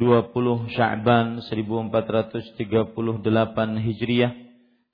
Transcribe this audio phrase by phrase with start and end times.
[0.00, 2.64] 20 Sya'ban 1438
[3.84, 4.32] Hijriah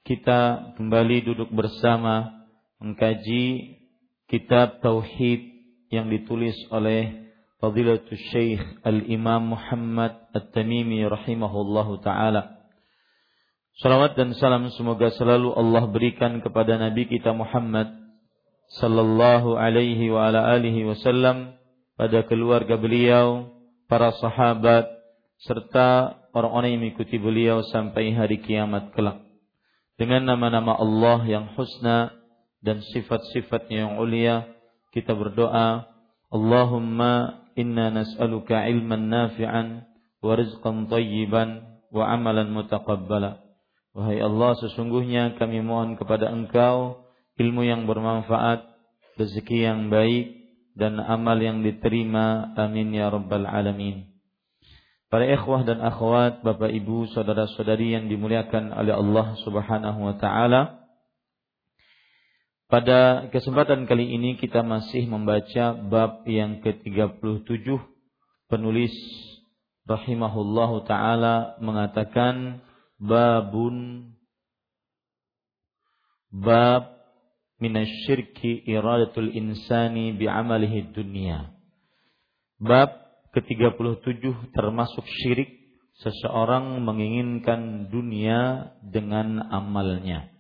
[0.03, 2.43] kita kembali duduk bersama
[2.83, 3.79] mengkaji
[4.27, 5.47] kitab tauhid
[5.95, 7.31] yang ditulis oleh
[7.63, 12.67] Fadilatul Syekh Al-Imam Muhammad At-Tamimi rahimahullahu taala.
[13.79, 17.95] Salawat dan salam semoga selalu Allah berikan kepada Nabi kita Muhammad
[18.83, 21.55] sallallahu alaihi wa ala alihi wasallam
[21.95, 23.55] pada keluarga beliau,
[23.86, 24.95] para sahabat,
[25.45, 29.20] serta orang-orang yang mengikuti beliau sampai hari kiamat kelak.
[29.97, 32.13] Dengan nama-nama Allah yang husna
[32.61, 34.45] dan sifat-sifatnya yang ulia,
[34.92, 35.89] kita berdoa,
[36.29, 39.89] Allahumma inna nas'aluka ilman nafi'an
[40.20, 43.41] wa rizqan tayyiban wa amalan mutaqabbala.
[43.97, 47.07] Wahai Allah, sesungguhnya kami mohon kepada Engkau
[47.41, 48.64] ilmu yang bermanfaat,
[49.17, 50.36] rezeki yang baik,
[50.77, 52.53] dan amal yang diterima.
[52.57, 54.16] Amin ya rabbal alamin.
[55.06, 60.83] Para ikhwah dan akhwat, Bapak Ibu, saudara-saudari yang dimuliakan oleh Allah Subhanahu wa taala.
[62.67, 67.78] Pada kesempatan kali ini kita masih membaca bab yang ke-37
[68.50, 68.90] penulis
[69.86, 72.58] rahimahullah taala mengatakan
[72.98, 74.11] babun
[76.34, 76.98] bab
[77.62, 81.55] minasyirki iradatul insani bi'amalihi dunia.
[82.58, 83.05] Bab
[83.36, 85.52] ke-37 termasuk syirik
[86.01, 90.33] seseorang menginginkan dunia dengan amalnya.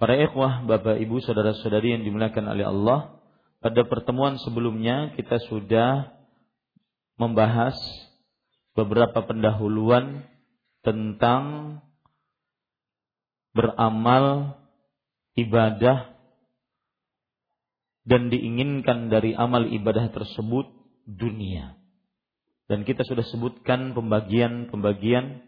[0.00, 3.22] Para ikhwah, Bapak Ibu, saudara-saudari yang dimuliakan oleh Allah,
[3.60, 6.10] pada pertemuan sebelumnya kita sudah
[7.20, 7.76] membahas
[8.74, 10.26] beberapa pendahuluan
[10.82, 11.78] tentang
[13.54, 14.58] beramal
[15.38, 16.18] ibadah
[18.02, 21.76] dan diinginkan dari amal ibadah tersebut dunia.
[22.70, 25.44] Dan kita sudah sebutkan pembagian-pembagian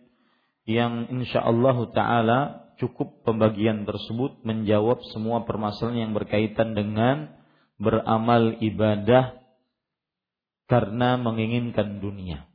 [0.64, 2.38] yang insya Allah Ta'ala
[2.76, 7.30] cukup pembagian tersebut menjawab semua permasalahan yang berkaitan dengan
[7.78, 9.38] beramal ibadah
[10.66, 12.48] karena menginginkan dunia.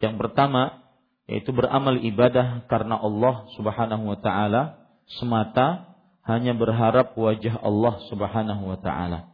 [0.00, 0.82] Yang pertama
[1.30, 4.82] yaitu beramal ibadah karena Allah Subhanahu wa taala
[5.18, 5.94] semata
[6.26, 9.30] hanya berharap wajah Allah Subhanahu wa taala.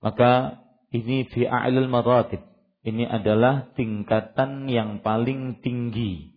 [0.00, 0.60] Maka
[0.96, 2.40] ini fi a'lal maratib.
[2.86, 6.32] Ini adalah tingkatan yang paling tinggi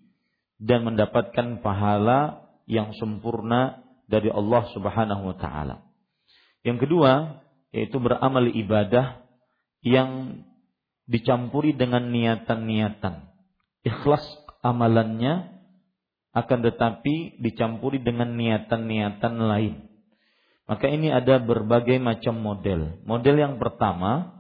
[0.58, 5.86] dan mendapatkan pahala yang sempurna dari Allah Subhanahu wa taala.
[6.66, 9.22] Yang kedua, yaitu beramal ibadah
[9.86, 10.42] yang
[11.06, 13.30] dicampuri dengan niatan-niatan.
[13.86, 14.26] Ikhlas
[14.66, 15.54] amalannya
[16.34, 19.76] akan tetapi dicampuri dengan niatan-niatan lain.
[20.70, 23.02] Maka ini ada berbagai macam model.
[23.06, 24.39] Model yang pertama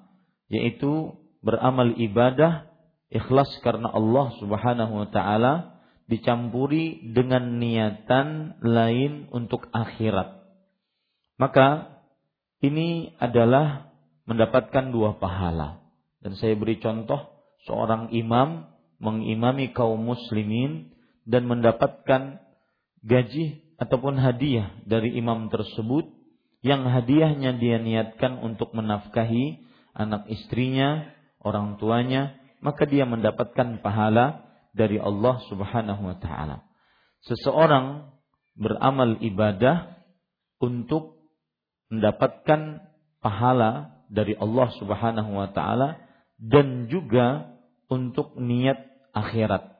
[0.49, 2.67] yaitu beramal ibadah
[3.13, 5.79] ikhlas karena Allah Subhanahu wa taala
[6.09, 10.41] dicampuri dengan niatan lain untuk akhirat.
[11.37, 12.01] Maka
[12.59, 13.93] ini adalah
[14.25, 15.85] mendapatkan dua pahala.
[16.19, 18.67] Dan saya beri contoh seorang imam
[18.99, 20.91] mengimami kaum muslimin
[21.23, 22.43] dan mendapatkan
[23.05, 26.11] gaji ataupun hadiah dari imam tersebut
[26.59, 29.68] yang hadiahnya dia niatkan untuk menafkahi
[29.99, 31.11] anak istrinya,
[31.43, 36.63] orang tuanya, maka dia mendapatkan pahala dari Allah Subhanahu wa taala.
[37.27, 38.15] Seseorang
[38.55, 39.99] beramal ibadah
[40.63, 41.19] untuk
[41.91, 42.79] mendapatkan
[43.19, 45.99] pahala dari Allah Subhanahu wa taala
[46.39, 47.59] dan juga
[47.91, 48.79] untuk niat
[49.11, 49.75] akhirat.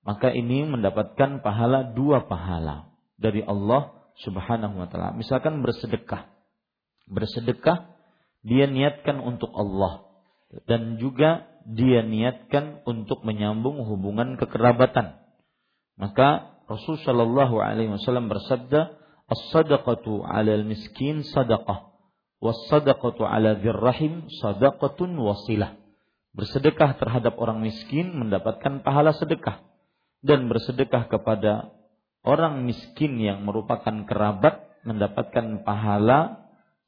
[0.00, 2.88] Maka ini mendapatkan pahala dua pahala
[3.20, 3.92] dari Allah
[4.24, 5.12] Subhanahu wa taala.
[5.12, 6.24] Misalkan bersedekah.
[7.04, 7.99] Bersedekah
[8.40, 10.08] dia niatkan untuk Allah
[10.66, 15.20] dan juga dia niatkan untuk menyambung hubungan kekerabatan.
[16.00, 18.96] Maka Rasul Shallallahu Alaihi Wasallam bersabda,
[19.28, 21.92] "As-sadaqatu 'ala al-miskin sadaqah,
[22.40, 25.76] was-sadaqatu 'ala dzirrahim sadaqatun wasilah."
[26.30, 29.66] Bersedekah terhadap orang miskin mendapatkan pahala sedekah
[30.22, 31.74] dan bersedekah kepada
[32.22, 36.39] orang miskin yang merupakan kerabat mendapatkan pahala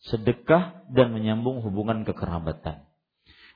[0.03, 2.87] sedekah dan menyambung hubungan kekerabatan.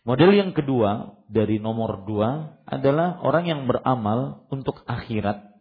[0.07, 5.57] Model yang kedua dari nomor dua adalah orang yang beramal untuk akhirat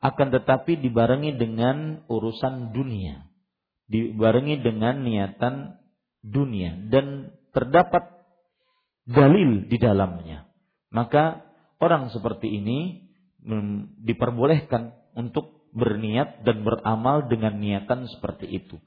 [0.00, 3.28] akan tetapi dibarengi dengan urusan dunia.
[3.92, 5.76] Dibarengi dengan niatan
[6.24, 8.08] dunia dan terdapat
[9.04, 10.48] dalil di dalamnya.
[10.88, 11.44] Maka
[11.76, 13.04] orang seperti ini
[14.00, 18.80] diperbolehkan untuk berniat dan beramal dengan niatan seperti itu.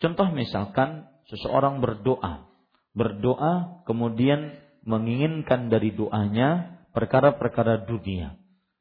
[0.00, 2.50] Contoh misalkan seseorang berdoa
[2.94, 8.34] berdoa kemudian menginginkan dari doanya perkara-perkara dunia.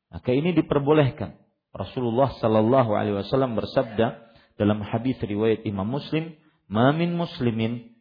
[0.09, 1.37] Maka ini diperbolehkan.
[1.69, 4.17] Rasulullah Sallallahu Alaihi Wasallam bersabda
[4.57, 6.33] dalam hadis riwayat Imam Muslim,
[6.65, 7.93] "Mamin muslimin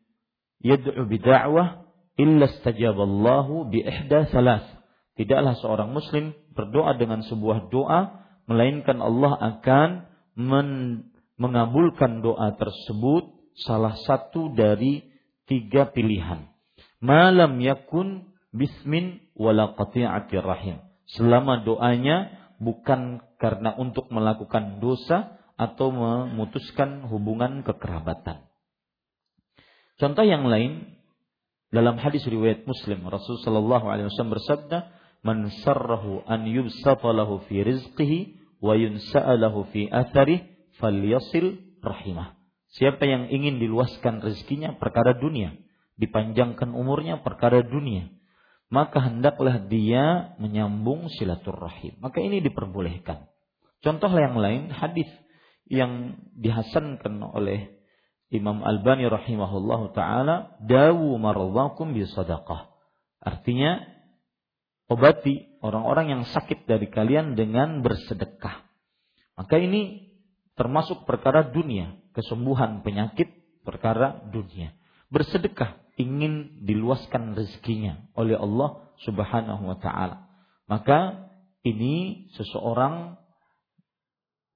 [0.64, 1.84] yad'u bid'awah
[2.16, 4.64] illa istajaballahu bi ihda salas."
[5.20, 9.90] Tidaklah seorang muslim berdoa dengan sebuah doa melainkan Allah akan
[10.38, 10.68] men
[11.38, 15.06] mengabulkan doa tersebut salah satu dari
[15.46, 16.50] tiga pilihan.
[16.98, 20.82] Malam yakun bismin wala qati'atir rahim.
[21.08, 28.44] Selama doanya bukan karena untuk melakukan dosa atau memutuskan hubungan kekerabatan.
[29.98, 30.94] Contoh yang lain
[31.70, 34.78] dalam hadis riwayat Muslim Rasul sallallahu alaihi wasallam bersabda,
[35.26, 42.38] "Man sarrahu an yubsata lahu fi rizqihi wa yunsa'alahu fi atharihi falyasil rahimah."
[42.68, 45.56] Siapa yang ingin diluaskan rezekinya perkara dunia,
[45.96, 48.12] dipanjangkan umurnya perkara dunia,
[48.68, 51.96] maka hendaklah dia menyambung silaturahim.
[52.04, 53.24] Maka ini diperbolehkan.
[53.80, 55.08] Contoh yang lain hadis
[55.68, 57.72] yang dihasankan oleh
[58.28, 62.68] Imam Albani rahimahullah taala, dawu marzakum bi sadaqah.
[63.24, 63.80] Artinya
[64.92, 68.68] obati orang-orang yang sakit dari kalian dengan bersedekah.
[69.40, 70.07] Maka ini
[70.58, 73.30] termasuk perkara dunia kesembuhan penyakit
[73.62, 74.74] perkara dunia.
[75.08, 80.26] Bersedekah ingin diluaskan rezekinya oleh Allah Subhanahu wa taala.
[80.66, 81.30] Maka
[81.62, 83.16] ini seseorang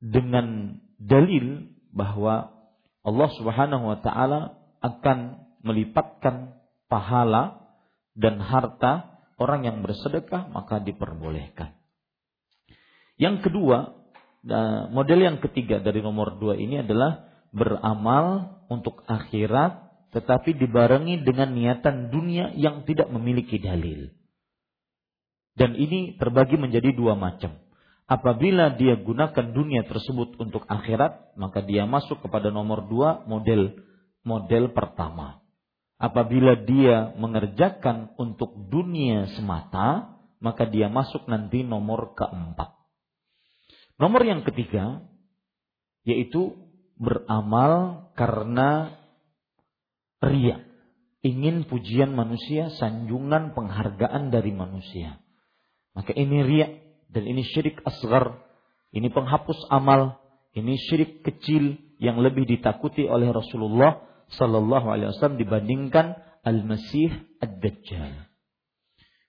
[0.02, 2.50] dengan dalil bahwa
[3.06, 6.58] Allah Subhanahu wa taala akan melipatkan
[6.90, 7.62] pahala
[8.18, 11.78] dan harta orang yang bersedekah maka diperbolehkan.
[13.16, 14.01] Yang kedua,
[14.90, 22.12] model yang ketiga dari nomor dua ini adalah beramal untuk akhirat tetapi dibarengi dengan niatan
[22.12, 24.12] dunia yang tidak memiliki dalil.
[25.56, 27.60] Dan ini terbagi menjadi dua macam.
[28.04, 33.72] Apabila dia gunakan dunia tersebut untuk akhirat, maka dia masuk kepada nomor dua model
[34.20, 35.40] model pertama.
[35.96, 42.81] Apabila dia mengerjakan untuk dunia semata, maka dia masuk nanti nomor keempat.
[44.02, 45.06] Nomor yang ketiga,
[46.02, 46.58] yaitu
[46.98, 48.98] beramal karena
[50.18, 50.58] ria.
[51.22, 55.22] Ingin pujian manusia, sanjungan penghargaan dari manusia.
[55.94, 56.66] Maka ini ria
[57.14, 58.42] dan ini syirik asgar.
[58.90, 60.18] Ini penghapus amal.
[60.50, 64.02] Ini syirik kecil yang lebih ditakuti oleh Rasulullah
[64.34, 68.26] Sallallahu Alaihi Wasallam dibandingkan Al-Masih Ad-Dajjal.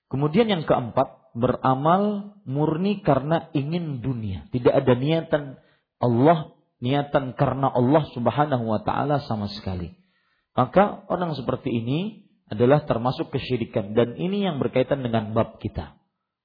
[0.09, 4.47] Kemudian yang keempat, beramal murni karena ingin dunia.
[4.53, 5.57] Tidak ada niatan
[5.97, 9.93] Allah niatan karena Allah Subhanahu wa taala sama sekali.
[10.53, 15.97] Maka orang seperti ini adalah termasuk kesyirikan dan ini yang berkaitan dengan bab kita.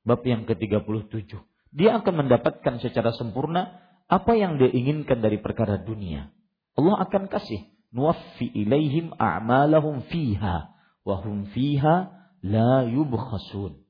[0.09, 1.37] Bab yang ke-37
[1.69, 6.33] dia akan mendapatkan secara sempurna apa yang dia inginkan dari perkara dunia.
[6.79, 10.73] Allah akan kasih nuwaffi ilaihim a'malahum fiha
[11.05, 12.09] wa hum fiha
[12.41, 13.85] la yubkhasun.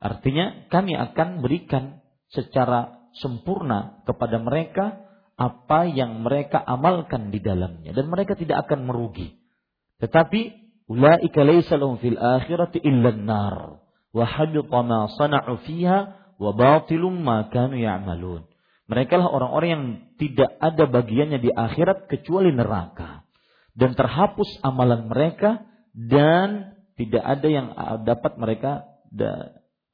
[0.00, 2.00] Artinya kami akan berikan
[2.32, 5.04] secara sempurna kepada mereka
[5.36, 9.36] apa yang mereka amalkan di dalamnya dan mereka tidak akan merugi.
[10.00, 10.40] Tetapi
[10.88, 13.56] ulaika laysa lahum fil akhirati illa an-nar
[14.16, 15.98] wa habita ma sana'u fiha
[16.40, 18.48] wa batilum ma kanu ya'malun.
[18.90, 19.84] Mereka lah orang-orang yang
[20.18, 23.22] tidak ada bagiannya di akhirat kecuali neraka.
[23.76, 25.62] Dan terhapus amalan mereka
[25.94, 27.70] dan tidak ada yang
[28.02, 28.90] dapat mereka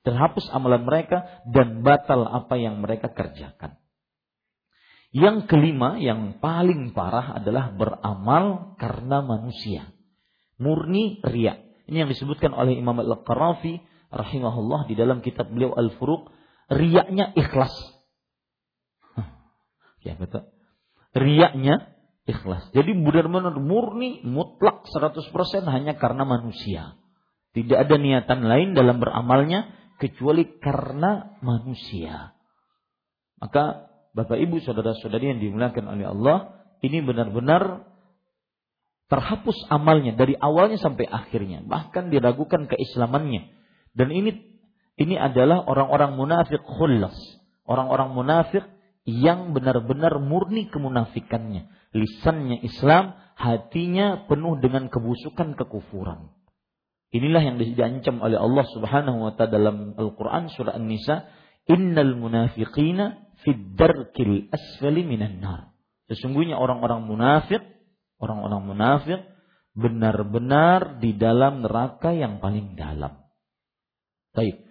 [0.07, 3.75] terhapus amalan mereka dan batal apa yang mereka kerjakan.
[5.11, 9.91] Yang kelima, yang paling parah adalah beramal karena manusia.
[10.63, 11.59] Murni ria.
[11.91, 13.83] Ini yang disebutkan oleh Imam Al-Qarafi
[14.15, 16.31] rahimahullah di dalam kitab beliau Al-Furuq.
[16.71, 17.75] Riaknya ikhlas.
[20.07, 20.47] Ya betul.
[21.19, 21.97] Riaknya
[22.27, 22.71] ikhlas.
[22.71, 26.95] Jadi benar-benar murni, mutlak 100% hanya karena manusia.
[27.57, 32.37] Tidak ada niatan lain dalam beramalnya kecuali karena manusia.
[33.41, 36.37] Maka Bapak Ibu saudara-saudari yang dimuliakan oleh Allah,
[36.81, 37.85] ini benar-benar
[39.13, 43.53] terhapus amalnya dari awalnya sampai akhirnya, bahkan diragukan keislamannya.
[43.93, 44.41] Dan ini
[44.97, 47.17] ini adalah orang-orang munafik khullas,
[47.69, 48.65] orang-orang munafik
[49.05, 56.29] yang benar-benar murni kemunafikannya lisannya Islam, hatinya penuh dengan kebusukan kekufuran.
[57.15, 61.31] Inilah yang diancam oleh Allah Subhanahu wa taala dalam Al-Qur'an surah An-Nisa,
[61.71, 65.77] "Innal munafiqina fid darkil asfali minan nar."
[66.11, 67.63] Sesungguhnya orang-orang munafik,
[68.19, 69.21] orang-orang munafik
[69.77, 73.23] benar-benar di dalam neraka yang paling dalam.
[74.33, 74.67] Baik.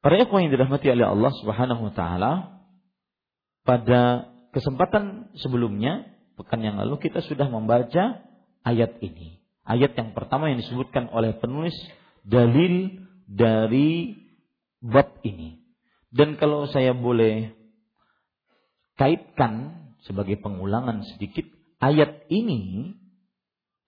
[0.00, 2.32] Para ikhwan yang dirahmati oleh Allah Subhanahu wa taala,
[3.64, 6.08] pada kesempatan sebelumnya
[6.40, 8.24] pekan yang lalu kita sudah membaca
[8.64, 9.39] ayat ini.
[9.64, 11.76] Ayat yang pertama yang disebutkan oleh penulis
[12.24, 14.16] dalil dari
[14.82, 15.60] bab ini.
[16.10, 17.54] Dan kalau saya boleh
[18.98, 21.46] kaitkan sebagai pengulangan sedikit
[21.78, 22.92] ayat ini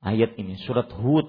[0.00, 1.26] ayat ini surat Hud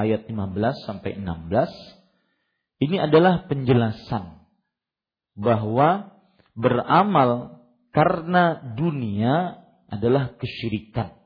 [0.00, 4.40] ayat 15 sampai 16 ini adalah penjelasan
[5.36, 6.16] bahwa
[6.56, 7.60] beramal
[7.92, 9.60] karena dunia
[9.92, 11.19] adalah kesyirikan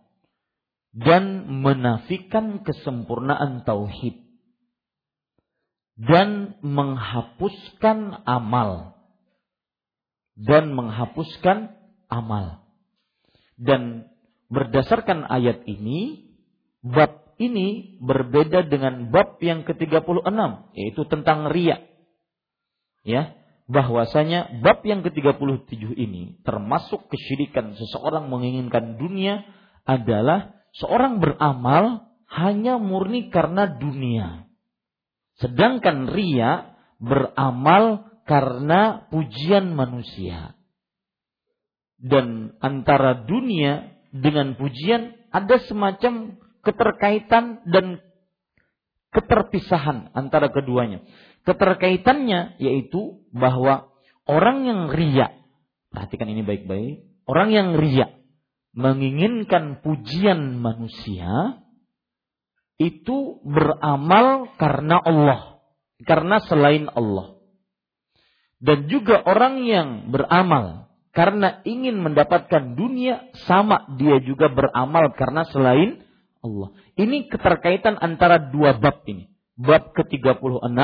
[0.95, 4.23] dan menafikan kesempurnaan tauhid.
[5.99, 8.99] Dan menghapuskan amal.
[10.39, 11.75] Dan menghapuskan
[12.07, 12.63] amal.
[13.59, 14.11] Dan
[14.51, 16.31] berdasarkan ayat ini
[16.83, 20.23] bab ini berbeda dengan bab yang ke-36
[20.79, 21.83] yaitu tentang riya.
[23.03, 23.35] Ya
[23.65, 29.41] bahwasanya bab yang ke-37 ini termasuk kesyirikan seseorang menginginkan dunia
[29.89, 34.51] adalah seorang beramal hanya murni karena dunia.
[35.39, 40.55] Sedangkan ria beramal karena pujian manusia.
[41.99, 48.03] Dan antara dunia dengan pujian ada semacam keterkaitan dan
[49.15, 51.03] keterpisahan antara keduanya.
[51.47, 53.91] Keterkaitannya yaitu bahwa
[54.27, 55.39] orang yang riak,
[55.93, 58.24] perhatikan ini baik-baik, orang yang riak
[58.75, 61.63] menginginkan pujian manusia
[62.77, 65.63] itu beramal karena Allah,
[66.03, 67.39] karena selain Allah.
[68.59, 76.03] Dan juga orang yang beramal karena ingin mendapatkan dunia sama dia juga beramal karena selain
[76.43, 76.75] Allah.
[76.99, 79.31] Ini keterkaitan antara dua bab ini.
[79.55, 80.75] Bab ke-36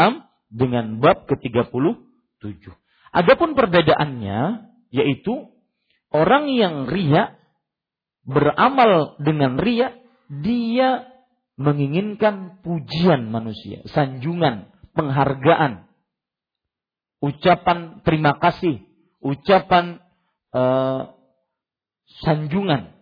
[0.46, 2.70] dengan bab ke-37.
[3.10, 5.50] Adapun perbedaannya yaitu
[6.14, 7.39] orang yang ria
[8.30, 9.98] beramal dengan ria
[10.30, 11.10] dia
[11.60, 15.90] menginginkan pujian manusia, sanjungan, penghargaan,
[17.20, 18.80] ucapan terima kasih,
[19.20, 20.00] ucapan
[20.56, 21.12] uh,
[22.24, 22.96] sanjungan,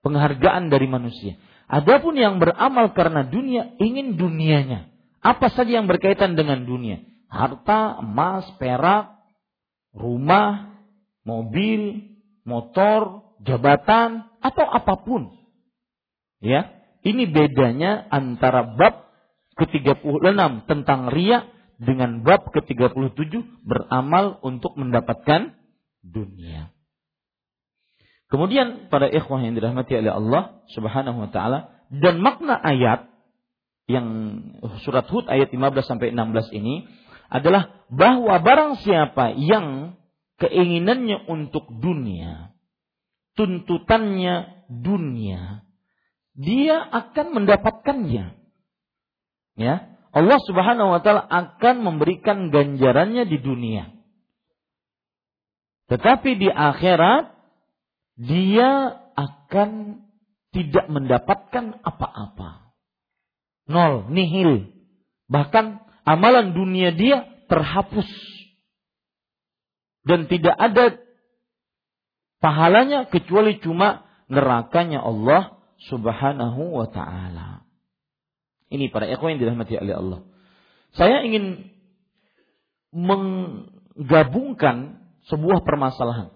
[0.00, 1.36] penghargaan dari manusia.
[1.70, 4.90] Adapun yang beramal karena dunia ingin dunianya.
[5.20, 7.04] Apa saja yang berkaitan dengan dunia?
[7.30, 9.20] Harta, emas, perak,
[9.94, 10.80] rumah,
[11.22, 12.10] mobil,
[12.42, 15.32] motor, jabatan, atau apa pun.
[16.40, 16.72] Ya,
[17.04, 19.08] ini bedanya antara bab
[19.60, 21.48] ke-36 tentang ria
[21.80, 25.56] dengan bab ke-37 beramal untuk mendapatkan
[26.00, 26.72] dunia.
[28.30, 33.10] Kemudian pada ikhwah yang dirahmati oleh Allah Subhanahu wa taala dan makna ayat
[33.90, 34.06] yang
[34.86, 36.86] surat Hud ayat 15 sampai 16 ini
[37.26, 39.98] adalah bahwa barang siapa yang
[40.38, 42.49] keinginannya untuk dunia,
[43.40, 45.64] tuntutannya dunia,
[46.36, 48.36] dia akan mendapatkannya.
[49.56, 49.74] Ya,
[50.12, 53.96] Allah Subhanahu wa taala akan memberikan ganjarannya di dunia.
[55.88, 57.32] Tetapi di akhirat
[58.20, 60.04] dia akan
[60.52, 62.76] tidak mendapatkan apa-apa.
[63.64, 64.68] Nol, nihil.
[65.32, 68.06] Bahkan amalan dunia dia terhapus.
[70.04, 71.00] Dan tidak ada
[72.40, 77.64] pahalanya kecuali cuma nerakanya Allah Subhanahu wa taala.
[78.70, 80.20] Ini para ikhwan yang dirahmati oleh Allah.
[80.94, 81.72] Saya ingin
[82.90, 84.98] menggabungkan
[85.30, 86.34] sebuah permasalahan.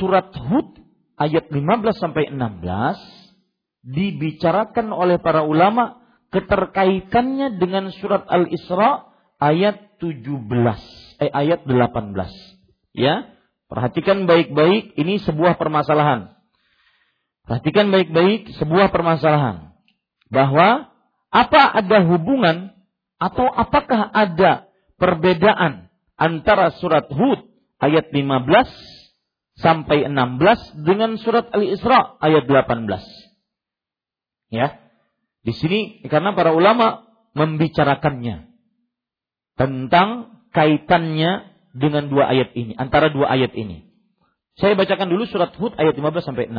[0.00, 0.80] Surat Hud
[1.20, 6.00] ayat 15 sampai 16 dibicarakan oleh para ulama
[6.32, 12.96] keterkaitannya dengan surat Al-Isra ayat 17 eh ayat 18.
[12.96, 13.33] Ya.
[13.74, 16.30] Perhatikan baik-baik ini sebuah permasalahan.
[17.42, 19.74] Perhatikan baik-baik sebuah permasalahan
[20.30, 20.94] bahwa
[21.34, 22.70] apa ada hubungan
[23.18, 27.50] atau apakah ada perbedaan antara surat Hud
[27.82, 34.54] ayat 15 sampai 16 dengan surat Al-Isra ayat 18.
[34.54, 34.78] Ya.
[35.42, 38.54] Di sini karena para ulama membicarakannya
[39.58, 43.90] tentang kaitannya dengan dua ayat ini, antara dua ayat ini.
[44.54, 46.54] Saya bacakan dulu surat Hud ayat 15 sampai 16.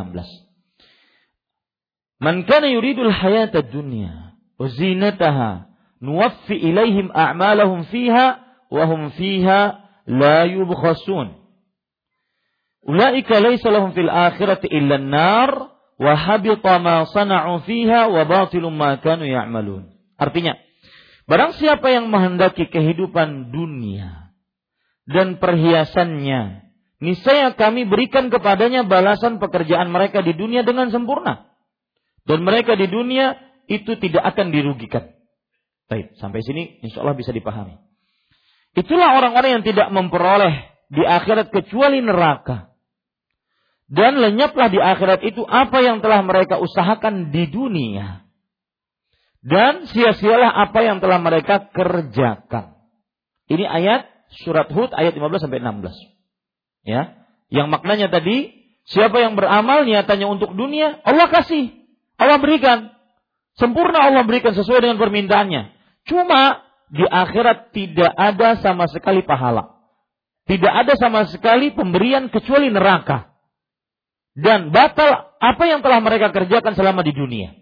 [2.19, 5.72] Man kana yuridul hayata dunya wa zinataha
[6.03, 11.39] nuwaffi ilaihim a'malahum fiha wa hum fiha la yubkhasun.
[12.86, 15.51] Ulaika laysa lahum fil akhirati illa an-nar
[15.95, 19.95] wa habita ma sana'u fiha wa batilum ma kanu ya'malun.
[20.19, 20.60] Artinya,
[21.31, 24.25] barang siapa yang menghendaki kehidupan dunia
[25.05, 26.65] dan perhiasannya,
[27.01, 31.55] niscaya kami berikan kepadanya balasan pekerjaan mereka di dunia dengan sempurna
[32.25, 33.37] dan mereka di dunia
[33.70, 35.13] itu tidak akan dirugikan.
[35.85, 37.77] Baik, sampai sini insya Allah bisa dipahami.
[38.74, 42.74] Itulah orang-orang yang tidak memperoleh di akhirat kecuali neraka.
[43.85, 48.25] Dan lenyaplah di akhirat itu apa yang telah mereka usahakan di dunia.
[49.46, 52.81] Dan sia-sialah apa yang telah mereka kerjakan.
[53.46, 55.92] Ini ayat surat Hud ayat 15 sampai 16.
[56.85, 57.25] Ya.
[57.50, 58.53] Yang maknanya tadi,
[58.90, 61.74] siapa yang beramal niatannya untuk dunia, Allah kasih.
[62.16, 62.94] Allah berikan.
[63.55, 65.72] Sempurna Allah berikan sesuai dengan permintaannya.
[66.05, 69.75] Cuma di akhirat tidak ada sama sekali pahala.
[70.46, 73.33] Tidak ada sama sekali pemberian kecuali neraka.
[74.35, 77.55] Dan batal apa yang telah mereka kerjakan selama di dunia.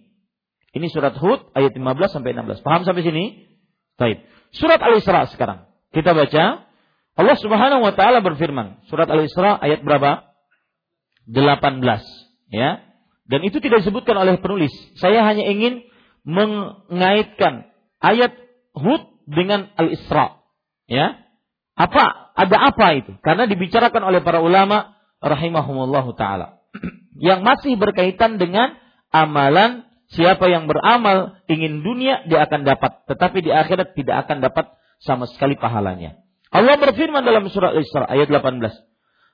[0.74, 2.66] Ini surat Hud ayat 15 sampai 16.
[2.66, 3.24] Paham sampai sini?
[3.96, 4.26] Baik.
[4.58, 5.70] Surat Al-Isra sekarang.
[5.94, 6.66] Kita baca.
[7.14, 10.34] Allah Subhanahu wa taala berfirman, surat Al-Isra ayat berapa?
[11.30, 11.86] 18,
[12.50, 12.82] ya.
[13.30, 14.74] Dan itu tidak disebutkan oleh penulis.
[14.98, 15.86] Saya hanya ingin
[16.26, 17.70] mengaitkan
[18.02, 18.34] ayat
[18.74, 20.42] Hud dengan Al-Isra.
[20.90, 21.22] Ya.
[21.78, 22.34] Apa?
[22.34, 23.14] Ada apa itu?
[23.22, 26.66] Karena dibicarakan oleh para ulama rahimahumullahu taala.
[27.30, 28.74] yang masih berkaitan dengan
[29.14, 34.66] amalan siapa yang beramal ingin dunia dia akan dapat, tetapi di akhirat tidak akan dapat
[35.04, 36.24] sama sekali pahalanya.
[36.54, 38.72] Allah berfirman dalam surah Al-Isra ayat 18.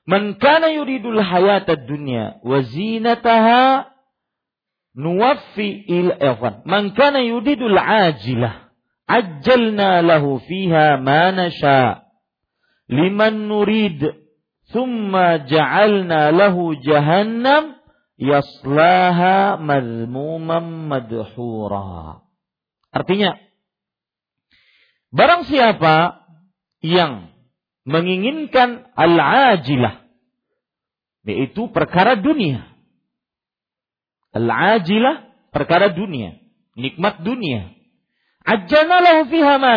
[0.08, 3.92] Man kana yuridul hayata dunya wa zinataha
[4.96, 6.66] nuwaffi il afwan.
[6.66, 8.72] Man kana yuridul ajilah
[9.06, 12.08] ajjalna lahu fiha ma nasha
[12.88, 14.00] liman nurid
[14.72, 17.78] thumma ja'alna lahu jahannam
[18.18, 22.24] yaslaha madmuman madhura.
[22.90, 23.38] Artinya
[25.10, 26.26] barang siapa
[26.80, 27.30] yang
[27.84, 30.00] menginginkan al-ajilah
[31.24, 32.64] yaitu perkara dunia.
[34.30, 36.38] Al-ajilah perkara dunia,
[36.78, 37.74] nikmat dunia.
[38.40, 39.76] Ajjalna lahu fiha ma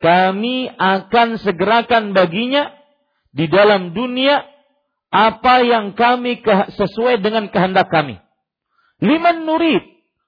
[0.00, 2.72] Kami akan segerakan baginya
[3.34, 4.46] di dalam dunia
[5.10, 6.40] apa yang kami
[6.78, 8.22] sesuai dengan kehendak kami.
[9.02, 9.82] Liman nurid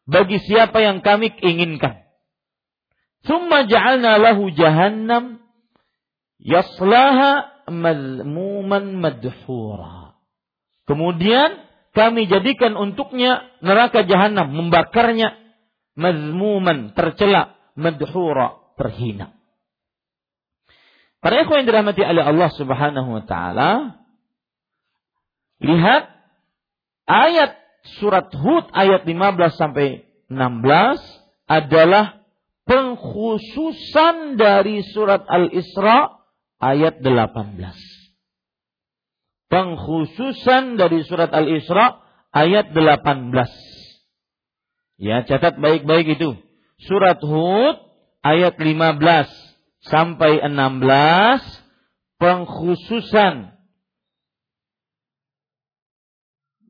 [0.08, 2.01] bagi siapa yang kami inginkan.
[3.22, 5.38] Summa ja'alna lahu jahannam
[6.42, 10.18] yaslaha mazmuman madhura.
[10.90, 11.62] Kemudian
[11.94, 15.38] kami jadikan untuknya neraka jahanam membakarnya
[15.94, 19.38] mazmuman tercela madhura terhina.
[21.22, 23.70] Para ikhwan yang dirahmati oleh Allah Subhanahu wa taala
[25.62, 26.10] lihat
[27.06, 27.54] ayat
[28.02, 30.98] surat Hud ayat 15 sampai 16
[31.46, 32.21] adalah
[32.66, 36.22] pengkhususan dari surat Al-Isra
[36.62, 37.58] ayat 18.
[39.50, 42.00] Pengkhususan dari surat Al-Isra
[42.32, 43.32] ayat 18.
[45.02, 46.38] Ya, catat baik-baik itu.
[46.86, 47.76] Surat Hud
[48.22, 49.26] ayat 15
[49.82, 51.42] sampai 16
[52.22, 53.50] pengkhususan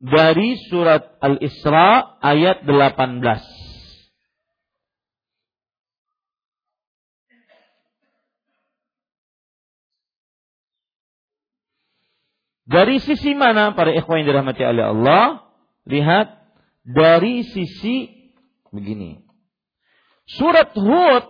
[0.03, 3.52] dari surat Al-Isra ayat 18.
[12.63, 15.23] Dari sisi mana para ikhwan yang dirahmati oleh Allah?
[15.83, 16.27] Lihat
[16.87, 18.07] dari sisi
[18.71, 19.19] begini.
[20.23, 21.23] Surat Hud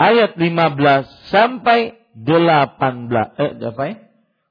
[0.00, 3.96] ayat 15 sampai 18 eh apa ya?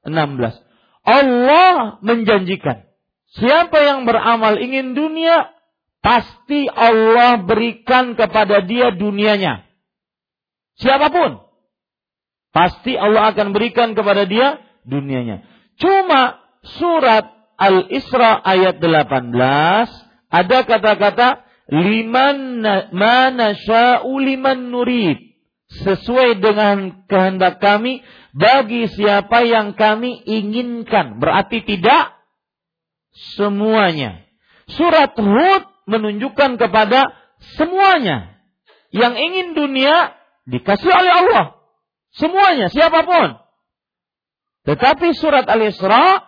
[0.06, 0.62] 16.
[1.02, 2.86] Allah menjanjikan
[3.34, 5.50] siapa yang beramal ingin dunia
[6.00, 9.66] pasti Allah berikan kepada dia dunianya.
[10.78, 11.42] Siapa pun
[12.54, 15.49] pasti Allah akan berikan kepada dia dunianya.
[15.80, 17.24] Cuma surat
[17.56, 19.32] Al-Isra ayat 18
[20.30, 21.28] ada kata-kata
[21.72, 22.62] liman
[22.92, 25.18] mana sya'u liman nurid
[25.70, 28.02] sesuai dengan kehendak kami
[28.34, 31.18] bagi siapa yang kami inginkan.
[31.18, 32.14] Berarti tidak
[33.36, 34.26] semuanya.
[34.70, 37.14] Surat Hud menunjukkan kepada
[37.58, 38.38] semuanya.
[38.90, 40.14] Yang ingin dunia
[40.46, 41.44] dikasih oleh Allah.
[42.10, 43.38] Semuanya, siapa pun.
[44.70, 46.22] Tetapi surat Al-Isra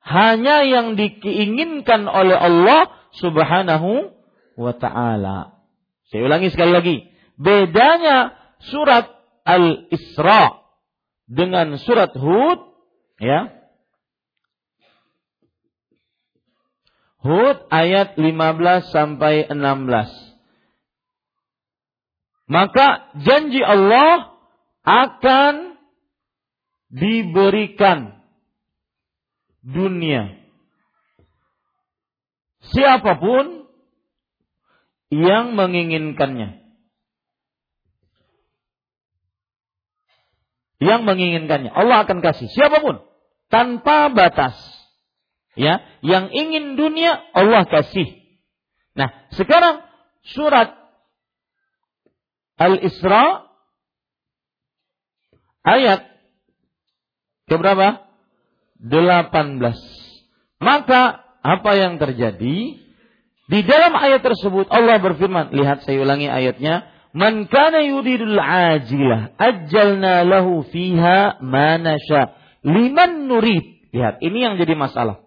[0.00, 2.88] hanya yang diinginkan oleh Allah
[3.20, 4.16] Subhanahu
[4.56, 5.60] wa taala.
[6.08, 6.96] Saya ulangi sekali lagi.
[7.36, 8.32] Bedanya
[8.64, 9.12] surat
[9.44, 10.56] Al-Isra
[11.28, 12.64] dengan surat Hud
[13.20, 13.52] ya.
[17.20, 19.60] Hud ayat 15 sampai 16.
[22.48, 24.32] Maka janji Allah
[24.80, 25.75] akan
[26.90, 28.22] diberikan
[29.62, 30.38] dunia.
[32.66, 33.66] Siapa pun
[35.10, 36.66] yang menginginkannya.
[40.76, 41.70] Yang menginginkannya.
[41.72, 42.50] Allah akan kasih.
[42.52, 43.00] Siapa pun.
[43.48, 44.54] Tanpa batas.
[45.56, 48.12] Ya, yang ingin dunia Allah kasih.
[48.92, 49.80] Nah, sekarang
[50.36, 50.76] surat
[52.60, 53.48] Al-Isra
[55.64, 56.15] ayat
[57.46, 58.02] Keberapa?
[58.82, 59.30] 18.
[60.58, 62.82] Maka apa yang terjadi?
[63.46, 70.26] Di dalam ayat tersebut Allah berfirman, lihat saya ulangi ayatnya, "Man kana yuridul ajilah, ajjalna
[70.26, 72.34] lahu fiha ma nasha."
[72.66, 73.94] Liman nurid.
[73.94, 75.22] Lihat, ini yang jadi masalah.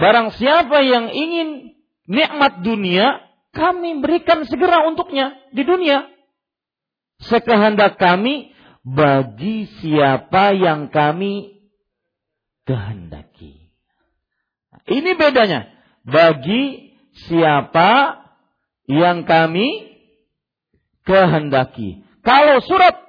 [0.00, 1.76] Barang siapa yang ingin
[2.08, 3.20] nikmat dunia,
[3.52, 6.08] kami berikan segera untuknya di dunia.
[7.28, 8.56] Sekehendak kami
[8.88, 11.57] bagi siapa yang kami
[12.68, 13.72] kehendaki.
[14.84, 15.72] Ini bedanya.
[16.04, 16.92] Bagi
[17.24, 18.20] siapa
[18.84, 19.96] yang kami
[21.08, 22.04] kehendaki.
[22.20, 23.00] Kalau surat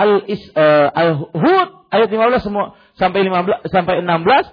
[0.00, 4.48] eh, Al-Hud uh, ayat 15 semua sampai 15 sampai 16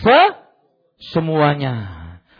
[0.00, 0.20] se
[1.12, 1.76] semuanya.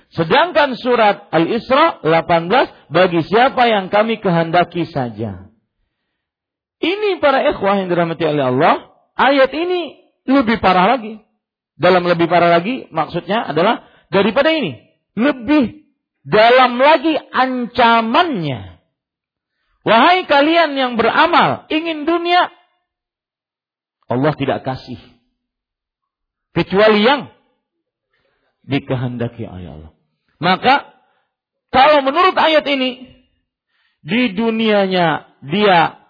[0.08, 5.52] Sedangkan surat Al-Isra 18 bagi siapa yang kami kehendaki saja.
[6.80, 8.74] Ini para ikhwah yang dirahmati oleh Allah,
[9.18, 9.97] ayat ini
[10.28, 11.24] lebih parah lagi.
[11.78, 14.76] Dalam lebih parah lagi maksudnya adalah daripada ini.
[15.16, 15.88] Lebih
[16.28, 18.78] dalam lagi ancamannya.
[19.88, 22.52] Wahai kalian yang beramal, ingin dunia,
[24.08, 25.00] Allah tidak kasih.
[26.52, 27.32] Kecuali yang
[28.68, 29.92] dikehendaki oleh Allah.
[30.40, 30.92] Maka,
[31.72, 33.08] kalau menurut ayat ini,
[34.04, 36.00] di dunianya dia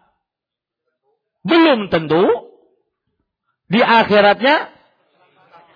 [1.43, 2.48] belum tentu
[3.69, 4.73] di akhiratnya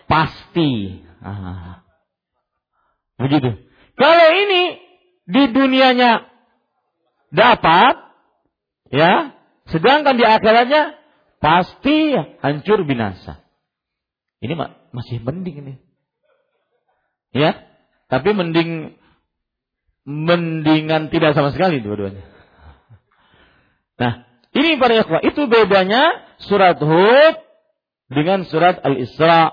[0.09, 1.00] pasti.
[1.20, 1.85] Ah.
[3.20, 3.50] Begitu.
[3.94, 4.62] Kalau ini
[5.28, 6.26] di dunianya
[7.31, 7.94] dapat,
[8.90, 9.37] ya,
[9.70, 10.98] sedangkan di akhiratnya
[11.38, 13.44] pasti hancur binasa.
[14.42, 14.59] Ini
[14.90, 15.74] masih mending ini.
[17.33, 17.57] Ya,
[18.11, 18.98] tapi mending
[20.02, 22.26] mendingan tidak sama sekali dua-duanya.
[24.02, 27.51] Nah, ini para ikhwah, itu bedanya surat Hud
[28.12, 29.51] dengan surat Al-Isra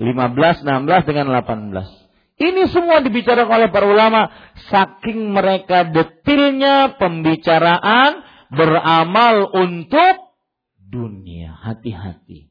[0.00, 2.08] 15, 16 dengan 18.
[2.38, 4.30] Ini semua dibicarakan oleh para ulama
[4.70, 8.22] saking mereka detilnya pembicaraan
[8.54, 10.38] beramal untuk
[10.78, 11.50] dunia.
[11.58, 12.48] Hati-hati.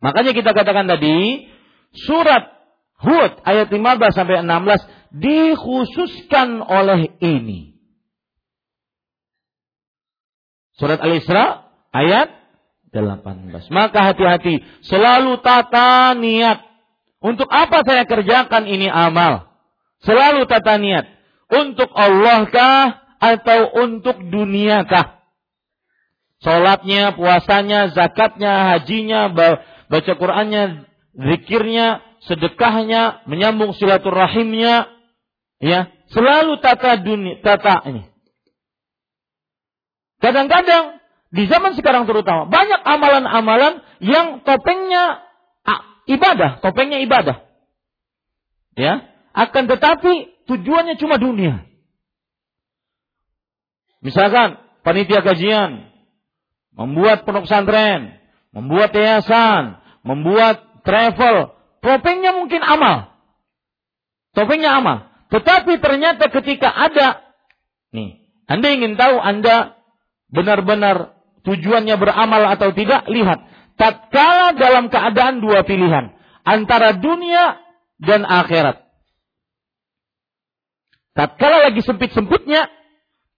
[0.00, 1.48] Makanya kita katakan tadi
[1.92, 2.48] surat
[3.04, 7.76] Hud ayat 15 sampai 16 dikhususkan oleh ini.
[10.80, 12.43] Surat Al-Isra ayat
[12.94, 13.74] 18.
[13.74, 16.62] Maka hati-hati, selalu tata niat.
[17.18, 19.50] Untuk apa saya kerjakan ini amal?
[20.06, 21.10] Selalu tata niat.
[21.50, 22.86] Untuk Allah kah
[23.18, 25.18] atau untuk dunia kah?
[26.44, 29.32] Salatnya, puasanya, zakatnya, hajinya,
[29.88, 30.84] baca Qur'annya,
[31.16, 34.92] zikirnya, sedekahnya, menyambung silaturahimnya,
[35.64, 38.04] ya, selalu tata dunia, tata ini.
[40.20, 41.03] Kadang-kadang
[41.34, 45.24] di zaman sekarang terutama banyak amalan-amalan yang topengnya
[46.06, 47.42] ibadah, topengnya ibadah.
[48.74, 51.66] Ya, akan tetapi tujuannya cuma dunia.
[54.04, 55.90] Misalkan panitia kajian
[56.74, 58.18] membuat pondok pesantren,
[58.50, 63.14] membuat yayasan, membuat travel, topengnya mungkin amal.
[64.34, 65.08] Topengnya amal.
[65.30, 67.22] Tetapi ternyata ketika ada
[67.94, 69.78] nih, Anda ingin tahu Anda
[70.34, 71.13] benar-benar
[71.44, 73.44] tujuannya beramal atau tidak, lihat.
[73.74, 76.14] Tatkala dalam keadaan dua pilihan,
[76.46, 77.58] antara dunia
[77.98, 78.82] dan akhirat.
[81.14, 82.70] Tatkala lagi sempit-sempitnya,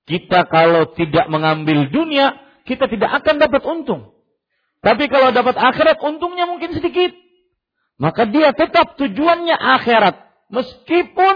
[0.09, 4.17] kita kalau tidak mengambil dunia, kita tidak akan dapat untung.
[4.81, 7.11] Tapi kalau dapat akhirat, untungnya mungkin sedikit.
[7.97, 10.15] Maka dia tetap tujuannya akhirat.
[10.53, 11.35] Meskipun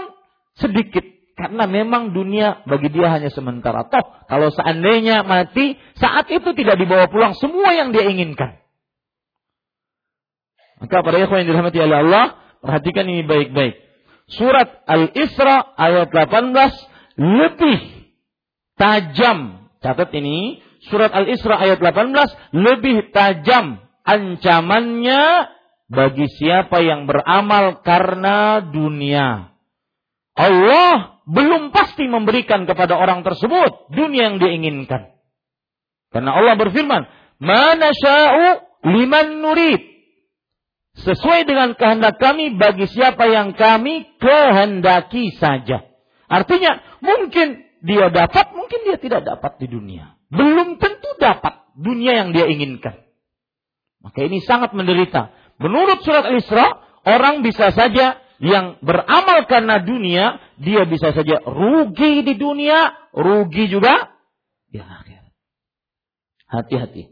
[0.55, 1.03] sedikit.
[1.37, 3.87] Karena memang dunia bagi dia hanya sementara.
[3.87, 8.61] Toh, kalau seandainya mati, saat itu tidak dibawa pulang semua yang dia inginkan.
[10.81, 12.25] Maka para ikhwan yang dirahmati oleh Allah,
[12.61, 13.91] perhatikan ini baik-baik
[14.35, 16.55] surat Al-Isra ayat 18
[17.19, 17.79] lebih
[18.79, 19.67] tajam.
[19.81, 25.23] Catat ini, surat Al-Isra ayat 18 lebih tajam ancamannya
[25.91, 29.51] bagi siapa yang beramal karena dunia.
[30.31, 35.15] Allah belum pasti memberikan kepada orang tersebut dunia yang diinginkan.
[36.11, 37.07] Karena Allah berfirman,
[37.39, 39.91] "Mana sya'u liman nurid."
[40.91, 45.87] sesuai dengan kehendak kami bagi siapa yang kami kehendaki saja.
[46.27, 50.19] Artinya mungkin dia dapat, mungkin dia tidak dapat di dunia.
[50.31, 53.03] Belum tentu dapat dunia yang dia inginkan.
[54.01, 55.31] Maka ini sangat menderita.
[55.61, 62.33] Menurut surat Al-Isra, orang bisa saja yang beramal karena dunia, dia bisa saja rugi di
[62.33, 64.09] dunia, rugi juga
[64.73, 65.29] di akhirat.
[66.49, 67.05] Hati-hati.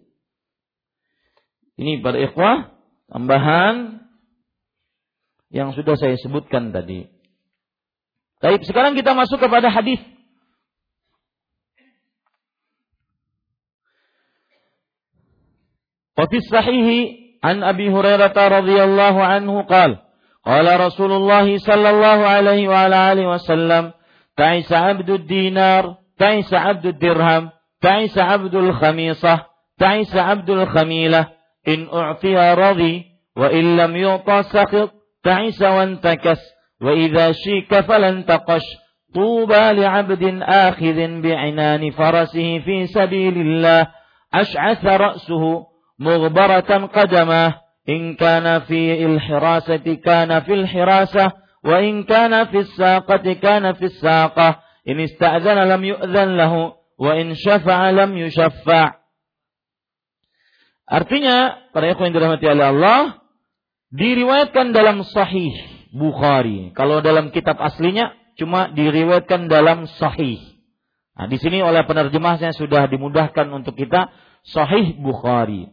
[1.78, 2.74] Ini pada ikhwah,
[3.14, 4.02] tambahan
[5.54, 7.06] yang sudah saya sebutkan tadi.
[8.42, 10.02] Baik, sekarang kita masuk kepada hadis.
[16.18, 16.98] Wa fi sahihi
[17.46, 20.09] an Abi Hurairah radhiyallahu anhu qala
[20.46, 23.92] قال رسول الله صلى الله عليه وعلى آله وسلم
[24.38, 27.50] تعس عبد الدينار تعس عبد الدرهم
[27.82, 29.46] تعس عبد الخميصة
[29.80, 31.28] تعس عبد الخميلة
[31.68, 33.06] إن أعطي رضي
[33.38, 34.92] وإن لم يعطى سخط
[35.24, 36.40] تعس وانتكس
[36.82, 38.62] وإذا شيك فلن تقش
[39.16, 43.88] طوبى لعبد آخذ بعنان فرسه في سبيل الله
[44.34, 45.66] أشعث رأسه
[46.00, 47.54] مغبرة قدمه
[47.89, 51.33] إن كان في الحراسة كان في الحراسة
[51.65, 54.49] وإن كان في الساقة كان في الساقة
[54.89, 59.05] إن استأذن لم يؤذن له وإن شفع لم يشفع
[60.85, 63.01] Artinya, para ikhwan yang dirahmati oleh Allah,
[63.89, 65.57] diriwayatkan dalam sahih
[65.97, 66.77] Bukhari.
[66.77, 70.45] Kalau dalam kitab aslinya, cuma diriwayatkan dalam sahih.
[71.17, 74.13] Nah, di sini oleh penerjemahnya sudah dimudahkan untuk kita
[74.45, 75.73] sahih Bukhari.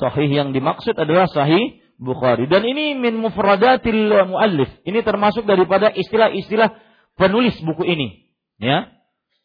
[0.00, 2.50] Sahih yang dimaksud adalah sahih Bukhari.
[2.50, 4.68] Dan ini min mufradatil muallif.
[4.82, 6.74] Ini termasuk daripada istilah-istilah
[7.14, 8.08] penulis buku ini.
[8.58, 8.90] Ya.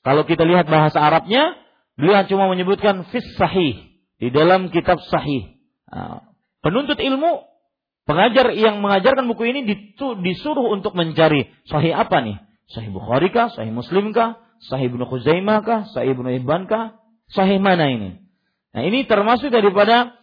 [0.02, 1.54] Kalau kita lihat bahasa Arabnya,
[2.00, 3.78] beliau cuma menyebutkan fis sahih
[4.18, 5.62] di dalam kitab sahih.
[5.92, 6.34] Nah,
[6.66, 7.46] penuntut ilmu,
[8.10, 9.68] pengajar yang mengajarkan buku ini
[10.24, 12.42] disuruh untuk mencari sahih apa nih?
[12.74, 13.54] Sahih Bukhari kah?
[13.54, 14.42] Sahih Muslim kah?
[14.66, 15.86] Sahih Ibnu Khuzaimah kah?
[15.94, 16.98] Sahih Ibnu Ibban kah?
[17.30, 18.18] Sahih mana ini?
[18.74, 20.17] Nah, ini termasuk daripada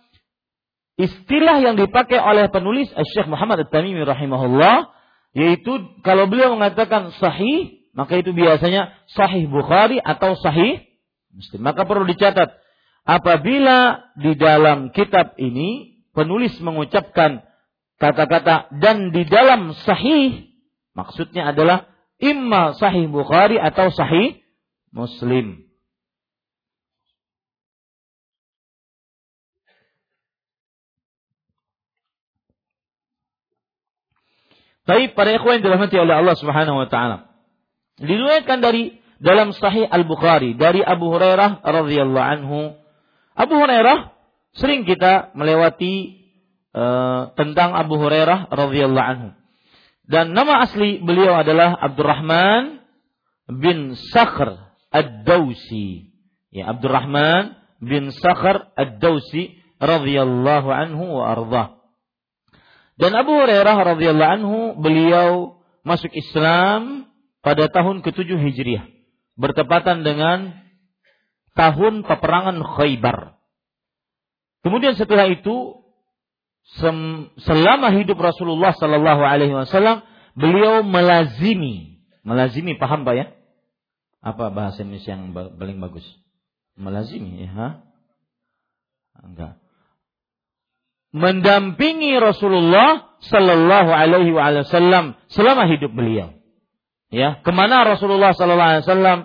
[0.95, 4.95] istilah yang dipakai oleh penulis Syekh Muhammad At-Tamimi rahimahullah
[5.35, 10.83] yaitu kalau beliau mengatakan sahih maka itu biasanya sahih Bukhari atau sahih
[11.35, 11.61] Muslim.
[11.63, 12.55] Maka perlu dicatat
[13.07, 17.43] apabila di dalam kitab ini penulis mengucapkan
[17.99, 20.51] kata-kata dan di dalam sahih
[20.95, 21.91] maksudnya adalah
[22.23, 24.39] imma sahih Bukhari atau sahih
[24.95, 25.67] Muslim.
[34.85, 37.33] Tapi pada ikhwan dirahmati oleh Allah Subhanahu wa taala.
[37.97, 42.77] Diriwayatkan dari dalam Sahih Al-Bukhari dari Abu Hurairah radhiyallahu anhu.
[43.33, 44.13] Abu Hurairah
[44.55, 46.21] sering kita melewati
[46.77, 49.31] uh, tentang Abu Hurairah radhiyallahu anhu.
[50.05, 52.85] Dan nama asli beliau adalah Abdurrahman
[53.49, 54.53] bin Sakhr
[54.93, 56.13] Ad-Dausi.
[56.53, 61.67] Ya, Abdurrahman bin Sakhr Ad-Dausi radhiyallahu anhu wa ardah.
[62.95, 67.11] Dan Abu Hurairah radhiyallahu anhu beliau masuk Islam
[67.43, 68.87] pada tahun ke-7 Hijriah,
[69.35, 70.55] bertepatan dengan
[71.59, 73.35] tahun peperangan Khaybar.
[74.63, 75.85] Kemudian setelah itu
[77.45, 80.01] selama hidup Rasulullah sallallahu alaihi wasallam
[80.33, 83.27] beliau melazimi, melazimi paham Pak ya?
[84.25, 86.07] Apa bahasa Indonesia yang paling bagus?
[86.81, 87.85] Melazimi ya?
[89.21, 89.61] Enggak.
[91.15, 96.35] Mendampingi Rasulullah sallallahu alaihi wasallam selama hidup beliau.
[97.15, 99.19] Ya ke mana Rasulullah Sallallahu Alaihi Wasallam?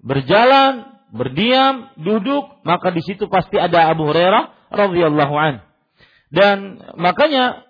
[0.00, 0.72] Berjalan
[1.12, 5.60] berdiam duduk maka di situ pasti ada Abu Hurairah radhiyallahu an.
[6.32, 7.68] Dan makanya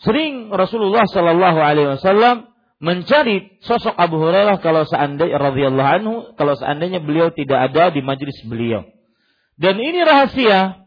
[0.00, 2.48] sering Rasulullah Sallallahu Alaihi Wasallam
[2.80, 8.40] mencari sosok Abu Hurairah kalau seandainya radhiyallahu anhu kalau seandainya beliau tidak ada di majelis
[8.48, 8.88] beliau.
[9.60, 10.83] Dan ini rahasia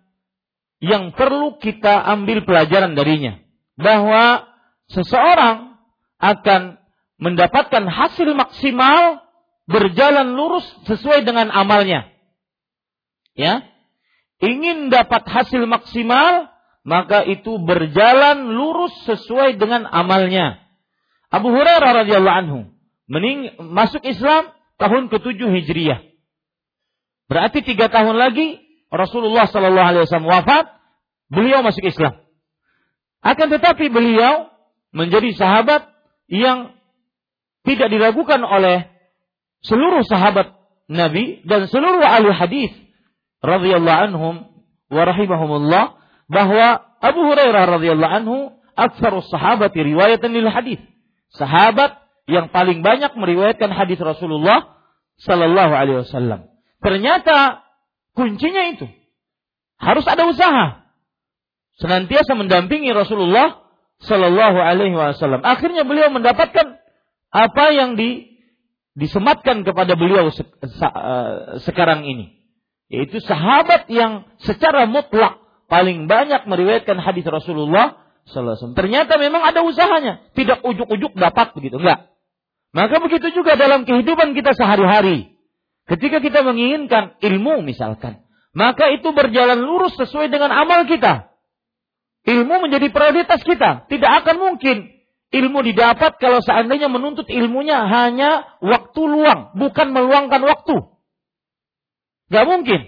[0.77, 3.41] yang perlu kita ambil pelajaran darinya
[3.77, 4.45] bahwa
[4.93, 5.77] seseorang
[6.21, 6.81] akan
[7.17, 9.25] mendapatkan hasil maksimal
[9.65, 12.09] berjalan lurus sesuai dengan amalnya.
[13.37, 13.65] Ya.
[14.37, 16.53] Ingin dapat hasil maksimal,
[16.85, 20.61] maka itu berjalan lurus sesuai dengan amalnya.
[21.33, 22.59] Abu Hurairah radhiyallahu anhu
[23.09, 25.99] mening masuk Islam tahun ke-7 Hijriah.
[27.27, 30.65] Berarti tiga tahun lagi Rasulullah Shallallahu Alaihi Wasallam wafat,
[31.27, 32.23] beliau masuk Islam.
[33.19, 34.47] Akan tetapi beliau
[34.95, 35.91] menjadi sahabat
[36.31, 36.71] yang
[37.67, 38.87] tidak diragukan oleh
[39.65, 40.55] seluruh sahabat
[40.87, 42.71] Nabi dan seluruh ahli hadis
[43.43, 44.35] radhiyallahu anhum
[44.87, 45.99] wa rahimahumullah
[46.31, 46.67] bahwa
[47.03, 48.37] Abu Hurairah radhiyallahu anhu
[48.79, 50.79] aktsarus sahabati riwayatan lil hadis.
[51.35, 51.99] Sahabat
[52.31, 54.79] yang paling banyak meriwayatkan hadis Rasulullah
[55.19, 56.47] sallallahu alaihi wasallam.
[56.79, 57.66] Ternyata
[58.17, 58.89] kuncinya itu
[59.77, 60.89] harus ada usaha.
[61.77, 63.61] Senantiasa mendampingi Rasulullah
[64.01, 65.45] sallallahu alaihi wasallam.
[65.45, 66.81] Akhirnya beliau mendapatkan
[67.29, 68.41] apa yang di,
[68.97, 72.37] disematkan kepada beliau se, se, uh, sekarang ini
[72.87, 80.19] yaitu sahabat yang secara mutlak paling banyak meriwayatkan hadis Rasulullah Sallallahu Ternyata memang ada usahanya,
[80.35, 82.11] tidak ujuk-ujuk dapat begitu, enggak.
[82.75, 85.36] Maka begitu juga dalam kehidupan kita sehari-hari.
[85.87, 91.31] Ketika kita menginginkan ilmu misalkan, maka itu berjalan lurus sesuai dengan amal kita.
[92.27, 93.87] Ilmu menjadi prioritas kita.
[93.87, 94.91] Tidak akan mungkin
[95.31, 100.75] ilmu didapat kalau seandainya menuntut ilmunya hanya waktu luang, bukan meluangkan waktu.
[102.27, 102.81] Gak mungkin.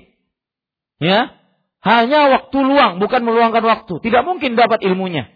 [0.99, 1.39] Ya,
[1.79, 4.03] hanya waktu luang, bukan meluangkan waktu.
[4.03, 5.31] Tidak mungkin dapat ilmunya.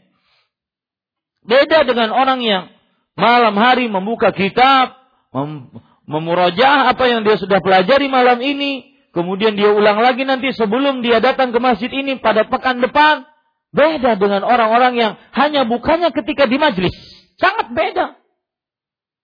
[1.47, 2.67] Beda dengan orang yang
[3.15, 4.99] malam hari membuka kitab,
[6.05, 11.23] memurajah apa yang dia sudah pelajari malam ini, kemudian dia ulang lagi nanti sebelum dia
[11.23, 13.27] datang ke masjid ini pada pekan depan,
[13.73, 16.93] Beda dengan orang-orang yang hanya bukannya ketika di majlis.
[17.41, 18.21] Sangat beda.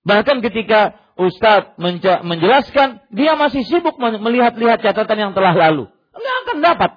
[0.09, 1.77] Bahkan ketika Ustadz
[2.25, 5.85] menjelaskan, dia masih sibuk melihat-lihat catatan yang telah lalu.
[6.17, 6.91] Enggak akan dapat.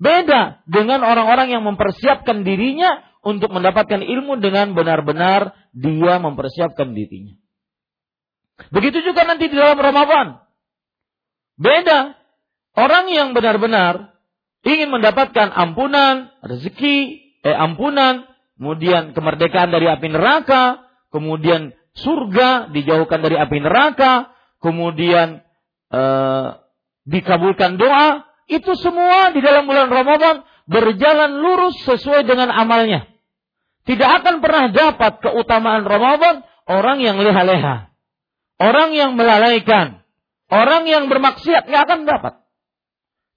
[0.00, 7.36] Beda dengan orang-orang yang mempersiapkan dirinya untuk mendapatkan ilmu dengan benar-benar dia mempersiapkan dirinya.
[8.70, 10.38] Begitu juga nanti di dalam Ramadan.
[11.58, 12.14] Beda.
[12.72, 14.16] Orang yang benar-benar
[14.64, 18.24] ingin mendapatkan ampunan, rezeki, eh ampunan,
[18.56, 24.32] kemudian kemerdekaan dari api neraka, kemudian surga dijauhkan dari api neraka,
[24.64, 25.44] kemudian
[25.92, 26.48] eh,
[27.04, 33.04] dikabulkan doa, itu semua di dalam bulan Ramadan berjalan lurus sesuai dengan amalnya.
[33.82, 37.91] Tidak akan pernah dapat keutamaan Ramadan orang yang leha-leha.
[38.60, 40.04] Orang yang melalaikan.
[40.52, 42.34] Orang yang bermaksiat nggak akan dapat.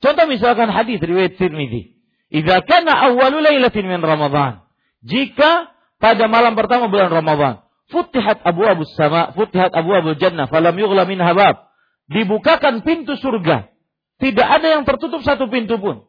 [0.04, 1.96] Contoh misalkan hadis riwayat Tirmidzi.
[2.34, 4.68] Idza kana awwalu lailatin min Ramadan.
[5.06, 10.76] Jika pada malam pertama bulan Ramadan, futihat abu abu sama, futihat abu abu jannah, falam
[10.76, 11.72] yughla min habab.
[12.12, 13.72] Dibukakan pintu surga.
[14.20, 16.06] Tidak ada yang tertutup satu pintu pun.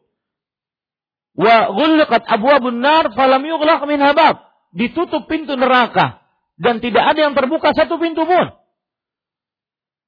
[1.37, 4.41] Wa ghulqat abu nar falam yughlaq min habab.
[4.73, 6.21] Ditutup pintu neraka
[6.57, 8.57] dan tidak ada yang terbuka satu pintu pun.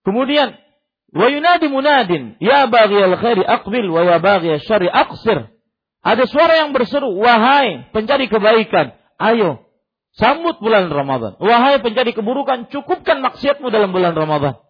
[0.09, 0.57] Kemudian
[1.09, 5.49] Wa yunadi munadin, ya baghiyal khairi aqbil wa ya baghiyal syarri aqsir.
[6.05, 9.65] Ada suara yang berseru, wahai pencari kebaikan, ayo
[10.15, 11.35] sambut bulan Ramadan.
[11.41, 14.61] Wahai pencari keburukan, cukupkan maksiatmu dalam bulan Ramadan.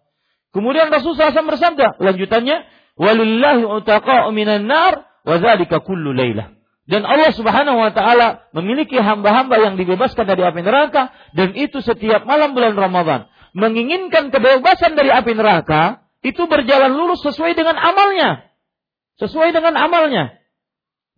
[0.50, 2.66] Kemudian Rasulullah SAW bersabda, lanjutannya,
[2.98, 6.56] walillahi utaqa'u minan nar wa dzalika kullu lailah.
[6.90, 12.26] Dan Allah Subhanahu wa taala memiliki hamba-hamba yang dibebaskan dari api neraka dan itu setiap
[12.26, 13.30] malam bulan Ramadan.
[13.50, 18.46] Menginginkan kebebasan dari api neraka itu berjalan lurus sesuai dengan amalnya.
[19.18, 20.38] Sesuai dengan amalnya.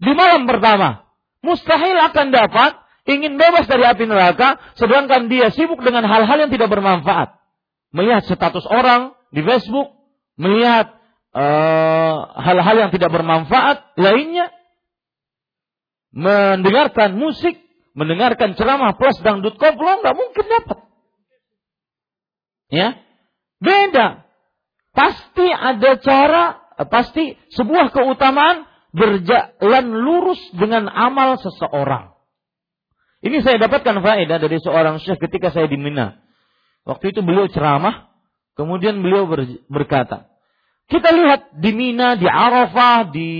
[0.02, 1.06] Di malam pertama,
[1.44, 2.72] mustahil akan dapat
[3.06, 7.38] ingin bebas dari api neraka sedangkan dia sibuk dengan hal-hal yang tidak bermanfaat.
[7.92, 9.92] Melihat status orang di Facebook,
[10.40, 10.96] melihat
[11.36, 14.48] eh, hal-hal uh, yang tidak bermanfaat lainnya,
[16.12, 17.60] mendengarkan musik,
[17.92, 20.78] mendengarkan ceramah plus dangdut koplo nggak mungkin dapat.
[22.72, 22.96] Ya,
[23.60, 24.24] beda.
[24.96, 26.44] Pasti ada cara,
[26.88, 28.64] pasti sebuah keutamaan
[28.96, 32.16] berjalan lurus dengan amal seseorang.
[33.22, 36.16] Ini saya dapatkan faedah dari seorang syekh ketika saya di Mina.
[36.88, 38.10] Waktu itu beliau ceramah,
[38.56, 39.28] kemudian beliau
[39.70, 40.32] berkata,
[40.90, 43.32] kita lihat di Mina, di Arafah, di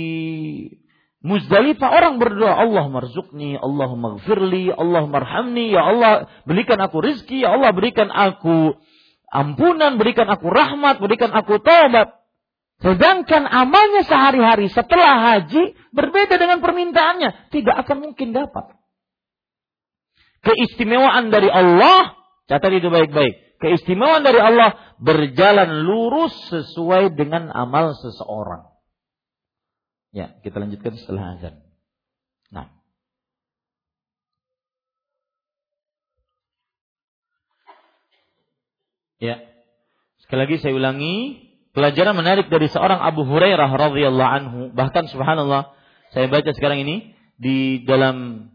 [1.23, 7.55] Muzdalifah orang berdoa, Allah marzukni, Allah maghfirli, Allah marhamni, ya Allah berikan aku rizki, ya
[7.55, 8.75] Allah berikan aku
[9.33, 12.21] ampunan, berikan aku rahmat, berikan aku taubat.
[12.83, 17.49] Sedangkan amalnya sehari-hari setelah haji berbeda dengan permintaannya.
[17.55, 18.75] Tidak akan mungkin dapat.
[20.43, 22.19] Keistimewaan dari Allah,
[22.51, 23.63] catat itu baik-baik.
[23.63, 28.67] Keistimewaan dari Allah berjalan lurus sesuai dengan amal seseorang.
[30.11, 31.63] Ya, kita lanjutkan setelah azan.
[32.51, 32.69] Nah.
[39.23, 39.39] Ya.
[40.27, 41.47] Sekali lagi saya ulangi,
[41.79, 45.71] pelajaran menarik dari seorang Abu Hurairah radhiyallahu anhu, bahkan subhanallah,
[46.11, 48.51] saya baca sekarang ini di dalam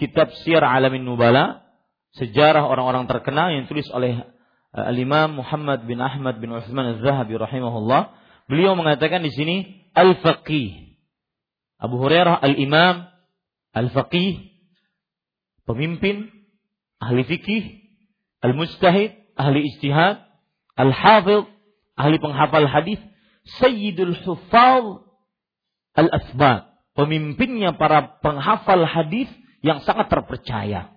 [0.00, 1.68] kitab Syiar Alamin Nubala,
[2.16, 4.24] sejarah orang-orang terkenal yang ditulis oleh
[4.72, 8.16] uh, Al-Imam Muhammad bin Ahmad bin Utsman Az-Zahabi rahimahullah.
[8.48, 10.96] Beliau mengatakan di sini al-faqih.
[11.76, 13.04] Abu Hurairah al-imam,
[13.76, 14.48] al-faqih,
[15.68, 16.32] pemimpin,
[17.04, 17.84] ahli fikih,
[18.40, 20.20] al-mustahid, ahli ijtihad,
[20.76, 21.48] al-hafidh,
[21.96, 23.00] ahli penghafal hadis,
[23.60, 25.00] sayyidul hufaz
[25.96, 29.28] al-asbat, pemimpinnya para penghafal hadis
[29.64, 30.92] yang sangat terpercaya.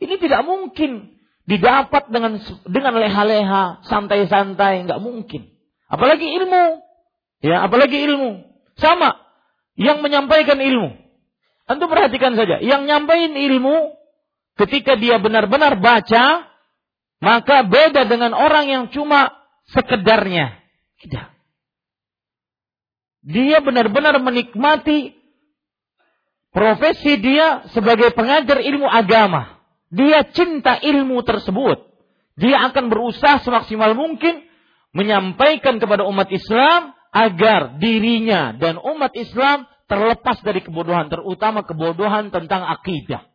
[0.00, 5.50] Ini tidak mungkin didapat dengan dengan leha-leha, santai-santai, nggak mungkin.
[5.90, 6.80] Apalagi ilmu.
[7.42, 8.46] Ya, apalagi ilmu.
[8.78, 9.18] Sama
[9.76, 10.96] yang menyampaikan ilmu.
[11.66, 13.94] Tentu perhatikan saja, yang nyampaikan ilmu
[14.58, 16.49] ketika dia benar-benar baca,
[17.20, 19.28] maka beda dengan orang yang cuma
[19.70, 20.56] sekedarnya.
[21.00, 21.26] Tidak.
[23.20, 25.12] Dia benar-benar menikmati
[26.50, 29.60] profesi dia sebagai pengajar ilmu agama.
[29.92, 31.84] Dia cinta ilmu tersebut.
[32.40, 34.48] Dia akan berusaha semaksimal mungkin
[34.96, 42.62] menyampaikan kepada umat Islam agar dirinya dan umat Islam terlepas dari kebodohan, terutama kebodohan tentang
[42.62, 43.26] akidah.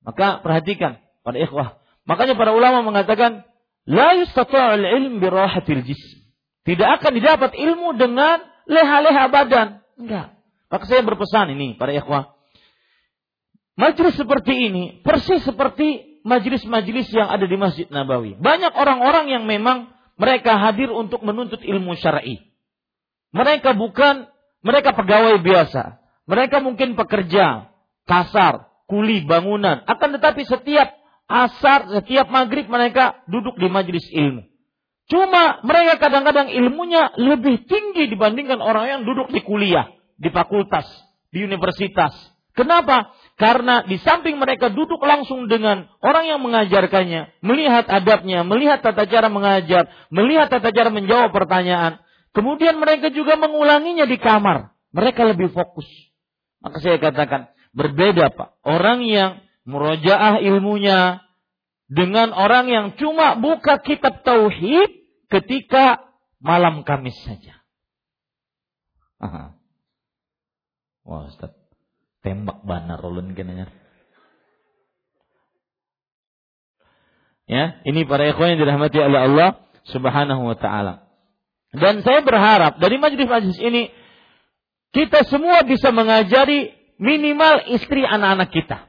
[0.00, 1.76] Maka perhatikan pada ikhwah.
[2.08, 3.44] Makanya para ulama mengatakan
[3.84, 6.24] la yustata'ul ilm birahatil jism.
[6.64, 9.68] Tidak akan didapat ilmu dengan leha-leha badan.
[10.00, 10.36] Enggak.
[10.68, 12.32] Maka saya berpesan ini para ikhwah.
[13.78, 18.34] Majlis seperti ini persis seperti majlis-majlis yang ada di Masjid Nabawi.
[18.36, 22.42] Banyak orang-orang yang memang mereka hadir untuk menuntut ilmu syar'i.
[23.30, 24.26] Mereka bukan
[24.66, 26.02] mereka pegawai biasa.
[26.28, 27.72] Mereka mungkin pekerja
[28.04, 29.80] kasar, kuli bangunan.
[29.86, 30.92] Akan tetapi setiap
[31.28, 34.48] asar, setiap maghrib mereka duduk di majelis ilmu.
[35.08, 39.88] Cuma mereka kadang-kadang ilmunya lebih tinggi dibandingkan orang yang duduk di kuliah,
[40.20, 40.84] di fakultas,
[41.32, 42.12] di universitas.
[42.52, 43.14] Kenapa?
[43.38, 49.30] Karena di samping mereka duduk langsung dengan orang yang mengajarkannya, melihat adabnya, melihat tata cara
[49.30, 52.02] mengajar, melihat tata cara menjawab pertanyaan.
[52.34, 54.74] Kemudian mereka juga mengulanginya di kamar.
[54.90, 55.86] Mereka lebih fokus.
[56.58, 58.58] Maka saya katakan, berbeda Pak.
[58.66, 61.20] Orang yang murojaah ilmunya
[61.92, 64.88] dengan orang yang cuma buka kitab tauhid
[65.28, 66.00] ketika
[66.40, 67.60] malam Kamis saja.
[69.20, 69.52] Aha.
[71.04, 71.52] Wah, Ustaz
[72.24, 73.68] tembak banar ulun kenanya.
[77.48, 79.48] Ya, ini para ikhwan yang dirahmati oleh Allah
[79.88, 81.08] Subhanahu wa taala.
[81.72, 83.88] Dan saya berharap dari majlis-majlis ini
[84.92, 88.87] kita semua bisa mengajari minimal istri anak-anak kita.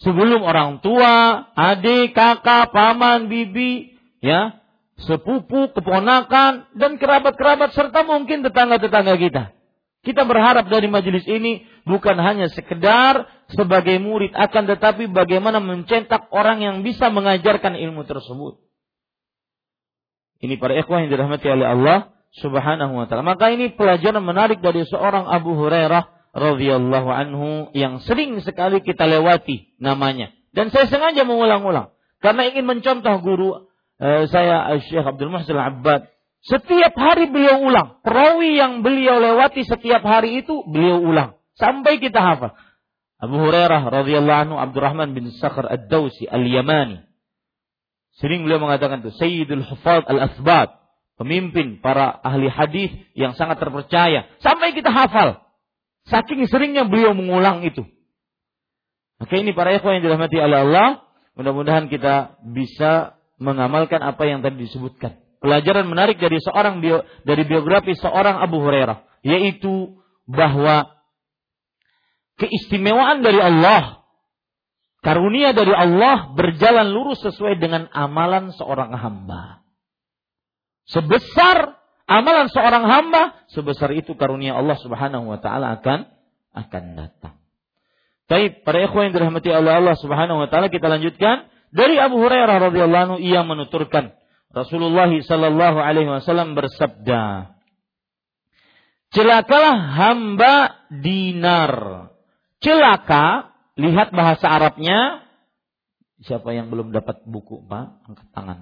[0.00, 4.56] Sebelum orang tua, adik, kakak, paman, bibi, ya,
[5.04, 9.42] sepupu, keponakan, dan kerabat-kerabat serta mungkin tetangga-tetangga kita.
[10.00, 16.64] Kita berharap dari majelis ini bukan hanya sekedar sebagai murid, akan tetapi bagaimana mencetak orang
[16.64, 18.56] yang bisa mengajarkan ilmu tersebut.
[20.40, 21.98] Ini para ikhwah yang dirahmati oleh Allah
[22.40, 23.20] Subhanahu wa taala.
[23.20, 29.74] Maka ini pelajaran menarik dari seorang Abu Hurairah radhiyallahu anhu yang sering sekali kita lewati
[29.82, 30.30] namanya.
[30.50, 33.70] Dan saya sengaja mengulang-ulang karena ingin mencontoh guru
[34.02, 36.10] eh, saya Syekh Abdul Muhsin Al-Abbad.
[36.40, 38.00] Setiap hari beliau ulang.
[38.00, 42.56] Perawi yang beliau lewati setiap hari itu beliau ulang sampai kita hafal.
[43.20, 47.04] Abu Hurairah radhiyallahu anhu Abdurrahman bin Sakhr Ad-Dausi Al-Yamani.
[48.16, 50.80] Sering beliau mengatakan itu Sayyidul Hufad Al-Asbat,
[51.20, 55.44] pemimpin para ahli hadis yang sangat terpercaya sampai kita hafal.
[56.08, 57.84] Saking seringnya beliau mengulang itu.
[59.20, 60.88] Maka ini para ikhwan yang dirahmati oleh Allah,
[61.36, 65.20] mudah-mudahan kita bisa mengamalkan apa yang tadi disebutkan.
[65.40, 69.96] Pelajaran menarik dari seorang bio, dari biografi seorang Abu Hurairah, yaitu
[70.28, 71.00] bahwa
[72.36, 74.04] keistimewaan dari Allah,
[75.00, 79.64] karunia dari Allah berjalan lurus sesuai dengan amalan seorang hamba.
[80.88, 81.79] Sebesar
[82.10, 86.10] amalan seorang hamba, sebesar itu karunia Allah Subhanahu wa taala akan
[86.50, 87.38] akan datang.
[88.26, 92.70] Baik, para ikhwan yang dirahmati oleh Allah Subhanahu wa taala kita lanjutkan dari Abu Hurairah
[92.70, 94.18] radhiyallahu anhu ia menuturkan
[94.50, 97.54] Rasulullah sallallahu alaihi wasallam bersabda
[99.10, 100.54] Celakalah hamba
[100.90, 101.74] dinar
[102.62, 105.24] celaka, lihat bahasa Arabnya.
[106.20, 108.06] Siapa yang belum dapat buku, Pak?
[108.06, 108.58] Angkat tangan.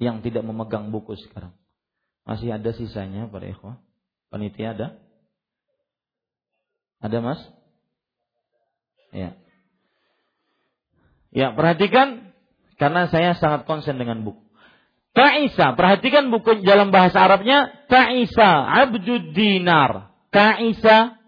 [0.00, 1.52] Yang tidak memegang buku sekarang.
[2.30, 3.82] Masih ada sisanya, para ikhwah?
[4.30, 4.88] Panitia ada?
[7.02, 7.42] Ada, Mas?
[9.10, 9.34] Ya.
[11.34, 12.30] Ya, perhatikan
[12.78, 14.38] karena saya sangat konsen dengan buku.
[15.10, 20.14] Ta'isa, perhatikan buku dalam bahasa Arabnya Ta'isa abdud dinar.
[20.30, 21.18] Ta'isa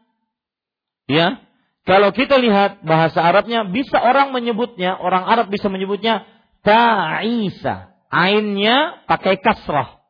[1.10, 1.42] ya,
[1.82, 6.22] kalau kita lihat bahasa Arabnya, bisa orang menyebutnya, orang Arab bisa menyebutnya
[6.62, 7.90] ta'isa.
[8.06, 10.01] Ainnya pakai kasrah.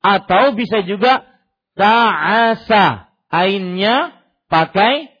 [0.00, 1.28] Atau bisa juga
[1.76, 3.12] ta'asa.
[3.30, 4.16] Ainnya
[4.50, 5.12] pakai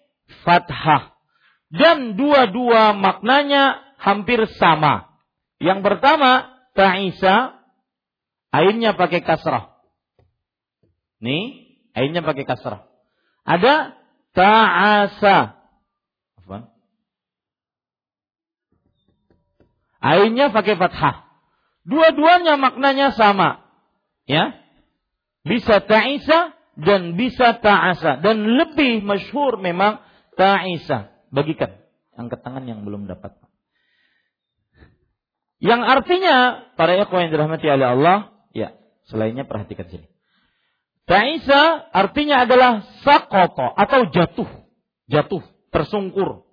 [0.42, 1.14] fathah.
[1.70, 5.06] Dan dua-dua maknanya hampir sama.
[5.62, 7.60] Yang pertama, ta'isa,
[8.50, 9.78] ainnya pakai kasrah.
[11.22, 12.88] Nih, ainnya pakai kasrah.
[13.44, 13.94] Ada
[14.34, 15.60] ta'asa.
[20.00, 21.28] Ainnya pakai fathah.
[21.84, 23.68] Dua-duanya maknanya sama.
[24.24, 24.56] Ya.
[25.40, 28.20] Bisa ta'isa dan bisa ta'asa.
[28.20, 30.00] Dan lebih masyhur memang
[30.36, 31.12] ta'isa.
[31.32, 31.80] Bagikan.
[32.16, 33.36] Angkat tangan yang belum dapat.
[35.60, 36.36] Yang artinya,
[36.76, 38.18] para ikhwan yang dirahmati oleh Allah,
[38.56, 38.72] ya,
[39.12, 40.08] selainnya perhatikan sini.
[41.04, 44.48] Ta'isa artinya adalah sakoto atau jatuh.
[45.10, 46.48] Jatuh, tersungkur.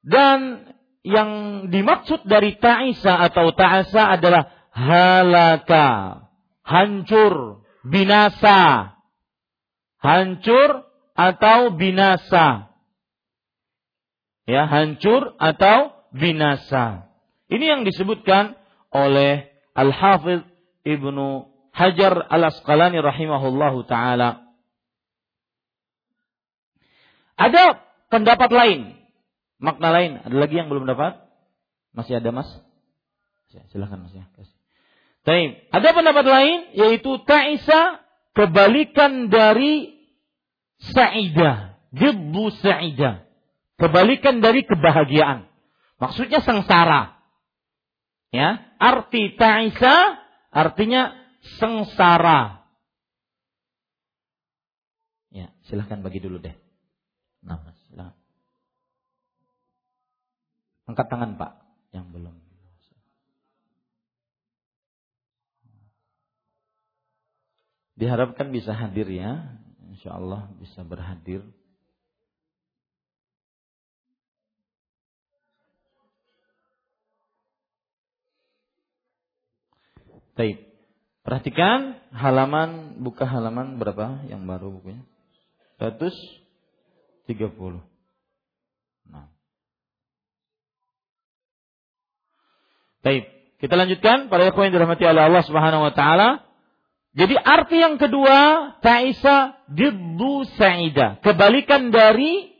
[0.00, 0.70] Dan
[1.04, 1.30] yang
[1.68, 6.23] dimaksud dari ta'isa atau ta'asa adalah halaka,
[6.64, 8.92] hancur, binasa.
[10.00, 10.84] Hancur
[11.16, 12.74] atau binasa.
[14.44, 17.08] Ya, hancur atau binasa.
[17.48, 18.56] Ini yang disebutkan
[18.92, 20.44] oleh Al-Hafidh
[20.84, 24.44] Ibnu Hajar Al-Asqalani rahimahullahu taala.
[27.34, 27.80] Ada
[28.12, 29.04] pendapat lain
[29.64, 30.20] makna lain.
[30.20, 31.16] Ada lagi yang belum dapat?
[31.96, 32.48] Masih ada mas?
[33.72, 34.28] Silahkan mas ya.
[35.24, 35.72] Baik.
[35.72, 38.04] Ada pendapat lain yaitu ta'isa
[38.36, 39.96] kebalikan dari
[40.92, 41.80] sa'idah.
[41.96, 43.24] Jibbu sa'idah.
[43.80, 45.48] Kebalikan dari kebahagiaan.
[45.96, 47.16] Maksudnya sengsara.
[48.34, 50.20] Ya, arti ta'isa
[50.52, 51.16] artinya
[51.56, 52.68] sengsara.
[55.32, 56.54] Ya, silahkan bagi dulu deh.
[57.42, 58.20] Nah, silahkan.
[60.84, 61.52] Angkat tangan Pak
[61.96, 62.43] yang belum.
[67.94, 69.54] Diharapkan bisa hadir ya.
[69.94, 71.46] Insya Allah bisa berhadir.
[80.34, 80.74] Baik.
[81.24, 85.00] Perhatikan halaman buka halaman berapa yang baru bukunya?
[85.80, 87.80] 130.
[89.08, 89.32] Nah.
[93.00, 93.24] Baik,
[93.56, 96.43] kita lanjutkan para ikhwan yang dirahmati oleh Allah Subhanahu wa taala.
[97.14, 98.38] Jadi arti yang kedua,
[98.82, 101.22] ta'isa diddu sa'ida.
[101.22, 102.50] Kebalikan dari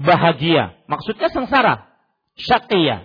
[0.00, 0.80] bahagia.
[0.88, 1.84] Maksudnya sengsara.
[2.40, 3.04] Syaqiyah.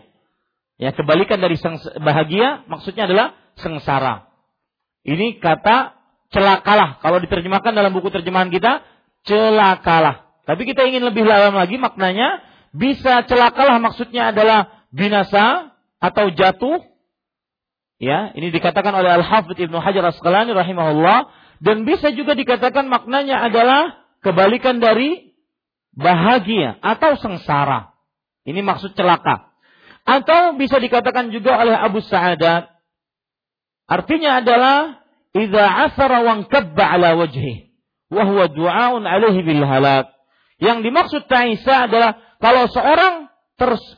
[0.80, 1.60] Ya, kebalikan dari
[2.00, 4.32] bahagia maksudnya adalah sengsara.
[5.04, 5.96] Ini kata
[6.32, 7.04] celakalah.
[7.04, 8.84] Kalau diterjemahkan dalam buku terjemahan kita,
[9.28, 10.28] celakalah.
[10.48, 12.40] Tapi kita ingin lebih dalam lagi maknanya,
[12.72, 16.84] bisa celakalah maksudnya adalah binasa, atau jatuh
[17.96, 21.32] Ya, ini dikatakan oleh Al-Hafidz Ibnu Hajar Asqalani rahimahullah
[21.64, 25.32] dan bisa juga dikatakan maknanya adalah kebalikan dari
[25.96, 27.96] bahagia atau sengsara.
[28.44, 29.56] Ini maksud celaka.
[30.06, 32.70] Atau bisa dikatakan juga oleh Abu Sa'adat
[33.90, 35.02] artinya adalah
[35.34, 36.46] idza asara wa
[36.78, 37.74] ala wajhi
[38.12, 40.12] wa huwa du'aun alaihi bil halak.
[40.60, 43.32] Yang dimaksud ta'isa adalah kalau seorang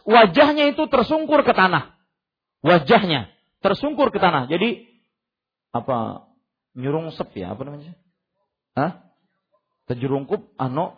[0.05, 1.97] wajahnya itu tersungkur ke tanah.
[2.61, 4.49] Wajahnya tersungkur ke tanah.
[4.49, 4.86] Jadi
[5.74, 6.30] apa
[6.78, 7.97] nyurung sep ya apa namanya?
[8.78, 9.01] Hah?
[9.89, 10.97] Terjerungkup ano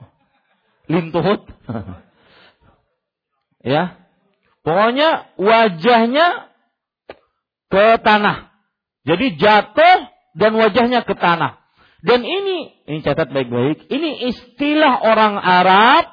[0.89, 1.47] lintuhut.
[3.75, 3.95] ya.
[4.59, 6.51] Pokoknya wajahnya
[7.71, 8.51] ke tanah.
[9.07, 9.97] Jadi jatuh
[10.35, 11.59] dan wajahnya ke tanah.
[11.99, 16.07] Dan ini, ini catat baik-baik, ini istilah orang Arab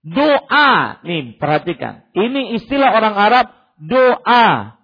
[0.00, 0.96] doa.
[1.04, 2.08] Nih, perhatikan.
[2.16, 4.80] Ini istilah orang Arab doa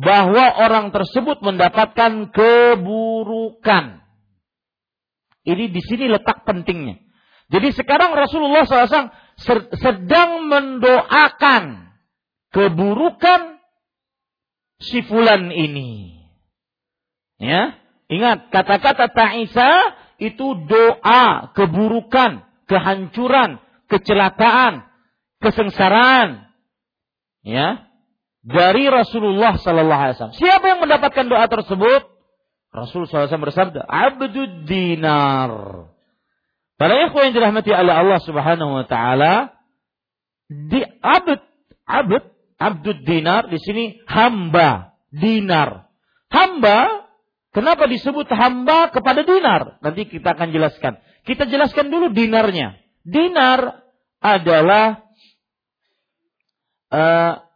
[0.00, 4.00] bahwa orang tersebut mendapatkan keburukan.
[5.44, 6.96] Ini di sini letak pentingnya.
[7.50, 9.12] Jadi sekarang Rasulullah SAW
[9.76, 11.92] sedang mendoakan
[12.54, 13.60] keburukan
[14.80, 16.22] si fulan ini.
[17.40, 17.76] Ya,
[18.08, 19.70] ingat kata-kata Ta'isa
[20.20, 24.84] itu doa keburukan, kehancuran, kecelakaan,
[25.40, 26.52] kesengsaraan.
[27.40, 27.89] Ya,
[28.40, 30.38] dari Rasulullah Sallallahu Alaihi Wasallam.
[30.40, 32.02] Siapa yang mendapatkan doa tersebut?
[32.70, 35.50] Rasul SAW bersabda, Abdud dinar.
[36.78, 39.34] Para ikhwan yang dirahmati oleh Allah Subhanahu Wa Taala,
[40.48, 41.38] di abd,
[41.84, 42.24] abd,
[42.56, 45.90] abdud dinar di sini hamba, dinar.
[46.30, 47.10] Hamba,
[47.50, 49.82] kenapa disebut hamba kepada dinar?
[49.82, 51.02] Nanti kita akan jelaskan.
[51.26, 52.78] Kita jelaskan dulu dinarnya.
[53.02, 53.82] Dinar
[54.22, 55.04] adalah
[56.94, 57.49] uh,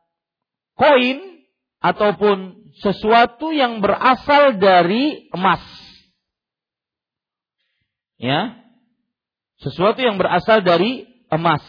[0.75, 1.47] koin
[1.83, 5.63] ataupun sesuatu yang berasal dari emas.
[8.19, 8.59] Ya.
[9.63, 11.63] Sesuatu yang berasal dari emas.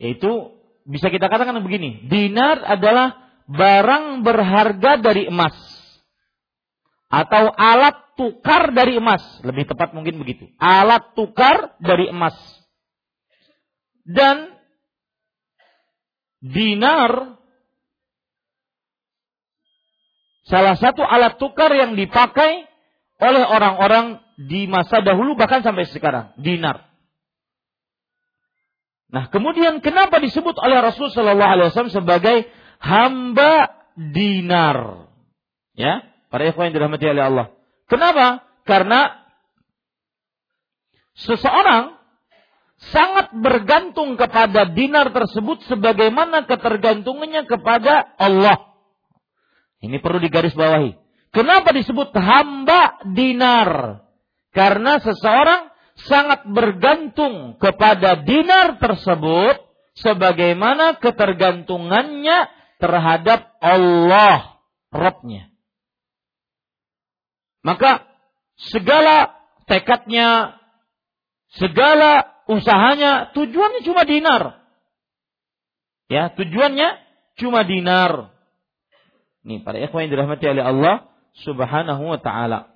[0.00, 0.56] Itu
[0.88, 3.19] bisa kita katakan begini, dinar adalah
[3.50, 5.54] barang berharga dari emas
[7.10, 10.46] atau alat tukar dari emas, lebih tepat mungkin begitu.
[10.62, 12.38] Alat tukar dari emas.
[14.06, 14.54] Dan
[16.38, 17.38] dinar
[20.46, 22.70] salah satu alat tukar yang dipakai
[23.20, 26.86] oleh orang-orang di masa dahulu bahkan sampai sekarang, dinar.
[29.10, 32.46] Nah, kemudian kenapa disebut oleh Rasul Wasallam sebagai
[32.80, 35.06] hamba dinar.
[35.76, 36.02] Ya,
[36.32, 37.46] para ikhwan yang dirahmati oleh Allah.
[37.86, 38.42] Kenapa?
[38.64, 39.22] Karena
[41.14, 42.00] seseorang
[42.80, 48.72] sangat bergantung kepada dinar tersebut sebagaimana ketergantungannya kepada Allah.
[49.80, 50.96] Ini perlu digarisbawahi.
[51.30, 54.02] Kenapa disebut hamba dinar?
[54.50, 55.70] Karena seseorang
[56.08, 59.60] sangat bergantung kepada dinar tersebut
[60.00, 64.58] sebagaimana ketergantungannya terhadap Allah
[64.90, 65.52] Robnya.
[67.62, 68.08] Maka
[68.72, 69.36] segala
[69.68, 70.58] tekadnya,
[71.54, 74.64] segala usahanya, tujuannya cuma dinar.
[76.10, 76.98] Ya, tujuannya
[77.38, 78.34] cuma dinar.
[79.46, 81.06] Nih, para ikhwan yang dirahmati oleh Allah
[81.46, 82.74] Subhanahu wa taala.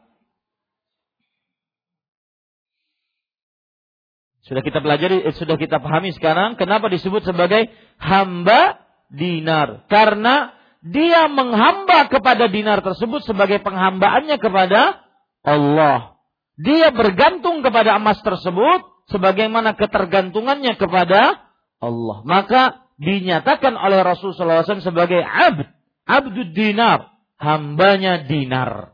[4.44, 8.83] Sudah kita pelajari, eh, sudah kita pahami sekarang kenapa disebut sebagai hamba
[9.14, 9.86] dinar.
[9.86, 10.52] Karena
[10.84, 15.00] dia menghamba kepada dinar tersebut sebagai penghambaannya kepada
[15.40, 16.20] Allah.
[16.60, 21.40] Dia bergantung kepada emas tersebut sebagaimana ketergantungannya kepada
[21.80, 22.20] Allah.
[22.28, 25.66] Maka dinyatakan oleh Rasulullah SAW sebagai abd,
[26.04, 27.10] abdud dinar,
[27.40, 28.92] hambanya dinar.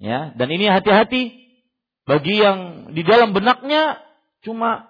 [0.00, 1.36] Ya, dan ini hati-hati
[2.08, 4.00] bagi yang di dalam benaknya
[4.40, 4.88] cuma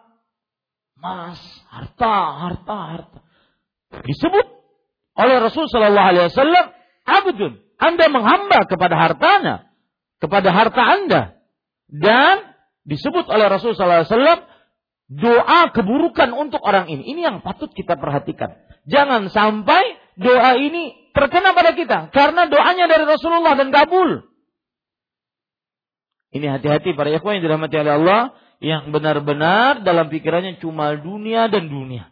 [0.95, 3.19] emas, harta, harta, harta
[3.91, 4.47] disebut
[5.19, 6.67] oleh Rasul Shallallahu Alaihi Wasallam
[7.05, 7.53] abdun.
[7.81, 9.73] Anda menghamba kepada hartanya,
[10.21, 11.23] kepada harta Anda,
[11.89, 12.55] dan
[12.87, 14.41] disebut oleh Rasul Shallallahu Alaihi Wasallam
[15.11, 17.03] doa keburukan untuk orang ini.
[17.11, 18.55] Ini yang patut kita perhatikan.
[18.87, 24.23] Jangan sampai doa ini terkena pada kita karena doanya dari Rasulullah dan kabul.
[26.31, 28.23] Ini hati-hati para ikhwan yang dirahmati oleh Allah
[28.63, 32.07] yang benar-benar dalam pikirannya cuma dunia dan dunia.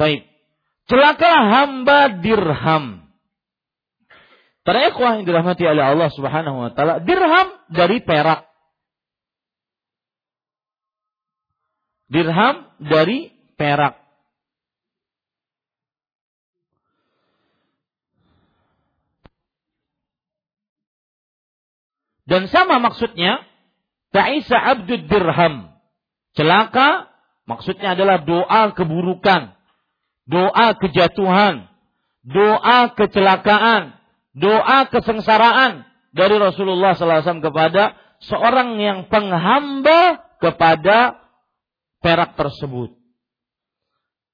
[0.00, 0.33] Baik.
[0.84, 3.08] Celaka hamba dirham.
[4.64, 8.48] Para ikhwah yang dirahmati oleh Allah Subhanahu wa taala, dirham dari perak.
[12.08, 14.04] Dirham dari perak.
[22.24, 23.44] Dan sama maksudnya,
[24.16, 25.76] Ta'isa abdud dirham.
[26.32, 27.12] Celaka
[27.44, 29.52] maksudnya adalah doa keburukan,
[30.24, 31.68] doa kejatuhan,
[32.24, 33.96] doa kecelakaan,
[34.36, 41.20] doa kesengsaraan dari Rasulullah SAW kepada seorang yang penghamba kepada
[42.00, 42.96] perak tersebut.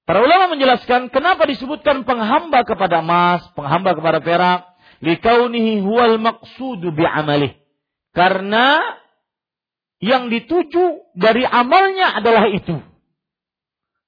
[0.06, 4.60] Para ulama menjelaskan kenapa disebutkan penghamba kepada emas, penghamba kepada perak,
[4.98, 7.54] likaunihi huwal maqsudu bi'amalih.
[8.10, 8.98] Karena
[10.02, 12.89] yang dituju dari amalnya adalah itu.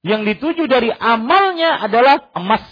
[0.03, 2.63] Yang dituju dari amalnya adalah emas,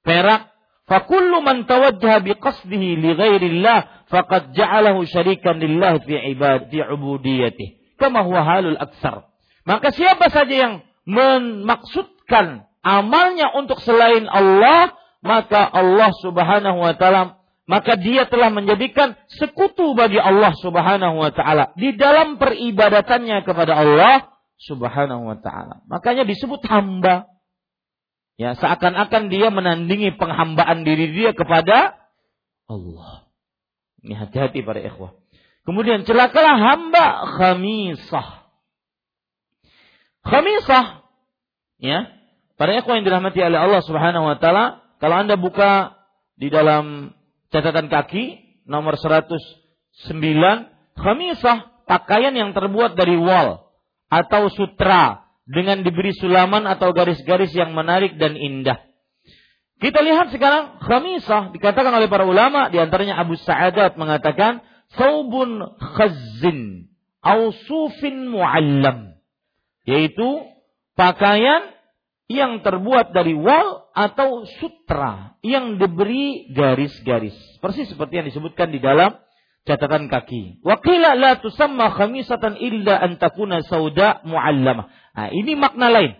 [0.00, 0.52] perak,
[0.82, 7.96] Fakullu man tawajjaha biqasdihi li ghairillah faqad ja'alahu syarikan lillah fi ibad fi ubudiyatih.
[7.96, 9.30] Kama huwa halul aksar.
[9.62, 10.74] Maka siapa saja yang
[11.06, 14.90] memaksudkan amalnya untuk selain Allah,
[15.22, 21.70] maka Allah Subhanahu wa taala maka dia telah menjadikan sekutu bagi Allah Subhanahu wa taala
[21.78, 24.31] di dalam peribadatannya kepada Allah
[24.62, 25.82] Subhanahu wa taala.
[25.90, 27.26] Makanya disebut hamba.
[28.38, 31.98] Ya, seakan-akan dia menandingi penghambaan diri dia kepada
[32.70, 33.28] Allah.
[34.02, 35.14] Ini hati-hati para ikhwah.
[35.62, 37.06] Kemudian celakalah hamba
[37.38, 38.28] khamisah.
[40.26, 41.06] Khamisah
[41.82, 42.10] ya,
[42.54, 45.98] para ikhwah yang dirahmati oleh Allah Subhanahu wa taala, kalau Anda buka
[46.38, 47.14] di dalam
[47.50, 49.38] catatan kaki nomor 109,
[50.98, 53.71] khamisah pakaian yang terbuat dari wol
[54.12, 58.76] atau sutra dengan diberi sulaman atau garis-garis yang menarik dan indah.
[59.80, 64.62] Kita lihat sekarang khamisah dikatakan oleh para ulama di antaranya Abu Sa'adat mengatakan
[64.94, 66.92] saubun khazzin
[67.24, 69.18] au sufin muallam
[69.82, 70.46] yaitu
[70.94, 71.74] pakaian
[72.30, 79.18] yang terbuat dari wol atau sutra yang diberi garis-garis persis seperti yang disebutkan di dalam
[79.62, 80.62] catatan kaki.
[80.62, 84.90] Wakila la tusamma khamisatan illa an takuna sauda muallamah.
[85.12, 86.18] Nah, ini makna lain.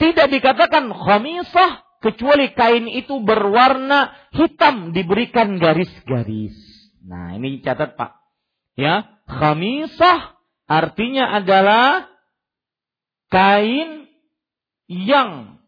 [0.00, 6.56] Tidak dikatakan khamisah kecuali kain itu berwarna hitam diberikan garis-garis.
[7.04, 8.16] Nah, ini catat Pak.
[8.80, 12.08] Ya, khamisah artinya adalah
[13.28, 14.08] kain
[14.88, 15.60] yang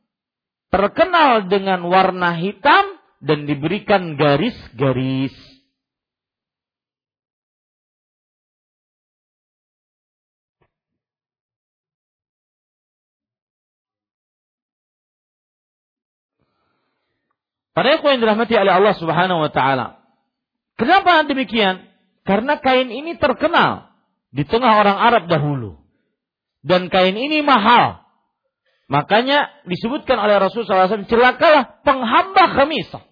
[0.72, 5.51] terkenal dengan warna hitam dan diberikan garis-garis.
[17.72, 20.00] Para ikhwan yang dirahmati oleh Allah Subhanahu wa taala.
[20.76, 21.88] Kenapa demikian?
[22.22, 23.92] Karena kain ini terkenal
[24.30, 25.80] di tengah orang Arab dahulu.
[26.62, 28.04] Dan kain ini mahal.
[28.92, 33.02] Makanya disebutkan oleh Rasulullah SAW, celakalah penghamba khamisah.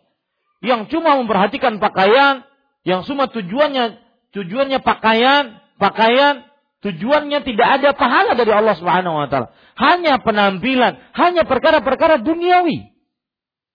[0.60, 2.44] Yang cuma memperhatikan pakaian,
[2.84, 3.96] yang cuma tujuannya
[4.36, 6.44] tujuannya pakaian, pakaian,
[6.84, 9.48] tujuannya tidak ada pahala dari Allah Subhanahu wa taala.
[9.80, 12.92] Hanya penampilan, hanya perkara-perkara duniawi.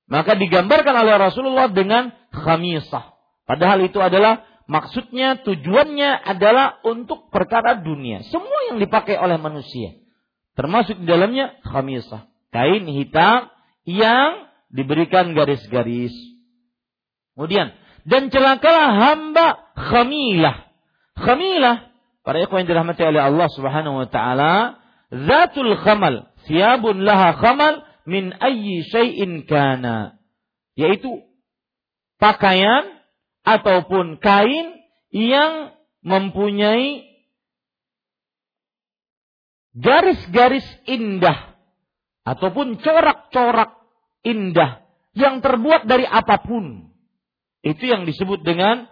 [0.05, 3.17] Maka digambarkan oleh Rasulullah dengan khamisah.
[3.49, 8.21] Padahal itu adalah maksudnya tujuannya adalah untuk perkara dunia.
[8.29, 9.97] Semua yang dipakai oleh manusia.
[10.53, 12.29] Termasuk di dalamnya khamisah.
[12.53, 13.49] Kain hitam
[13.85, 16.13] yang diberikan garis-garis.
[17.35, 17.73] Kemudian,
[18.05, 20.69] dan celakalah hamba khamilah.
[21.17, 21.91] Khamilah,
[22.21, 24.79] para ikhwan yang dirahmati oleh Allah Subhanahu wa taala,
[25.09, 30.21] zatul khamal, siabun laha khamal min ayyi syai'in kana
[30.77, 31.25] yaitu
[32.21, 33.01] pakaian
[33.45, 34.77] ataupun kain
[35.13, 35.73] yang
[36.05, 37.05] mempunyai
[39.75, 41.55] garis-garis indah
[42.25, 43.77] ataupun corak-corak
[44.25, 44.85] indah
[45.15, 46.91] yang terbuat dari apa pun.
[47.65, 48.89] Itu yang disebut dengan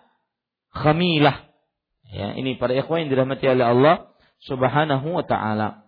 [0.72, 1.52] khamilah.
[2.14, 3.96] Ya, ini para ikhwan yang dirahmati oleh Allah
[4.46, 5.83] Subhanahu wa taala.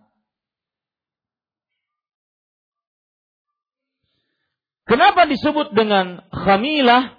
[4.86, 7.18] Kenapa disebut dengan khamilah?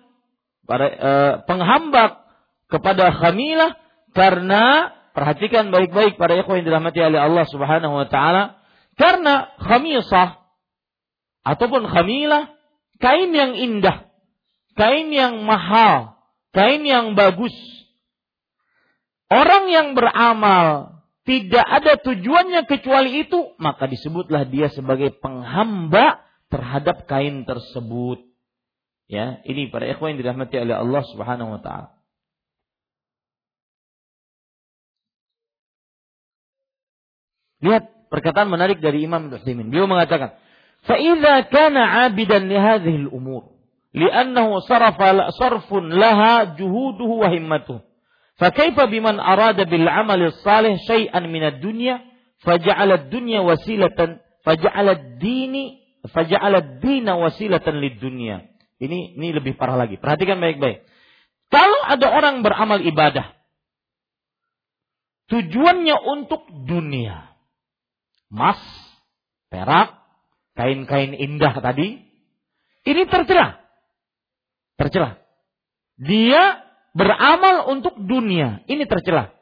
[0.67, 1.11] Para, e,
[1.47, 2.27] penghambak
[2.67, 3.75] kepada khamilah
[4.11, 8.59] karena perhatikan baik-baik para ikhwan yang dirahmati oleh Allah Subhanahu wa taala
[8.99, 10.43] karena khamisah
[11.47, 12.51] ataupun khamilah
[12.99, 14.11] kain yang indah,
[14.75, 16.19] kain yang mahal,
[16.51, 17.55] kain yang bagus.
[19.27, 27.48] Orang yang beramal tidak ada tujuannya kecuali itu, maka disebutlah dia sebagai penghamba terhadap kain
[27.48, 28.22] tersebut.
[29.08, 31.88] Ya, ini para ikhwan yang dirahmati oleh Allah Subhanahu wa taala.
[37.62, 39.70] Lihat perkataan menarik dari Imam Muslimin.
[39.70, 40.34] Beliau mengatakan,
[40.82, 40.98] "Fa
[41.46, 43.54] kana 'abidan li hadhihi al-umur,
[43.94, 47.92] li'annahu sarafa sarfun laha juhuduhu wa himmatuhu."
[48.42, 52.00] فكيف بمن أراد بالعمل الصالح شيئا من الدنيا
[52.38, 55.54] فجعل الدنيا وسيلة فجعل الدين
[56.05, 58.45] faja'ala dina wasilatan lid dunia.
[58.77, 59.97] Ini ini lebih parah lagi.
[59.97, 60.85] Perhatikan baik-baik.
[61.49, 63.33] Kalau ada orang beramal ibadah
[65.31, 67.33] tujuannya untuk dunia.
[68.27, 68.59] Emas,
[69.47, 70.03] perak,
[70.59, 72.07] kain-kain indah tadi
[72.87, 73.59] ini tercela.
[74.79, 75.19] Tercela.
[75.99, 76.63] Dia
[76.95, 78.63] beramal untuk dunia.
[78.71, 79.35] Ini tercela.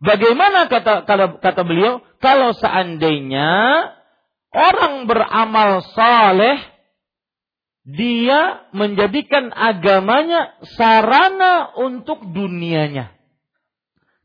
[0.00, 1.04] Bagaimana kata,
[1.40, 3.48] kata beliau kalau seandainya
[4.54, 6.58] orang beramal saleh
[7.86, 13.16] dia menjadikan agamanya sarana untuk dunianya.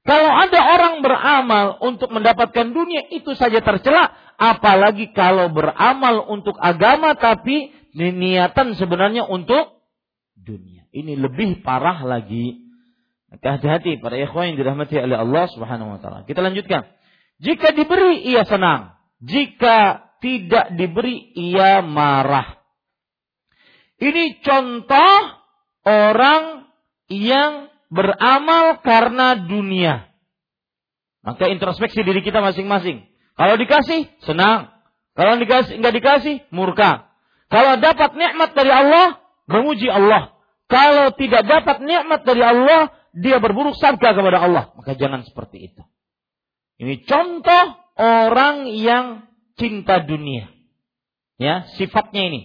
[0.06, 7.18] Kalau ada orang beramal untuk mendapatkan dunia itu saja tercela, apalagi kalau beramal untuk agama
[7.18, 9.82] tapi niatan sebenarnya untuk
[10.38, 10.86] dunia.
[10.94, 12.70] Ini lebih parah lagi.
[13.34, 16.22] Maka hati-hati para ikhwan yang dirahmati oleh Allah Subhanahu wa taala.
[16.30, 16.86] Kita lanjutkan.
[17.42, 22.60] Jika diberi ia senang, jika tidak diberi ia marah.
[23.96, 25.14] Ini contoh
[25.88, 26.68] orang
[27.08, 30.10] yang beramal karena dunia.
[31.26, 33.08] Maka introspeksi diri kita masing-masing.
[33.36, 34.70] Kalau dikasih, senang.
[35.16, 37.10] Kalau dikasih, enggak dikasih, murka.
[37.48, 40.36] Kalau dapat nikmat dari Allah, memuji Allah.
[40.68, 44.76] Kalau tidak dapat nikmat dari Allah, dia berburuk sangka kepada Allah.
[44.76, 45.82] Maka jangan seperti itu.
[46.84, 47.64] Ini contoh
[47.96, 49.24] orang yang
[49.56, 50.52] cinta dunia.
[51.36, 52.42] Ya, sifatnya ini.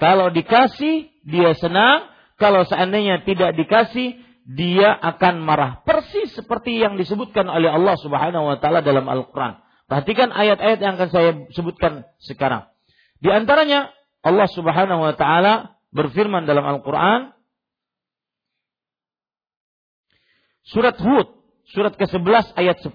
[0.00, 2.08] Kalau dikasih, dia senang.
[2.40, 4.16] Kalau seandainya tidak dikasih,
[4.48, 5.84] dia akan marah.
[5.84, 9.60] Persis seperti yang disebutkan oleh Allah Subhanahu wa taala dalam Al-Qur'an.
[9.84, 12.64] Perhatikan ayat-ayat yang akan saya sebutkan sekarang.
[13.20, 13.92] Di antaranya
[14.24, 17.36] Allah Subhanahu wa taala berfirman dalam Al-Qur'an
[20.70, 21.26] Surat Hud,
[21.74, 22.94] surat ke-11 ayat 10.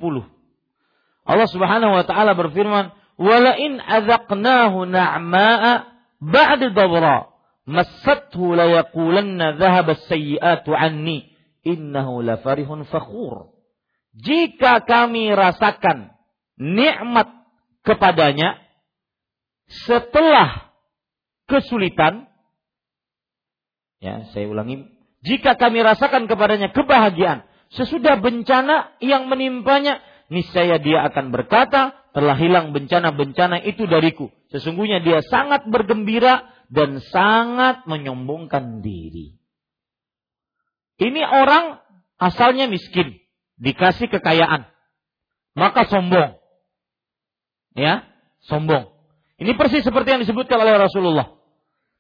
[1.28, 5.74] Allah Subhanahu wa taala berfirman, "Wala in adzaqnahu na'ma'a
[6.20, 7.32] ba'da dharra,
[7.68, 11.32] massathu la yaqulanna dhahaba as-sayyi'atu 'anni,
[11.64, 13.56] innahu la fakhur."
[14.16, 16.16] Jika kami rasakan
[16.56, 17.28] nikmat
[17.84, 18.64] kepadanya
[19.68, 20.72] setelah
[21.52, 22.32] kesulitan
[24.00, 24.88] ya saya ulangi
[25.20, 27.44] jika kami rasakan kepadanya kebahagiaan
[27.74, 30.00] Sesudah bencana yang menimpanya,
[30.30, 34.32] niscaya dia akan berkata, telah hilang bencana-bencana itu dariku.
[34.48, 39.36] Sesungguhnya dia sangat bergembira dan sangat menyombongkan diri.
[40.96, 41.84] Ini orang
[42.16, 43.20] asalnya miskin,
[43.60, 44.64] dikasih kekayaan,
[45.60, 46.40] maka sombong.
[47.76, 48.08] Ya,
[48.48, 48.96] sombong.
[49.36, 51.36] Ini persis seperti yang disebutkan oleh Rasulullah.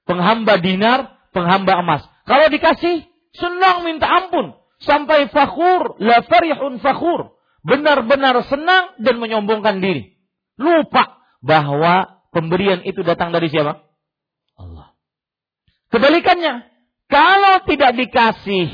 [0.08, 2.08] Penghamba dinar, penghamba emas.
[2.24, 3.04] Kalau dikasih,
[3.36, 7.35] senang minta ampun sampai fakhur, la farihun fakhur.
[7.66, 10.14] Benar-benar senang dan menyombongkan diri.
[10.62, 13.82] Lupa bahwa pemberian itu datang dari siapa?
[14.54, 14.94] Allah.
[15.90, 16.62] Kebalikannya,
[17.10, 18.70] kalau tidak dikasih,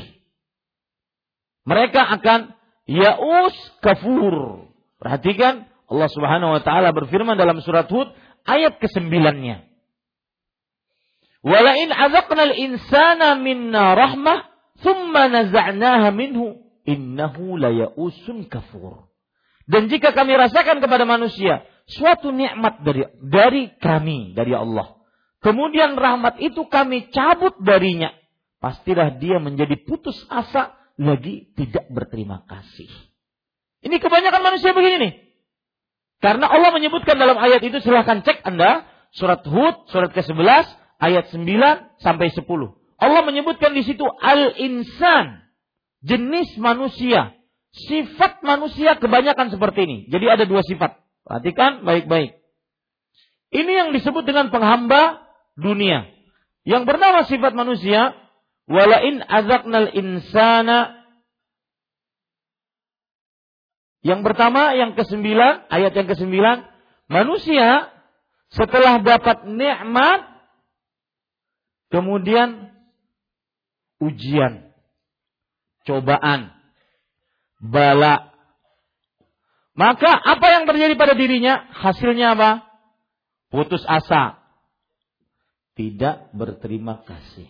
[1.64, 2.52] mereka akan
[2.84, 4.68] yaus kafur.
[5.00, 8.12] Perhatikan Allah Subhanahu wa taala berfirman dalam surat Hud
[8.44, 9.64] ayat ke-9-nya.
[11.42, 16.58] Walain azaqnal insana minna rahmah Thumma naza'naha minhu
[16.88, 19.10] innahu layausun kafur.
[19.66, 24.98] Dan jika kami rasakan kepada manusia suatu nikmat dari dari kami dari Allah,
[25.42, 28.10] kemudian rahmat itu kami cabut darinya,
[28.58, 32.90] pastilah dia menjadi putus asa lagi tidak berterima kasih.
[33.82, 35.12] Ini kebanyakan manusia begini nih.
[36.22, 40.66] Karena Allah menyebutkan dalam ayat itu silahkan cek Anda surat Hud surat ke-11
[41.02, 42.46] ayat 9 sampai 10.
[43.02, 45.42] Allah menyebutkan di situ al-insan,
[46.02, 47.34] jenis manusia.
[47.72, 49.98] Sifat manusia kebanyakan seperti ini.
[50.12, 51.00] Jadi ada dua sifat.
[51.24, 52.36] Perhatikan baik-baik.
[53.52, 55.24] Ini yang disebut dengan penghamba
[55.56, 56.04] dunia.
[56.68, 58.12] Yang bernama sifat manusia,
[58.68, 61.02] walain azaknal insana
[64.02, 66.66] yang pertama, yang kesembilan, ayat yang kesembilan,
[67.06, 67.86] manusia
[68.50, 70.26] setelah dapat nikmat,
[71.94, 72.74] kemudian
[74.02, 74.71] ujian,
[75.86, 76.50] cobaan,
[77.62, 78.34] bala.
[79.72, 81.64] Maka apa yang terjadi pada dirinya?
[81.72, 82.50] Hasilnya apa?
[83.48, 84.40] Putus asa.
[85.72, 87.48] Tidak berterima kasih.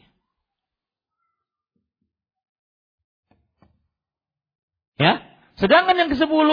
[5.02, 5.18] Ya.
[5.58, 6.50] Sedangkan yang ke-10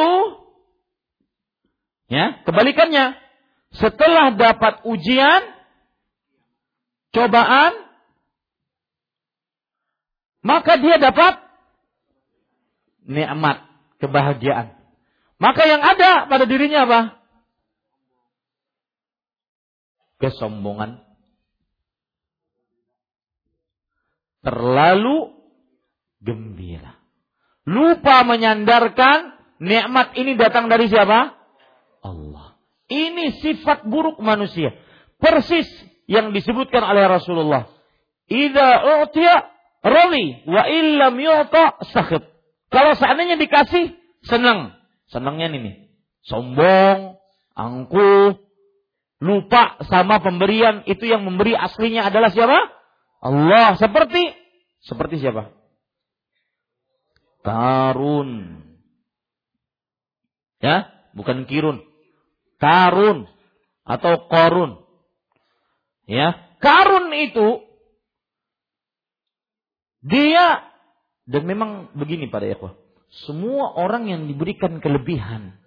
[2.09, 3.13] ya, kebalikannya.
[3.69, 5.45] Setelah dapat ujian,
[7.13, 7.73] cobaan,
[10.41, 11.48] maka dia dapat
[13.09, 13.65] nikmat,
[13.97, 14.77] kebahagiaan.
[15.41, 16.99] Maka yang ada pada dirinya apa?
[20.21, 21.01] Kesombongan.
[24.45, 25.35] Terlalu
[26.21, 26.99] gembira.
[27.65, 31.35] Lupa menyandarkan nikmat ini datang dari siapa?
[32.05, 32.55] Allah.
[32.89, 34.75] Ini sifat buruk manusia.
[35.19, 35.67] Persis
[36.09, 37.69] yang disebutkan oleh Rasulullah.
[38.29, 38.69] Idza
[39.03, 39.35] u'tiya
[39.85, 42.38] roli wa illam yu'ta sakhit.
[42.69, 44.77] Kalau seandainya dikasih, senang.
[45.09, 45.89] Senangnya ini.
[46.21, 47.17] Sombong,
[47.57, 48.37] angkuh,
[49.17, 50.85] lupa sama pemberian.
[50.85, 52.69] Itu yang memberi aslinya adalah siapa?
[53.25, 53.73] Allah.
[53.75, 54.21] Seperti
[54.85, 55.49] seperti siapa?
[57.41, 58.61] Karun.
[60.61, 61.81] Ya, bukan kirun.
[62.59, 63.25] Karun
[63.87, 64.85] atau korun.
[66.05, 67.63] Ya, karun itu
[70.05, 70.68] dia
[71.29, 72.73] dan memang begini pada ikhwah.
[73.29, 75.61] Semua orang yang diberikan kelebihan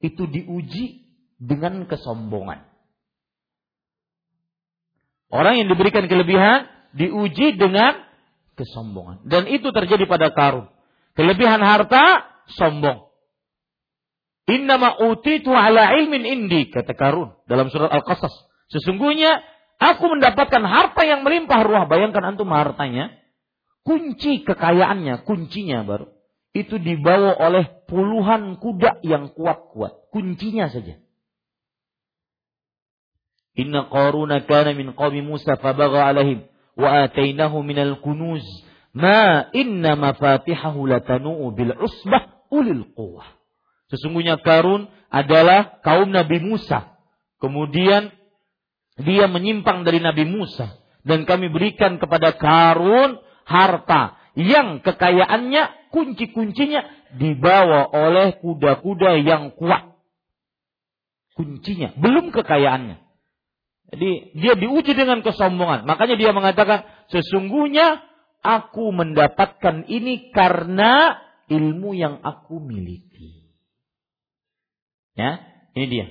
[0.00, 1.04] itu diuji
[1.36, 2.64] dengan kesombongan.
[5.28, 8.00] Orang yang diberikan kelebihan diuji dengan
[8.56, 9.28] kesombongan.
[9.28, 10.72] Dan itu terjadi pada Karun.
[11.12, 12.24] Kelebihan harta,
[12.56, 13.12] sombong.
[14.48, 18.32] Innama utitu ala ilmin indi, kata Karun dalam surat Al-Qasas.
[18.72, 19.44] Sesungguhnya
[19.76, 21.84] aku mendapatkan harta yang melimpah ruah.
[21.84, 23.17] Bayangkan antum hartanya.
[23.88, 26.12] Kunci kekayaannya, kuncinya baru
[26.52, 30.12] itu dibawa oleh puluhan kuda yang kuat-kuat.
[30.12, 31.00] Kuncinya saja.
[33.56, 36.44] Inna qaruna kana min qawmi Musa fabagha alaihim
[36.76, 38.44] wa atainahu minal kunuz
[38.92, 43.26] ma inna mafatihahu latanu'u bil usbah ulil quwwah.
[43.88, 46.92] Sesungguhnya Karun adalah kaum Nabi Musa.
[47.40, 48.12] Kemudian
[49.00, 50.76] dia menyimpang dari Nabi Musa
[51.08, 53.16] dan kami berikan kepada Karun
[53.48, 56.84] harta yang kekayaannya kunci-kuncinya
[57.16, 59.96] dibawa oleh kuda-kuda yang kuat.
[61.32, 62.98] Kuncinya, belum kekayaannya.
[63.88, 65.88] Jadi dia diuji dengan kesombongan.
[65.88, 68.04] Makanya dia mengatakan, sesungguhnya
[68.44, 71.16] aku mendapatkan ini karena
[71.48, 73.48] ilmu yang aku miliki.
[75.16, 75.40] Ya,
[75.74, 76.06] ini dia.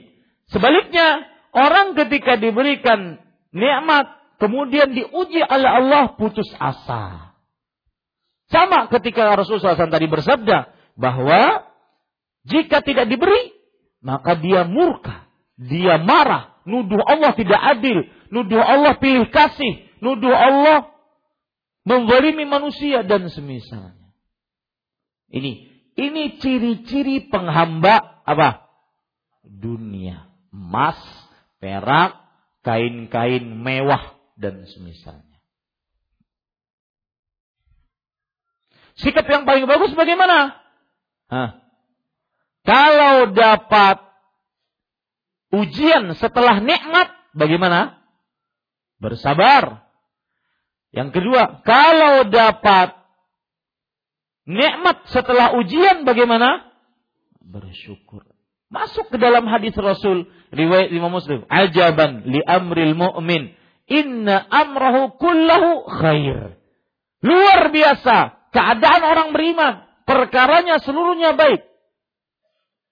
[0.49, 3.21] Sebaliknya, orang ketika diberikan
[3.53, 4.09] nikmat,
[4.41, 7.26] kemudian diuji oleh Allah putus asa.
[8.48, 11.68] Sama ketika Rasulullah SAW tadi bersabda bahwa
[12.48, 13.52] jika tidak diberi,
[14.00, 15.28] maka dia murka,
[15.60, 20.95] dia marah, nuduh Allah tidak adil, nuduh Allah pilih kasih, nuduh Allah
[21.84, 24.16] membalimi manusia dan semisalnya.
[25.28, 25.68] Ini
[26.00, 28.64] ini ciri-ciri penghamba apa?
[29.43, 31.00] Dunia, emas,
[31.60, 32.16] perak,
[32.64, 35.26] kain-kain mewah dan semisalnya.
[38.98, 40.58] Sikap yang paling bagus bagaimana?
[41.30, 41.62] Hah.
[42.66, 44.02] Kalau dapat
[45.54, 48.02] ujian setelah nikmat, bagaimana?
[48.98, 49.86] Bersabar.
[50.89, 52.98] Yang kedua, kalau dapat
[54.50, 56.66] nikmat setelah ujian, bagaimana?
[57.38, 58.26] Bersyukur.
[58.68, 61.48] Masuk ke dalam hadis Rasul riwayat Imam Muslim.
[61.48, 63.56] Ajaban li amril mu'min.
[63.88, 66.60] Inna amrahu kullahu khair.
[67.24, 71.62] Luar biasa keadaan orang beriman, perkaranya seluruhnya baik.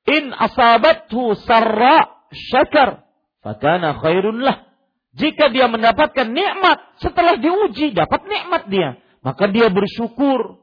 [0.05, 3.09] In asabathu sarra syakar,
[3.41, 4.69] fakana khairun lah.
[5.17, 8.89] Jika dia mendapatkan nikmat setelah diuji dapat nikmat dia,
[9.25, 10.61] maka dia bersyukur.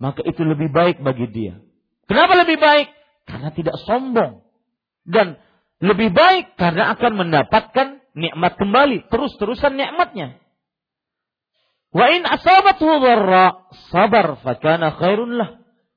[0.00, 1.60] Maka itu lebih baik bagi dia.
[2.08, 2.88] Kenapa lebih baik?
[3.28, 4.46] Karena tidak sombong.
[5.04, 5.36] Dan
[5.82, 10.38] lebih baik karena akan mendapatkan nikmat kembali, terus-terusan nikmatnya.
[11.88, 15.50] Wa in asabathu dharra sabar fakana khairun lah.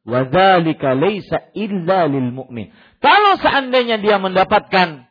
[0.08, 2.72] Wa dzalika laisa illa lil mu'min.
[3.04, 5.06] Kalau seandainya dia mendapatkan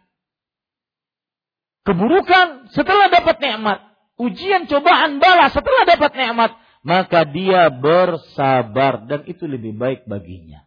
[1.84, 3.78] keburukan setelah dapat nikmat,
[4.18, 6.50] ujian cobaan bala setelah dapat nikmat,
[6.82, 10.66] maka dia bersabar dan itu lebih baik baginya.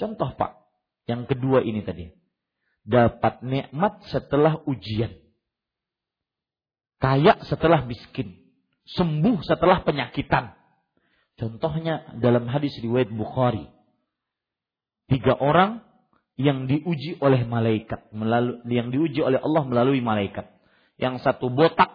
[0.00, 0.58] Contoh Pak,
[1.06, 2.10] yang kedua ini tadi.
[2.82, 5.14] Dapat nikmat setelah ujian.
[6.98, 8.41] Kaya setelah miskin
[8.86, 10.54] sembuh setelah penyakitan.
[11.38, 13.66] Contohnya dalam hadis riwayat Bukhari.
[15.10, 15.82] Tiga orang
[16.40, 20.48] yang diuji oleh malaikat, melalui, yang diuji oleh Allah melalui malaikat.
[20.96, 21.92] Yang satu botak,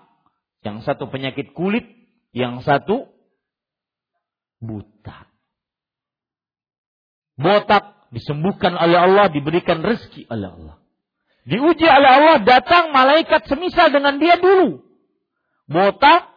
[0.62, 1.86] yang satu penyakit kulit,
[2.36, 3.08] yang satu
[4.58, 5.30] buta.
[7.38, 10.76] botak disembuhkan oleh Allah, diberikan rezeki oleh Allah.
[11.48, 14.84] Diuji oleh Allah, datang malaikat semisal dengan dia dulu.
[15.70, 16.37] Botak,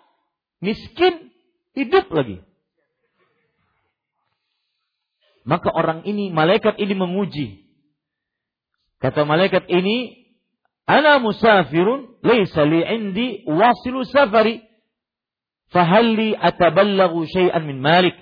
[0.60, 1.32] miskin,
[1.74, 2.44] hidup lagi.
[5.48, 7.48] Maka orang ini, malaikat ini menguji.
[9.00, 10.20] Kata malaikat ini,
[10.90, 14.58] Ana musafirun, laysa li indi wasilu safari.
[15.70, 18.18] Fahalli ataballagu syai'an min malik.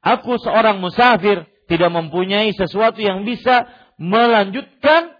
[0.00, 3.68] Aku seorang musafir, tidak mempunyai sesuatu yang bisa
[4.00, 5.12] melanjutkan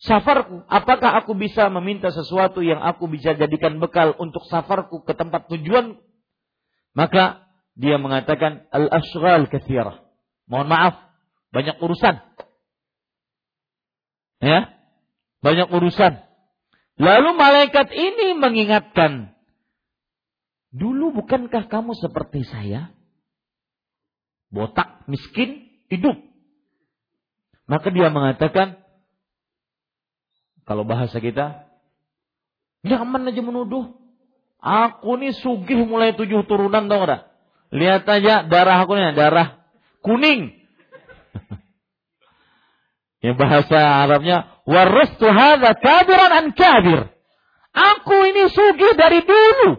[0.00, 0.64] safarku.
[0.72, 6.00] Apakah aku bisa meminta sesuatu yang aku bisa jadikan bekal untuk safarku ke tempat tujuan?
[6.98, 7.46] Maka
[7.78, 10.02] dia mengatakan al-ashghal kathirah.
[10.50, 10.94] Mohon maaf,
[11.54, 12.18] banyak urusan.
[14.42, 14.74] Ya,
[15.38, 16.18] banyak urusan.
[16.98, 19.30] Lalu malaikat ini mengingatkan,
[20.74, 22.90] dulu bukankah kamu seperti saya?
[24.50, 26.18] Botak, miskin, hidup.
[27.70, 28.82] Maka dia mengatakan,
[30.66, 31.70] kalau bahasa kita,
[32.82, 33.94] nyaman aja menuduh.
[34.58, 37.30] Aku ini sugih mulai tujuh turunan tau gak?
[37.70, 39.62] Lihat aja darah aku nih, darah
[40.02, 40.56] kuning.
[43.24, 47.00] ya bahasa Arabnya warastu hadza kabiran an kabir.
[47.70, 49.78] Aku ini sugih dari dulu.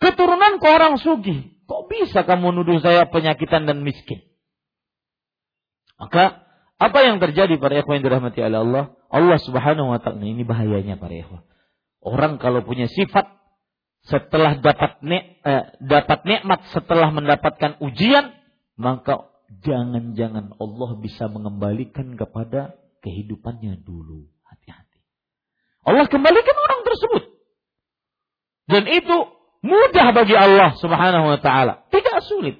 [0.00, 1.52] Keturunan ke orang sugih.
[1.68, 4.24] Kok bisa kamu nuduh saya penyakitan dan miskin?
[6.00, 6.48] Maka
[6.78, 8.84] apa yang terjadi para ikhwan yang dirahmati oleh Allah?
[9.10, 11.42] Allah Subhanahu wa taala ini bahayanya para ikhwan.
[11.98, 13.37] Orang kalau punya sifat
[14.08, 18.32] setelah dapat ne, eh, dapat nikmat setelah mendapatkan ujian,
[18.80, 19.28] maka
[19.60, 24.28] jangan-jangan Allah bisa mengembalikan kepada kehidupannya dulu.
[24.48, 25.00] Hati-hati.
[25.84, 27.22] Allah kembalikan orang tersebut.
[28.68, 29.16] Dan itu
[29.64, 32.56] mudah bagi Allah Subhanahu wa taala, tidak sulit.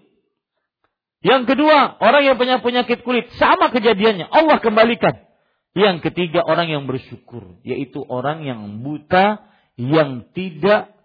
[1.18, 5.26] Yang kedua, orang yang punya penyakit kulit sama kejadiannya, Allah kembalikan.
[5.74, 9.42] Yang ketiga, orang yang bersyukur, yaitu orang yang buta
[9.78, 10.97] yang tidak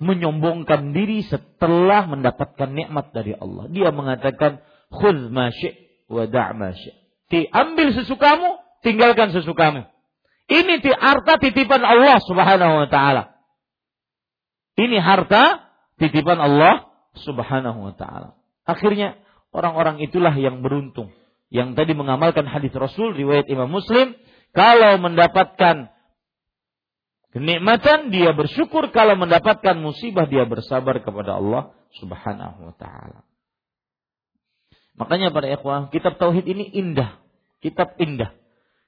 [0.00, 3.68] menyombongkan diri setelah mendapatkan nikmat dari Allah.
[3.68, 5.52] Dia mengatakan, "Khudz ma
[6.08, 6.72] wa da' ma
[7.30, 9.86] Ambil sesukamu, tinggalkan sesukamu.
[10.50, 13.38] Ini harta titipan Allah Subhanahu wa taala.
[14.74, 15.70] Ini harta
[16.00, 16.90] titipan Allah
[17.22, 18.34] Subhanahu wa taala.
[18.66, 19.20] Akhirnya
[19.54, 21.14] orang-orang itulah yang beruntung.
[21.54, 24.18] Yang tadi mengamalkan hadis Rasul riwayat Imam Muslim,
[24.50, 25.90] kalau mendapatkan
[27.30, 31.70] Kenikmatan dia bersyukur kalau mendapatkan musibah dia bersabar kepada Allah
[32.02, 33.22] Subhanahu wa taala.
[34.98, 37.22] Makanya para ikhwah, kitab tauhid ini indah,
[37.62, 38.34] kitab indah.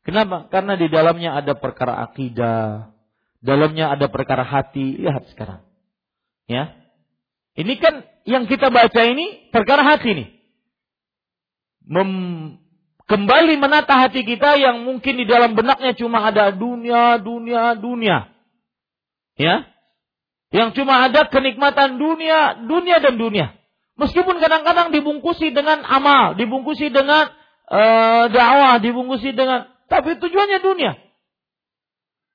[0.03, 0.51] Kenapa?
[0.51, 2.91] Karena di dalamnya ada perkara akidah,
[3.39, 4.99] dalamnya ada perkara hati.
[4.99, 5.63] Lihat sekarang.
[6.51, 6.75] Ya.
[7.55, 10.29] Ini kan yang kita baca ini perkara hati nih.
[11.87, 12.11] Mem
[13.07, 18.32] kembali menata hati kita yang mungkin di dalam benaknya cuma ada dunia, dunia, dunia.
[19.43, 19.67] Ya.
[20.55, 23.57] Yang cuma ada kenikmatan dunia, dunia dan dunia.
[23.99, 27.33] Meskipun kadang-kadang dibungkusi dengan amal, dibungkusi dengan
[27.69, 30.93] uh, dakwah, dibungkusi dengan tapi tujuannya dunia.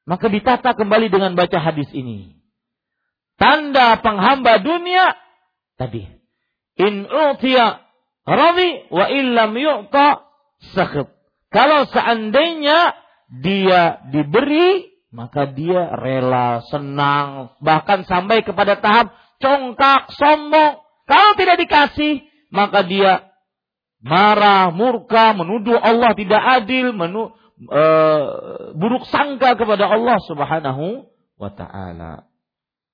[0.07, 2.37] Maka ditata kembali dengan baca hadis ini.
[3.37, 5.13] Tanda penghamba dunia
[5.77, 6.05] tadi.
[6.77, 7.85] In utiya
[8.25, 10.25] radhi wa illam yu'ta
[10.73, 11.13] sakhab.
[11.53, 12.97] Kalau seandainya
[13.29, 20.77] dia diberi maka dia rela, senang, bahkan sampai kepada tahap congkak, sombong.
[21.09, 22.21] Kalau tidak dikasih,
[22.53, 23.25] maka dia
[23.97, 27.33] marah, murka, menuduh Allah tidak adil, menu,
[27.65, 27.83] e,
[28.77, 31.09] buruk sangka kepada Allah Subhanahu
[31.41, 32.29] wa taala.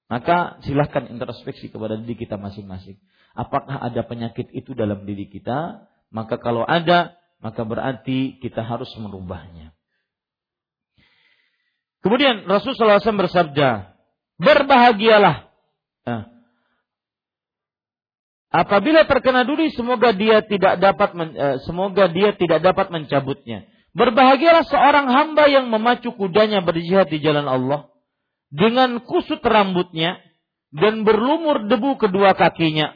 [0.08, 3.04] Maka silahkan introspeksi kepada diri kita masing-masing.
[3.36, 5.90] Apakah ada penyakit itu dalam diri kita?
[6.08, 9.73] Maka kalau ada, maka berarti kita harus merubahnya.
[12.04, 13.96] Kemudian Rasulullah SAW bersabda,
[14.36, 15.48] berbahagialah.
[16.04, 16.24] Nah,
[18.52, 23.64] apabila terkena duri, semoga dia tidak dapat men, eh, semoga dia tidak dapat mencabutnya.
[23.96, 27.88] Berbahagialah seorang hamba yang memacu kudanya berjihad di jalan Allah
[28.52, 30.20] dengan kusut rambutnya
[30.76, 32.92] dan berlumur debu kedua kakinya.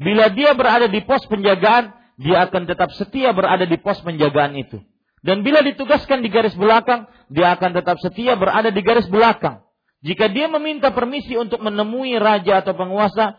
[0.00, 4.80] Bila dia berada di pos penjagaan, dia akan tetap setia berada di pos penjagaan itu.
[5.20, 9.60] Dan bila ditugaskan di garis belakang, dia akan tetap setia berada di garis belakang.
[10.00, 13.36] Jika dia meminta permisi untuk menemui raja atau penguasa,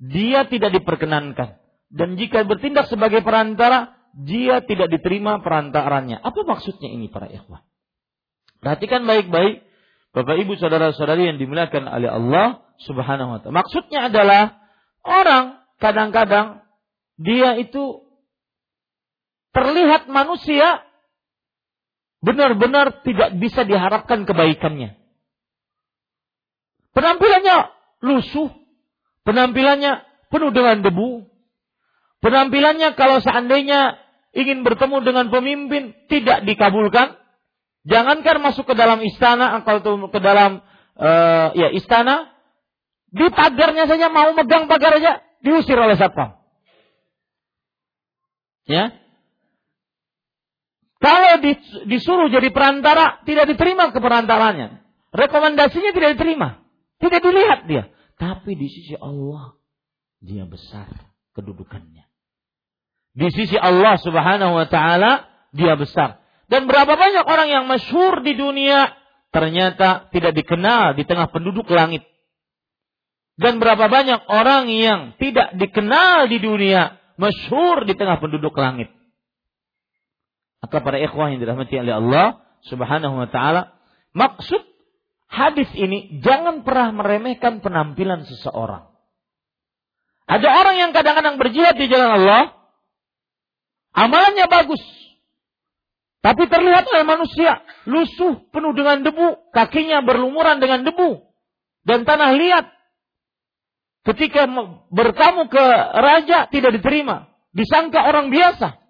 [0.00, 1.60] dia tidak diperkenankan.
[1.92, 6.24] Dan jika bertindak sebagai perantara, dia tidak diterima perantarannya.
[6.24, 7.60] Apa maksudnya ini para ikhwah?
[8.64, 9.60] Perhatikan baik-baik,
[10.16, 13.60] Bapak Ibu saudara-saudari yang dimuliakan oleh Allah Subhanahu wa taala.
[13.60, 14.56] Maksudnya adalah
[15.04, 16.64] orang kadang-kadang
[17.20, 18.02] dia itu
[19.52, 20.82] terlihat manusia
[22.24, 24.96] benar-benar tidak bisa diharapkan kebaikannya.
[26.96, 27.56] Penampilannya
[28.00, 28.48] lusuh,
[29.28, 31.28] penampilannya penuh dengan debu,
[32.24, 34.00] penampilannya kalau seandainya
[34.32, 37.20] ingin bertemu dengan pemimpin tidak dikabulkan,
[37.84, 40.64] jangankan masuk ke dalam istana atau ke dalam
[40.96, 42.32] uh, ya istana,
[43.12, 46.40] di pagarnya saja mau megang pagar aja diusir oleh satpam.
[48.64, 49.03] Ya.
[51.04, 51.36] Kalau
[51.84, 54.80] disuruh jadi perantara, tidak diterima keperantarannya.
[55.12, 56.64] Rekomendasinya tidak diterima.
[56.96, 57.92] Tidak dilihat dia.
[58.16, 59.52] Tapi di sisi Allah,
[60.24, 60.88] dia besar
[61.36, 62.08] kedudukannya.
[63.12, 66.24] Di sisi Allah subhanahu wa ta'ala, dia besar.
[66.48, 68.96] Dan berapa banyak orang yang masyhur di dunia,
[69.28, 72.00] ternyata tidak dikenal di tengah penduduk langit.
[73.36, 78.88] Dan berapa banyak orang yang tidak dikenal di dunia, masyhur di tengah penduduk langit.
[80.64, 83.76] Maka para ikhwah yang dirahmati oleh Allah Subhanahu wa taala,
[84.16, 84.64] maksud
[85.28, 88.88] hadis ini jangan pernah meremehkan penampilan seseorang.
[90.24, 92.56] Ada orang yang kadang-kadang berjihad di jalan Allah,
[93.92, 94.80] amalannya bagus.
[96.24, 101.28] Tapi terlihat oleh manusia lusuh, penuh dengan debu, kakinya berlumuran dengan debu
[101.84, 102.72] dan tanah liat.
[104.08, 104.48] Ketika
[104.88, 105.64] bertamu ke
[106.00, 108.83] raja tidak diterima, disangka orang biasa.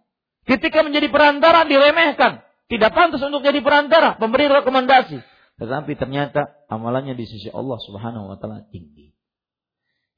[0.44, 5.20] Ketika menjadi perantara diremehkan, tidak pantas untuk jadi perantara, memberi rekomendasi.
[5.56, 9.14] Tetapi ternyata amalannya di sisi Allah Subhanahu wa taala tinggi.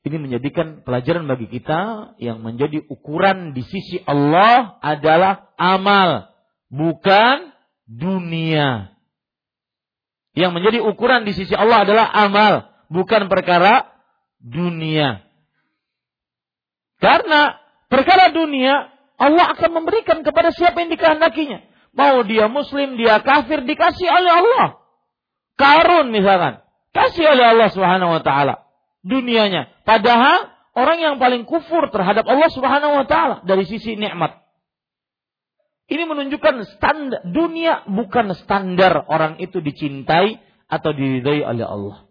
[0.07, 6.31] Ini menjadikan pelajaran bagi kita yang menjadi ukuran di sisi Allah adalah amal,
[6.71, 7.51] bukan
[7.91, 8.95] dunia.
[10.39, 13.91] Yang menjadi ukuran di sisi Allah adalah amal, bukan perkara
[14.39, 15.27] dunia.
[17.03, 17.59] Karena
[17.91, 21.65] perkara dunia Allah akan memberikan kepada siapa yang dikehendakinya.
[21.97, 24.67] Mau dia muslim, dia kafir, dikasih oleh Allah.
[25.57, 26.61] Karun misalkan,
[26.93, 28.69] kasih oleh Allah Subhanahu wa taala
[29.01, 29.73] dunianya.
[29.89, 34.45] Padahal orang yang paling kufur terhadap Allah Subhanahu wa taala dari sisi nikmat.
[35.87, 42.11] Ini menunjukkan standar dunia bukan standar orang itu dicintai atau diridai oleh Allah.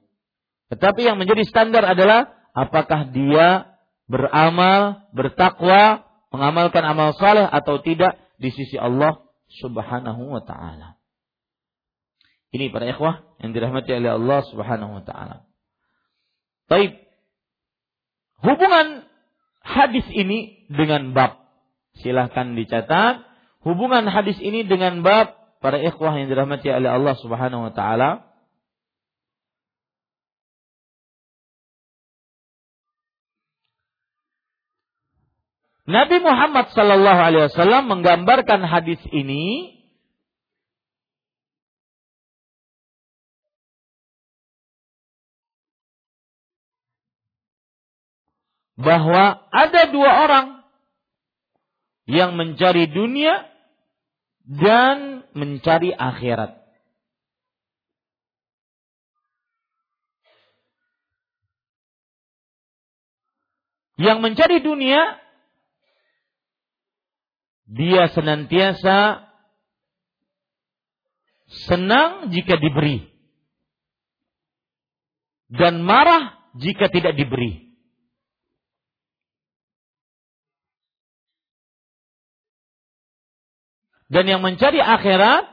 [0.71, 3.75] Tetapi yang menjadi standar adalah apakah dia
[4.07, 9.23] beramal, bertakwa, mengamalkan amal saleh atau tidak di sisi Allah
[9.63, 10.99] Subhanahu wa taala.
[12.51, 15.47] Ini para ikhwah yang dirahmati oleh Allah Subhanahu wa taala.
[16.67, 16.99] Baik.
[18.43, 19.07] Hubungan
[19.63, 21.39] hadis ini dengan bab.
[22.03, 23.23] Silahkan dicatat.
[23.63, 28.34] Hubungan hadis ini dengan bab para ikhwah yang dirahmati oleh Allah Subhanahu wa taala.
[35.85, 39.69] Nabi Muhammad Sallallahu Alaihi Wasallam menggambarkan hadis ini
[48.81, 50.47] bahwa ada dua orang
[52.09, 53.45] yang mencari dunia
[54.41, 56.65] dan mencari akhirat.
[63.95, 65.24] Yang mencari dunia
[67.65, 69.25] dia senantiasa
[71.69, 73.05] senang jika diberi
[75.49, 77.65] dan marah jika tidak diberi.
[84.05, 85.49] Dan yang mencari akhirat,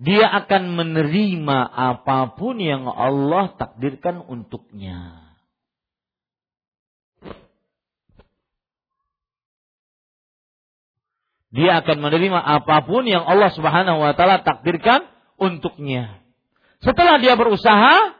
[0.00, 5.29] dia akan menerima apa pun yang Allah takdirkan untuknya.
[11.50, 16.22] Dia akan menerima apa pun yang Allah Subhanahu wa taala takdirkan untuknya.
[16.78, 18.14] Setelah dia berusaha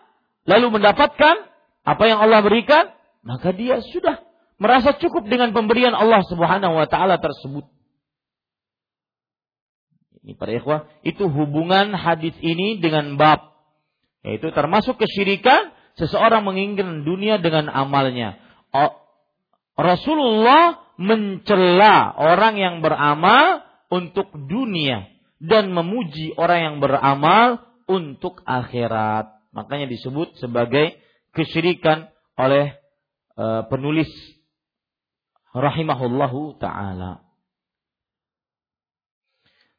[0.50, 1.46] lalu mendapatkan
[1.86, 2.90] apa yang Allah berikan,
[3.22, 4.18] maka dia sudah
[4.58, 7.70] merasa cukup dengan pemberian Allah Subhanahu wa taala tersebut.
[10.20, 13.50] Ini para ikhwah, itu hubungan hadis ini dengan bab
[14.20, 18.36] yaitu termasuk kesyirikan seseorang menginginkan dunia dengan amalnya.
[19.80, 25.08] Rasulullah mencela orang yang beramal untuk dunia
[25.40, 29.32] dan memuji orang yang beramal untuk akhirat.
[29.56, 31.00] Makanya disebut sebagai
[31.32, 32.76] kesyirikan oleh
[33.40, 34.12] uh, penulis
[35.56, 37.24] rahimahullahu taala.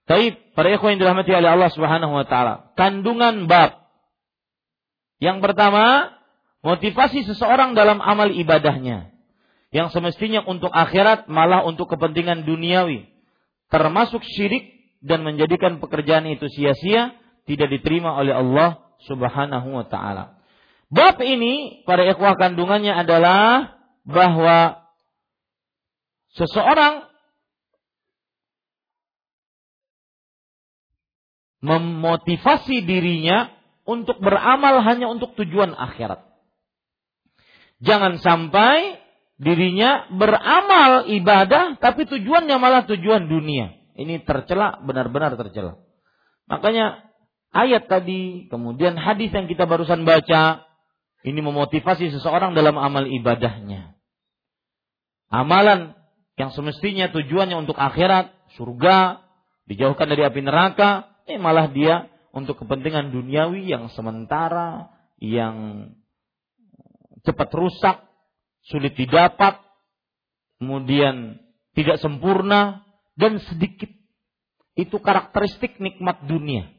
[0.09, 3.81] Tapi para ikhwan yang dirahmati oleh Allah Subhanahu wa taala, kandungan bab
[5.21, 6.17] yang pertama,
[6.65, 9.10] motivasi seseorang dalam amal ibadahnya
[9.71, 13.07] yang semestinya untuk akhirat malah untuk kepentingan duniawi.
[13.71, 14.67] termasuk syirik
[14.99, 17.15] dan menjadikan pekerjaan itu sia-sia,
[17.47, 20.35] tidak diterima oleh Allah Subhanahu wa taala.
[20.91, 24.83] Bab ini pada ikhwah kandungannya adalah bahwa
[26.35, 27.07] seseorang
[31.63, 33.55] memotivasi dirinya
[33.87, 36.27] untuk beramal hanya untuk tujuan akhirat.
[37.81, 38.99] Jangan sampai
[39.41, 43.73] dirinya beramal ibadah tapi tujuannya malah tujuan dunia.
[43.97, 45.81] Ini tercela, benar-benar tercela.
[46.45, 47.09] Makanya
[47.49, 50.63] ayat tadi, kemudian hadis yang kita barusan baca,
[51.25, 53.97] ini memotivasi seseorang dalam amal ibadahnya.
[55.33, 55.97] Amalan
[56.37, 59.25] yang semestinya tujuannya untuk akhirat, surga,
[59.67, 65.87] dijauhkan dari api neraka, eh malah dia untuk kepentingan duniawi yang sementara, yang
[67.21, 68.10] cepat rusak,
[68.69, 69.57] sulit didapat,
[70.61, 71.41] kemudian
[71.73, 72.85] tidak sempurna,
[73.15, 73.89] dan sedikit.
[74.73, 76.71] Itu karakteristik nikmat dunia.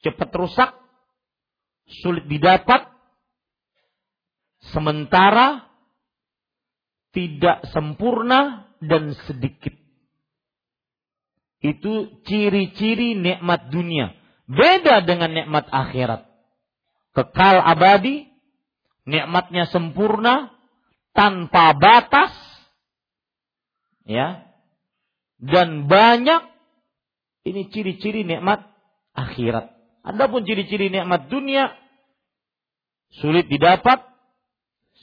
[0.00, 0.70] Cepat rusak,
[2.02, 2.88] sulit didapat,
[4.72, 5.66] sementara
[7.12, 9.72] tidak sempurna dan sedikit.
[11.64, 14.12] Itu ciri-ciri nikmat dunia.
[14.46, 16.28] Beda dengan nikmat akhirat.
[17.16, 18.28] Kekal abadi,
[19.08, 20.52] nikmatnya sempurna,
[21.16, 22.32] tanpa batas,
[24.04, 24.44] ya,
[25.40, 26.52] dan banyak.
[27.46, 28.66] Ini ciri-ciri nikmat
[29.16, 29.72] akhirat.
[30.02, 31.72] Adapun ciri-ciri nikmat dunia
[33.16, 34.02] sulit didapat,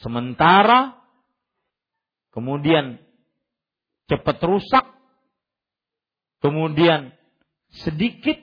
[0.03, 0.99] sementara,
[2.35, 2.99] kemudian
[4.11, 4.85] cepat rusak,
[6.43, 7.15] kemudian
[7.73, 8.37] sedikit.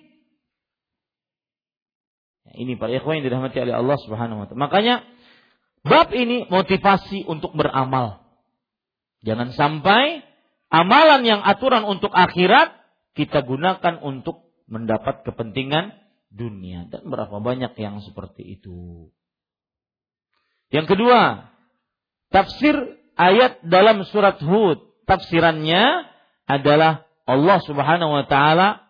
[2.51, 4.65] Ini para ikhwan yang dirahmati oleh Allah Subhanahu wa taala.
[4.67, 4.95] Makanya
[5.86, 8.20] bab ini motivasi untuk beramal.
[9.20, 10.24] Jangan sampai
[10.73, 12.73] amalan yang aturan untuk akhirat
[13.12, 15.93] kita gunakan untuk mendapat kepentingan
[16.31, 19.11] dunia dan berapa banyak yang seperti itu.
[20.70, 21.51] Yang kedua,
[22.31, 22.78] tafsir
[23.19, 24.78] ayat dalam surat Hud.
[25.11, 26.07] Tafsirannya
[26.47, 28.86] adalah Allah Subhanahu wa taala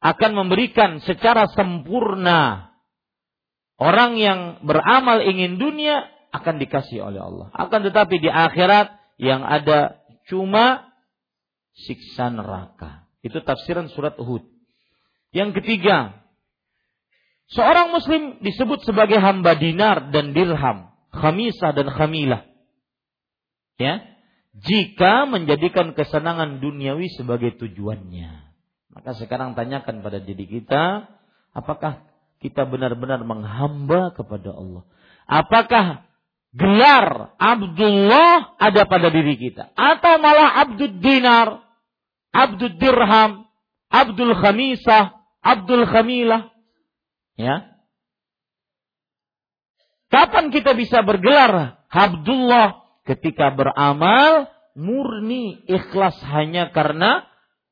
[0.00, 2.72] akan memberikan secara sempurna
[3.76, 7.48] orang yang beramal ingin dunia akan dikasih oleh Allah.
[7.54, 10.00] Akan tetapi di akhirat yang ada
[10.30, 10.90] cuma
[11.74, 13.10] siksa neraka.
[13.20, 14.46] Itu tafsiran surat Uhud.
[15.30, 16.26] Yang ketiga,
[17.52, 22.46] seorang muslim disebut sebagai hamba dinar dan dirham, khamisah dan khamilah.
[23.78, 24.02] Ya,
[24.56, 28.50] jika menjadikan kesenangan duniawi sebagai tujuannya.
[28.90, 31.06] Maka sekarang tanyakan pada diri kita,
[31.54, 32.02] apakah
[32.42, 34.82] kita benar-benar menghamba kepada Allah?
[35.30, 36.09] Apakah
[36.54, 39.70] gelar Abdullah ada pada diri kita?
[39.74, 41.62] Atau malah Abdul Dinar,
[42.34, 43.46] Abdul Dirham,
[43.90, 46.50] Abdul Khamisah, Abdul Khamilah?
[47.38, 47.70] Ya.
[50.10, 57.26] Kapan kita bisa bergelar Abdullah ketika beramal murni ikhlas hanya karena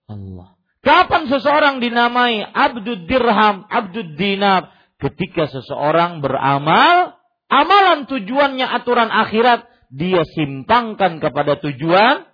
[0.08, 0.58] Allah.
[0.78, 4.72] Kapan seseorang dinamai abdud dirham, abdud dinar?
[4.98, 7.17] Ketika seseorang beramal,
[7.48, 12.28] amalan tujuannya aturan akhirat, dia simpangkan kepada tujuan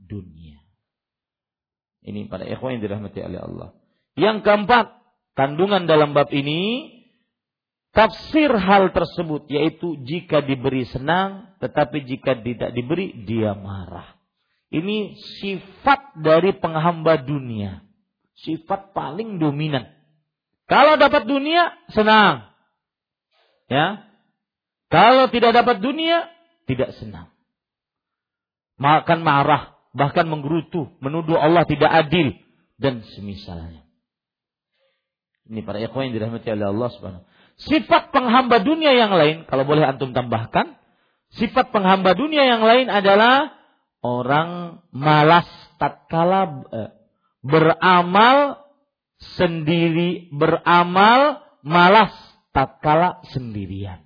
[0.00, 0.60] dunia.
[2.04, 3.68] Ini pada ikhwan yang dirahmati oleh Allah.
[4.16, 4.86] Yang keempat,
[5.36, 6.94] kandungan dalam bab ini
[7.94, 14.18] Tafsir hal tersebut yaitu jika diberi senang tetapi jika tidak diberi dia marah.
[14.74, 17.86] Ini sifat dari penghamba dunia.
[18.34, 19.86] Sifat paling dominan.
[20.66, 22.50] Kalau dapat dunia senang.
[23.70, 24.02] Ya.
[24.94, 26.30] Kalau tidak dapat dunia
[26.70, 27.34] tidak senang.
[28.78, 32.30] Makan marah, bahkan menggerutu, menuduh Allah tidak adil
[32.78, 33.82] dan semisalnya.
[35.50, 39.82] Ini para ikhwan yang dirahmati oleh Allah Subhanahu Sifat penghamba dunia yang lain, kalau boleh
[39.86, 40.74] antum tambahkan,
[41.38, 43.54] sifat penghamba dunia yang lain adalah
[44.02, 45.46] orang malas
[45.78, 46.90] tatkala eh,
[47.46, 48.66] beramal
[49.38, 52.14] sendiri, beramal malas
[52.50, 54.02] tatkala sendirian.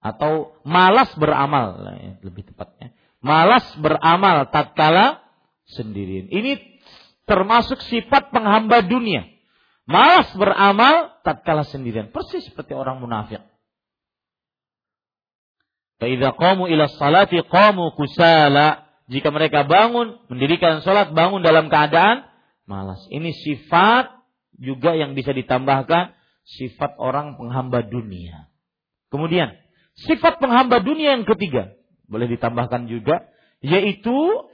[0.00, 2.94] Atau malas beramal, ya, lebih tepatnya.
[3.18, 5.24] Malas beramal tatkala
[5.66, 6.30] sendirian.
[6.30, 6.80] Ini
[7.26, 9.26] termasuk sifat penghamba dunia
[9.86, 12.10] Malas beramal tatkala sendirian.
[12.10, 13.38] Persis seperti orang munafik.
[16.02, 18.82] Fa'idha qamu ila salati qamu kusala.
[19.06, 22.26] Jika mereka bangun, mendirikan sholat, bangun dalam keadaan
[22.66, 22.98] malas.
[23.14, 24.10] Ini sifat
[24.58, 26.10] juga yang bisa ditambahkan
[26.42, 28.50] sifat orang penghamba dunia.
[29.14, 29.54] Kemudian,
[29.96, 31.72] sifat penghamba dunia yang ketiga
[32.06, 33.26] boleh ditambahkan juga
[33.64, 34.46] yaitu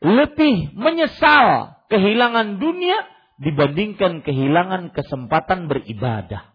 [0.00, 2.96] lebih menyesal kehilangan dunia
[3.40, 6.52] dibandingkan kehilangan kesempatan beribadah.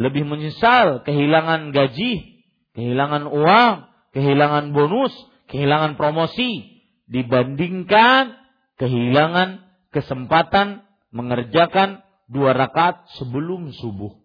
[0.00, 2.42] Lebih menyesal kehilangan gaji,
[2.74, 3.72] kehilangan uang,
[4.16, 5.12] kehilangan bonus,
[5.52, 8.34] kehilangan promosi dibandingkan
[8.80, 9.62] kehilangan
[9.92, 10.82] kesempatan
[11.14, 14.23] mengerjakan dua rakaat sebelum subuh.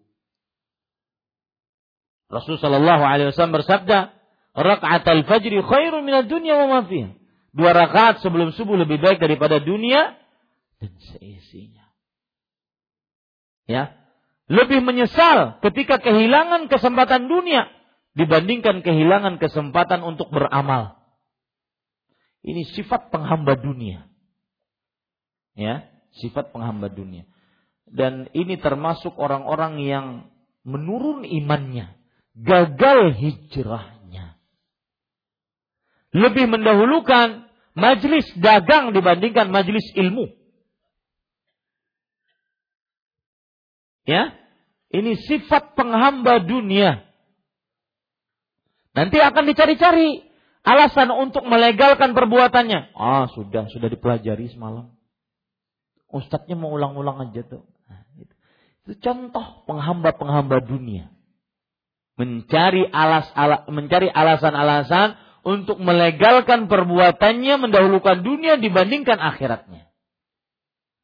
[2.30, 4.14] Rasulullah Shallallahu Alaihi Wasallam bersabda,
[4.54, 7.18] rakaat al fajri khairu minad dunya wa ma fiha.
[7.50, 10.14] Dua rakaat sebelum subuh lebih baik daripada dunia
[10.78, 11.90] dan seisinya.
[13.66, 13.98] Ya,
[14.46, 17.70] lebih menyesal ketika kehilangan kesempatan dunia
[18.14, 20.98] dibandingkan kehilangan kesempatan untuk beramal.
[22.40, 24.08] Ini sifat penghamba dunia.
[25.58, 25.90] Ya,
[26.22, 27.28] sifat penghamba dunia.
[27.90, 30.06] Dan ini termasuk orang-orang yang
[30.62, 31.99] menurun imannya,
[32.36, 34.38] gagal hijrahnya.
[36.10, 40.30] Lebih mendahulukan majlis dagang dibandingkan majlis ilmu.
[44.08, 44.34] Ya,
[44.90, 47.06] ini sifat penghamba dunia.
[48.90, 50.26] Nanti akan dicari-cari
[50.66, 52.90] alasan untuk melegalkan perbuatannya.
[52.98, 54.90] Ah, sudah, sudah dipelajari semalam.
[56.10, 57.62] Ustadznya mau ulang-ulang aja tuh.
[57.86, 58.34] Nah, itu.
[58.82, 61.06] itu contoh penghamba-penghamba dunia.
[62.20, 69.88] Mencari alas, ala, mencari alasan-alasan untuk melegalkan perbuatannya mendahulukan dunia dibandingkan akhiratnya.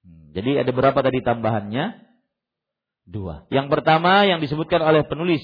[0.05, 2.05] Hmm, jadi ada berapa tadi tambahannya?
[3.09, 3.48] Dua.
[3.48, 5.40] Yang pertama yang disebutkan oleh penulis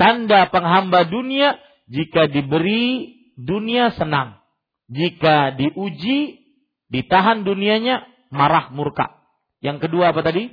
[0.00, 1.60] tanda penghamba dunia
[1.90, 4.40] jika diberi dunia senang.
[4.86, 6.46] Jika diuji,
[6.88, 9.18] ditahan dunianya, marah murka.
[9.58, 10.46] Yang kedua apa tadi?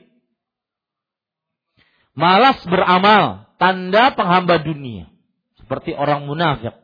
[2.17, 5.07] Malas beramal, tanda penghamba dunia.
[5.55, 6.75] Seperti orang munafik.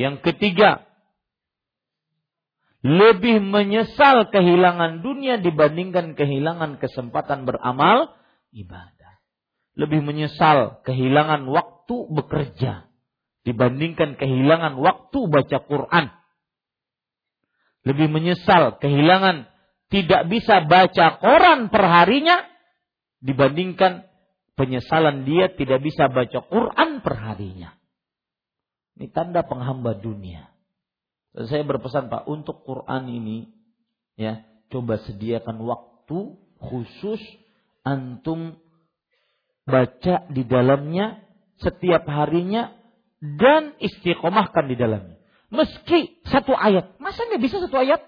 [0.00, 0.88] Yang ketiga,
[2.80, 8.16] lebih menyesal kehilangan dunia dibandingkan kehilangan kesempatan beramal
[8.56, 9.20] ibadah.
[9.76, 12.88] Lebih menyesal kehilangan waktu bekerja
[13.44, 16.08] dibandingkan kehilangan waktu baca Quran.
[17.84, 19.44] Lebih menyesal kehilangan
[19.92, 22.48] tidak bisa baca koran perharinya
[23.20, 24.08] dibandingkan
[24.56, 27.76] penyesalan dia tidak bisa baca Quran perharinya.
[28.98, 30.52] Ini tanda penghamba dunia.
[31.32, 33.48] Dan saya berpesan Pak untuk Quran ini
[34.20, 37.20] ya coba sediakan waktu khusus
[37.82, 38.60] antum
[39.64, 41.24] baca di dalamnya
[41.56, 42.76] setiap harinya
[43.22, 45.16] dan istiqomahkan di dalamnya.
[45.52, 48.00] Meski satu ayat, masa nggak bisa satu ayat?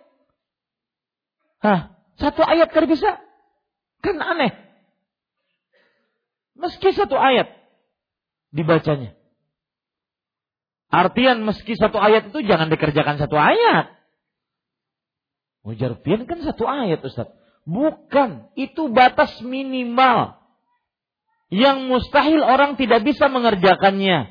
[1.60, 3.20] Hah, satu ayat kan bisa?
[4.00, 4.63] Kan aneh.
[6.55, 7.51] Meski satu ayat
[8.55, 9.18] dibacanya.
[10.89, 13.90] Artian meski satu ayat itu jangan dikerjakan satu ayat.
[15.66, 17.35] Ujar kan satu ayat Ustaz.
[17.64, 20.39] Bukan, itu batas minimal.
[21.48, 24.31] Yang mustahil orang tidak bisa mengerjakannya.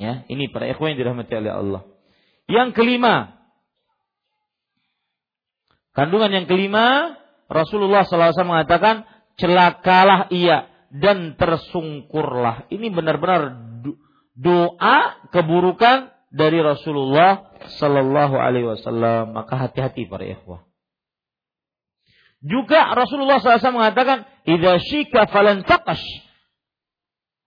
[0.00, 1.82] Ya, ini para ikhwan yang dirahmati oleh Allah.
[2.48, 3.42] Yang kelima,
[5.92, 7.16] Kandungan yang kelima,
[7.52, 9.04] Rasulullah SAW mengatakan,
[9.36, 12.68] celakalah ia dan tersungkurlah.
[12.68, 13.56] Ini benar-benar
[14.36, 14.98] doa
[15.32, 19.36] keburukan dari Rasulullah Sallallahu Alaihi Wasallam.
[19.36, 20.64] Maka hati-hati para ikhwah.
[22.42, 26.02] Juga Rasulullah SAW mengatakan, "Idza syika falan taqash."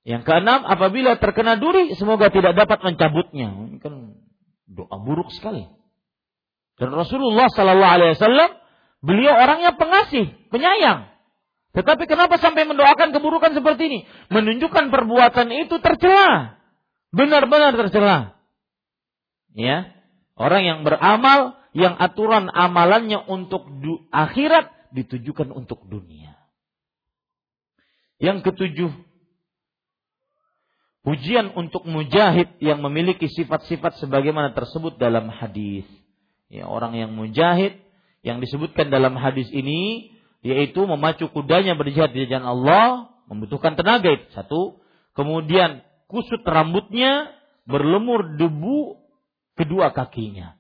[0.07, 3.51] Yang keenam, apabila terkena duri, semoga tidak dapat mencabutnya.
[3.75, 4.15] Ini kan
[4.69, 5.67] doa buruk sekali.
[6.79, 8.49] Dan Rasulullah Sallallahu Alaihi Wasallam
[9.03, 11.11] beliau orangnya pengasih, penyayang.
[11.75, 13.99] Tetapi kenapa sampai mendoakan keburukan seperti ini?
[14.31, 16.55] Menunjukkan perbuatan itu tercela,
[17.11, 18.39] benar-benar tercela.
[19.51, 19.91] Ya,
[20.39, 23.67] orang yang beramal, yang aturan amalannya untuk
[24.11, 26.31] akhirat ditujukan untuk dunia.
[28.23, 28.91] Yang ketujuh,
[31.03, 35.83] pujian untuk mujahid yang memiliki sifat-sifat sebagaimana tersebut dalam hadis
[36.49, 37.77] ya, orang yang mujahid
[38.25, 40.14] yang disebutkan dalam hadis ini
[40.45, 44.77] yaitu memacu kudanya berjihad di jalan Allah membutuhkan tenaga itu satu
[45.17, 47.33] kemudian kusut rambutnya
[47.65, 49.01] berlemur debu
[49.57, 50.53] kedua kakinya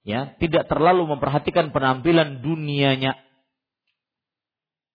[0.00, 3.20] ya tidak terlalu memperhatikan penampilan dunianya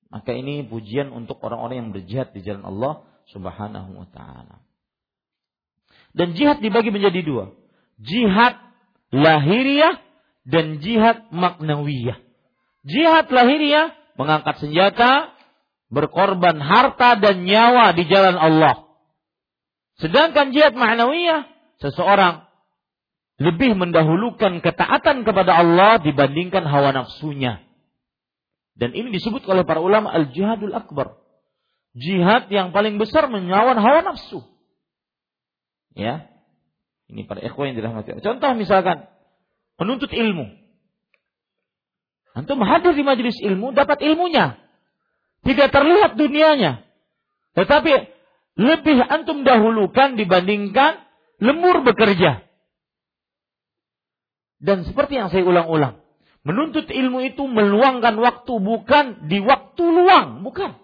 [0.08, 4.64] maka ini pujian untuk orang-orang yang berjihad di jalan Allah Subhanahu wa taala.
[6.16, 7.52] Dan jihad dibagi menjadi dua.
[8.00, 8.56] Jihad
[9.12, 10.00] lahiriah
[10.48, 12.18] dan jihad maknawiyah.
[12.88, 15.32] Jihad lahiriah mengangkat senjata,
[15.88, 18.90] berkorban harta dan nyawa di jalan Allah.
[19.98, 21.50] Sedangkan jihad maknawiyah
[21.82, 22.46] seseorang
[23.38, 27.62] lebih mendahulukan ketaatan kepada Allah dibandingkan hawa nafsunya.
[28.78, 31.18] Dan ini disebut oleh para ulama al-jihadul akbar.
[31.98, 34.46] Jihad yang paling besar menyawan hawa nafsu.
[35.98, 36.30] Ya.
[37.10, 38.22] Ini para ikhwan yang dirahmati.
[38.22, 39.10] Contoh misalkan
[39.82, 40.67] menuntut ilmu.
[42.38, 44.62] Antum hadir di majelis ilmu, dapat ilmunya.
[45.42, 46.86] Tidak terlihat dunianya.
[47.58, 47.94] Tetapi
[48.62, 51.02] lebih antum dahulukan dibandingkan
[51.42, 52.46] lemur bekerja.
[54.62, 55.98] Dan seperti yang saya ulang-ulang,
[56.46, 60.78] menuntut ilmu itu meluangkan waktu bukan di waktu luang, bukan.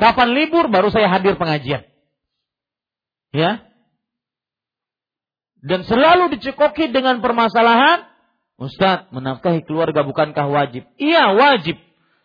[0.00, 1.84] Kapan libur baru saya hadir pengajian.
[3.36, 3.68] Ya.
[5.60, 8.15] Dan selalu dicekoki dengan permasalahan,
[8.56, 10.88] Ustadz, menafkahi keluarga bukankah wajib?
[10.96, 11.76] Iya, wajib.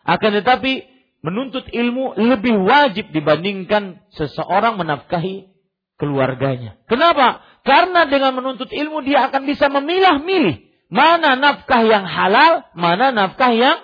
[0.02, 0.88] Akan tetapi
[1.20, 5.52] menuntut ilmu lebih wajib dibandingkan seseorang menafkahi
[6.00, 6.80] keluarganya.
[6.88, 7.44] Kenapa?
[7.62, 13.78] Karena dengan menuntut ilmu dia akan bisa memilah-milih mana nafkah yang halal, mana nafkah yang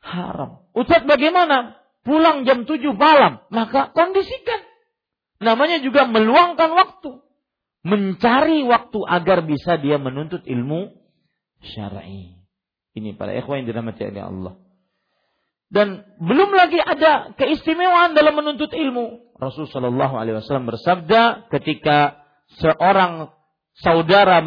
[0.00, 0.66] haram.
[0.72, 1.78] Ustaz bagaimana?
[2.00, 4.64] Pulang jam 7 malam, maka kondisikan.
[5.42, 7.20] Namanya juga meluangkan waktu.
[7.84, 10.99] Mencari waktu agar bisa dia menuntut ilmu
[11.62, 12.40] syar'i.
[12.96, 14.54] Ini para ikhwan yang dirahmati oleh Allah.
[15.70, 19.38] Dan belum lagi ada keistimewaan dalam menuntut ilmu.
[19.38, 22.18] Alaihi Wasallam bersabda ketika
[22.58, 23.30] seorang
[23.78, 24.42] saudara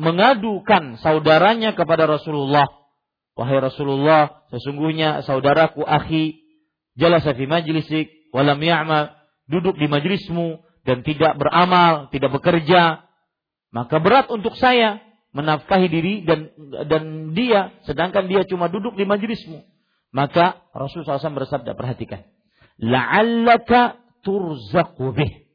[0.00, 2.64] mengadukan saudaranya kepada Rasulullah,
[3.36, 6.40] wahai Rasulullah, sesungguhnya saudaraku akhi
[6.96, 9.12] jalasa fi majlisik walam ya'mal,
[9.52, 13.04] duduk di majlismu dan tidak beramal, tidak bekerja,
[13.70, 16.52] maka berat untuk saya menafkahi diri dan
[16.88, 19.64] dan dia sedangkan dia cuma duduk di majlismu
[20.12, 22.28] maka Rasulullah SAW bersabda, perhatikan.
[22.76, 25.48] La'allaka turzaqu bih.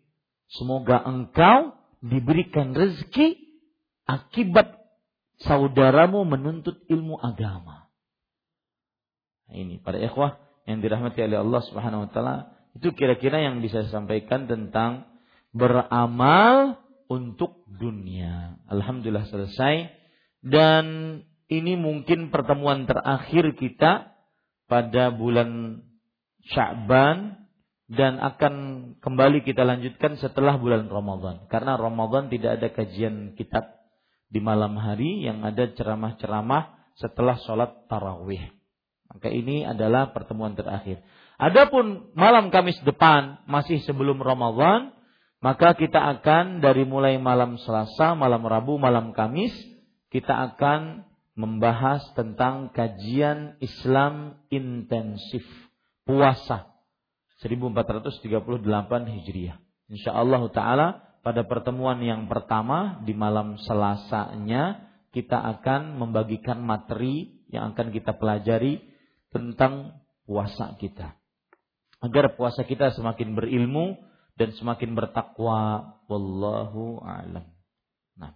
[0.49, 3.37] Semoga engkau diberikan rezeki
[4.09, 4.73] akibat
[5.45, 7.93] saudaramu menuntut ilmu agama.
[9.53, 12.35] Ini para ikhwah yang dirahmati oleh Allah Subhanahu wa taala,
[12.75, 15.07] itu kira-kira yang bisa saya sampaikan tentang
[15.53, 18.59] beramal untuk dunia.
[18.67, 19.91] Alhamdulillah selesai
[20.43, 20.85] dan
[21.47, 24.13] ini mungkin pertemuan terakhir kita
[24.67, 25.81] pada bulan
[26.47, 27.47] Sya'ban
[27.88, 28.53] dan akan
[28.99, 31.47] kembali kita lanjutkan setelah bulan Ramadan.
[31.47, 33.79] Karena Ramadan tidak ada kajian kitab
[34.27, 38.43] di malam hari yang ada ceramah-ceramah setelah sholat tarawih.
[39.07, 40.99] Maka ini adalah pertemuan terakhir.
[41.39, 44.91] Adapun malam Kamis depan masih sebelum Ramadan,
[45.47, 49.55] maka kita akan dari mulai malam Selasa, malam Rabu, malam Kamis
[50.11, 51.07] kita akan
[51.39, 55.47] membahas tentang kajian Islam intensif
[56.03, 56.75] puasa
[57.39, 58.27] 1438
[59.07, 59.55] Hijriah.
[59.87, 60.87] Insyaallah taala
[61.23, 64.83] pada pertemuan yang pertama di malam Selasanya
[65.15, 68.83] kita akan membagikan materi yang akan kita pelajari
[69.31, 69.95] tentang
[70.27, 71.15] puasa kita.
[72.03, 73.95] Agar puasa kita semakin berilmu
[74.38, 75.93] dan semakin bertakwa.
[76.07, 77.43] Wallahu a'lam.
[78.15, 78.31] Nah.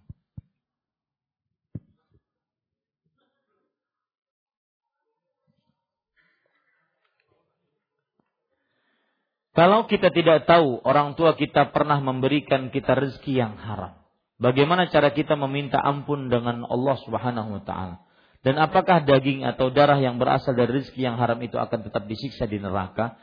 [9.55, 13.95] Kalau kita tidak tahu orang tua kita pernah memberikan kita rezeki yang haram,
[14.41, 18.03] bagaimana cara kita meminta ampun dengan Allah Subhanahu wa taala?
[18.41, 22.49] Dan apakah daging atau darah yang berasal dari rezeki yang haram itu akan tetap disiksa
[22.49, 23.15] di neraka?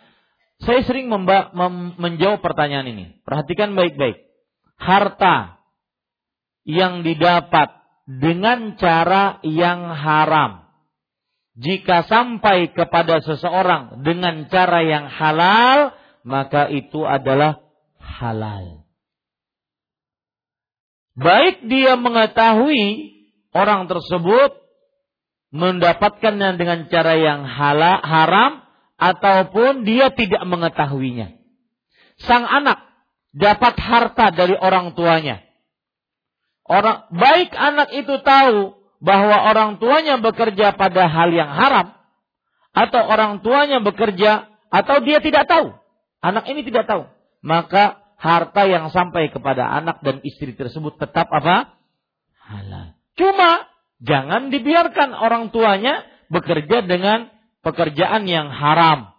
[0.63, 3.05] Saya sering mem- menjawab pertanyaan ini.
[3.23, 4.27] Perhatikan baik-baik.
[4.79, 5.59] Harta
[6.67, 7.75] yang didapat
[8.07, 10.69] dengan cara yang haram
[11.59, 15.91] jika sampai kepada seseorang dengan cara yang halal,
[16.23, 17.59] maka itu adalah
[17.99, 18.87] halal.
[21.19, 23.11] Baik dia mengetahui
[23.51, 24.55] orang tersebut
[25.51, 28.63] mendapatkannya dengan cara yang halal, haram
[28.99, 31.39] ataupun dia tidak mengetahuinya.
[32.19, 32.83] Sang anak
[33.31, 35.47] dapat harta dari orang tuanya.
[36.69, 41.95] Orang baik anak itu tahu bahwa orang tuanya bekerja pada hal yang haram
[42.75, 45.73] atau orang tuanya bekerja atau dia tidak tahu.
[46.20, 47.09] Anak ini tidak tahu.
[47.41, 51.79] Maka harta yang sampai kepada anak dan istri tersebut tetap apa?
[52.43, 52.99] Halal.
[53.15, 53.70] Cuma
[54.03, 57.31] jangan dibiarkan orang tuanya bekerja dengan
[57.63, 59.15] pekerjaan yang haram.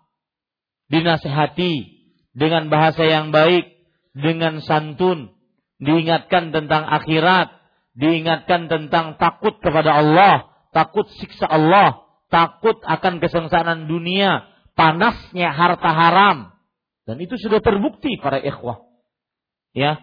[0.90, 2.02] Dinasehati
[2.34, 3.78] dengan bahasa yang baik,
[4.18, 5.38] dengan santun,
[5.78, 7.54] diingatkan tentang akhirat,
[7.94, 16.58] diingatkan tentang takut kepada Allah, takut siksa Allah, takut akan kesengsaraan dunia, panasnya harta haram,
[17.10, 18.86] dan itu sudah terbukti para ikhwah.
[19.74, 20.02] Ya,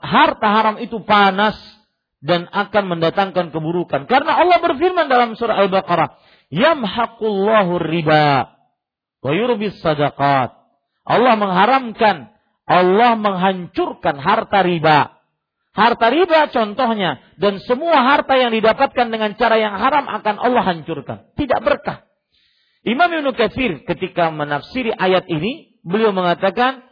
[0.00, 1.58] harta haram itu panas
[2.24, 4.06] dan akan mendatangkan keburukan.
[4.06, 6.14] Karena Allah berfirman dalam surah Al-Baqarah,
[6.52, 8.50] "Yamhaqullahu riba
[9.20, 10.64] wa yurbis sadaqat."
[11.04, 12.32] Allah mengharamkan,
[12.64, 15.20] Allah menghancurkan harta riba.
[15.74, 21.34] Harta riba contohnya dan semua harta yang didapatkan dengan cara yang haram akan Allah hancurkan.
[21.34, 22.06] Tidak berkah.
[22.84, 26.84] Imam Ibnu Katsir ketika menafsiri ayat ini, beliau mengatakan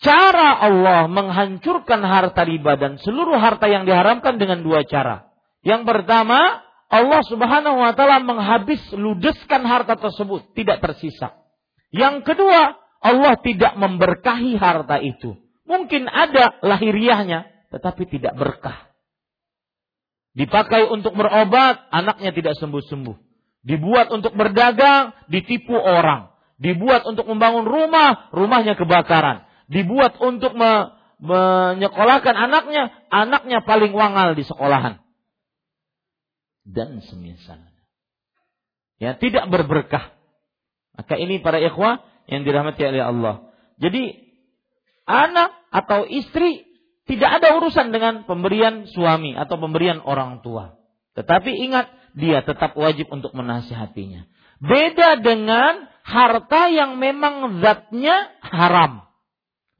[0.00, 5.32] cara Allah menghancurkan harta riba dan seluruh harta yang diharamkan dengan dua cara.
[5.66, 11.34] Yang pertama, Allah Subhanahu wa taala menghabis ludeskan harta tersebut, tidak tersisa.
[11.90, 15.34] Yang kedua, Allah tidak memberkahi harta itu.
[15.66, 18.86] Mungkin ada lahiriahnya, tetapi tidak berkah.
[20.36, 23.16] Dipakai untuk berobat, anaknya tidak sembuh-sembuh.
[23.66, 26.30] Dibuat untuk berdagang, ditipu orang.
[26.60, 34.46] Dibuat untuk membangun rumah, rumahnya kebakaran dibuat untuk me, menyekolahkan anaknya, anaknya paling wangal di
[34.46, 35.02] sekolahan.
[36.66, 37.70] Dan semisalnya.
[38.98, 40.16] Ya, tidak berberkah.
[40.96, 43.34] Maka ini para ikhwah yang dirahmati oleh Allah.
[43.78, 44.18] Jadi
[45.06, 46.66] anak atau istri
[47.06, 50.74] tidak ada urusan dengan pemberian suami atau pemberian orang tua.
[51.14, 51.86] Tetapi ingat,
[52.18, 54.26] dia tetap wajib untuk menasihatinya.
[54.58, 59.06] Beda dengan harta yang memang zatnya haram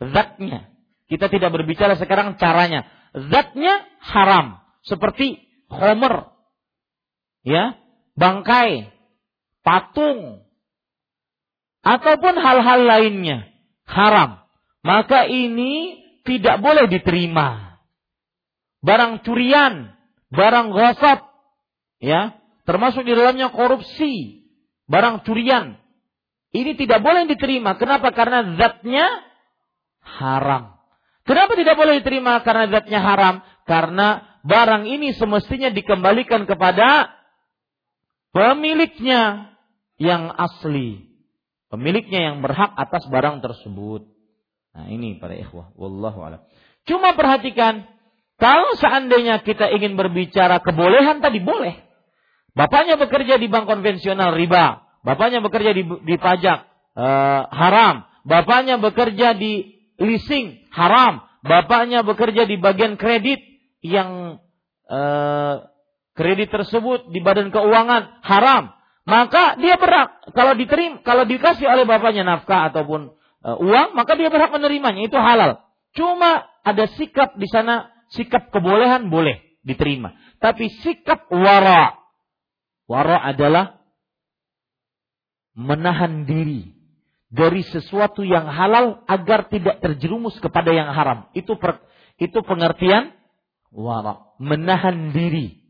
[0.00, 0.68] zatnya.
[1.06, 2.84] Kita tidak berbicara sekarang caranya.
[3.14, 4.60] Zatnya haram.
[4.84, 5.40] Seperti
[5.70, 6.35] homer.
[7.46, 7.78] Ya.
[8.18, 8.90] Bangkai.
[9.62, 10.42] Patung.
[11.86, 13.46] Ataupun hal-hal lainnya.
[13.86, 14.42] Haram.
[14.82, 17.78] Maka ini tidak boleh diterima.
[18.82, 19.94] Barang curian.
[20.34, 21.22] Barang gosok.
[22.02, 22.34] Ya.
[22.66, 24.42] Termasuk di dalamnya korupsi.
[24.90, 25.78] Barang curian.
[26.50, 27.78] Ini tidak boleh diterima.
[27.78, 28.10] Kenapa?
[28.10, 29.06] Karena zatnya
[30.02, 30.78] haram.
[31.26, 33.34] Kenapa tidak boleh diterima karena zatnya haram?
[33.66, 37.10] Karena barang ini semestinya dikembalikan kepada
[38.36, 39.56] pemiliknya
[39.96, 41.08] yang asli.
[41.72, 44.04] Pemiliknya yang berhak atas barang tersebut.
[44.76, 45.72] Nah ini para ikhwah.
[45.80, 46.40] Wallahu alam.
[46.84, 47.88] Cuma perhatikan.
[48.36, 51.80] Kalau seandainya kita ingin berbicara kebolehan tadi boleh.
[52.52, 54.84] Bapaknya bekerja di bank konvensional riba.
[55.00, 58.04] Bapaknya bekerja di, di pajak uh, haram.
[58.28, 63.40] Bapaknya bekerja di leasing haram, bapaknya bekerja di bagian kredit
[63.80, 64.40] yang
[64.88, 65.54] eh,
[66.16, 68.72] kredit tersebut di badan keuangan haram,
[69.06, 73.14] maka dia berhak kalau diterima kalau dikasih oleh bapaknya nafkah ataupun
[73.46, 75.62] eh, uang, maka dia berhak menerimanya, itu halal.
[75.94, 80.16] Cuma ada sikap di sana, sikap kebolehan boleh diterima.
[80.42, 81.96] Tapi sikap wara.
[82.86, 83.82] Wara adalah
[85.56, 86.76] menahan diri
[87.32, 91.26] dari sesuatu yang halal agar tidak terjerumus kepada yang haram.
[91.34, 91.82] Itu per,
[92.20, 93.16] itu pengertian
[93.74, 95.65] wara, menahan diri.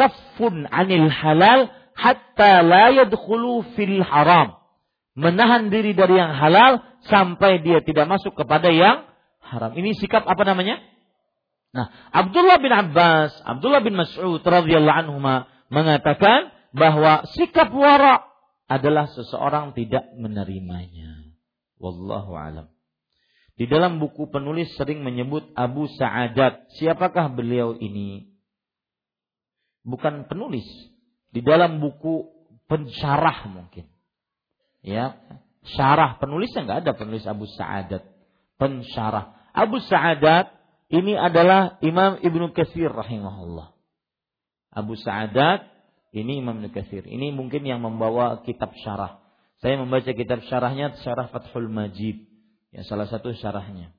[0.00, 4.56] Kafun anil halal hatta la yadkhulu fil haram.
[5.12, 9.04] Menahan diri dari yang halal sampai dia tidak masuk kepada yang
[9.44, 9.76] haram.
[9.76, 10.80] Ini sikap apa namanya?
[11.76, 15.20] Nah, Abdullah bin Abbas, Abdullah bin Mas'ud radhiyallahu anhu
[15.68, 18.24] mengatakan bahwa sikap wara
[18.70, 21.30] adalah seseorang tidak menerimanya.
[21.76, 22.66] Wallahu alam.
[23.60, 26.72] Di dalam buku penulis sering menyebut Abu Sa'adat.
[26.80, 28.29] Siapakah beliau ini?
[29.82, 30.66] Bukan penulis.
[31.30, 32.28] Di dalam buku
[32.66, 33.86] pensyarah mungkin.
[34.80, 35.20] Ya,
[35.76, 38.02] syarah penulisnya nggak ada penulis Abu Sa'adat.
[38.56, 39.52] Pensyarah.
[39.52, 40.52] Abu Sa'adat
[40.90, 43.72] ini adalah Imam Ibnu Katsir rahimahullah.
[44.74, 45.70] Abu Sa'adat
[46.10, 47.06] ini Imam Nukathir.
[47.06, 49.22] Ini mungkin yang membawa kitab syarah.
[49.62, 52.26] Saya membaca kitab syarahnya Syarah Fathul Majid.
[52.74, 53.94] Yang salah satu syarahnya.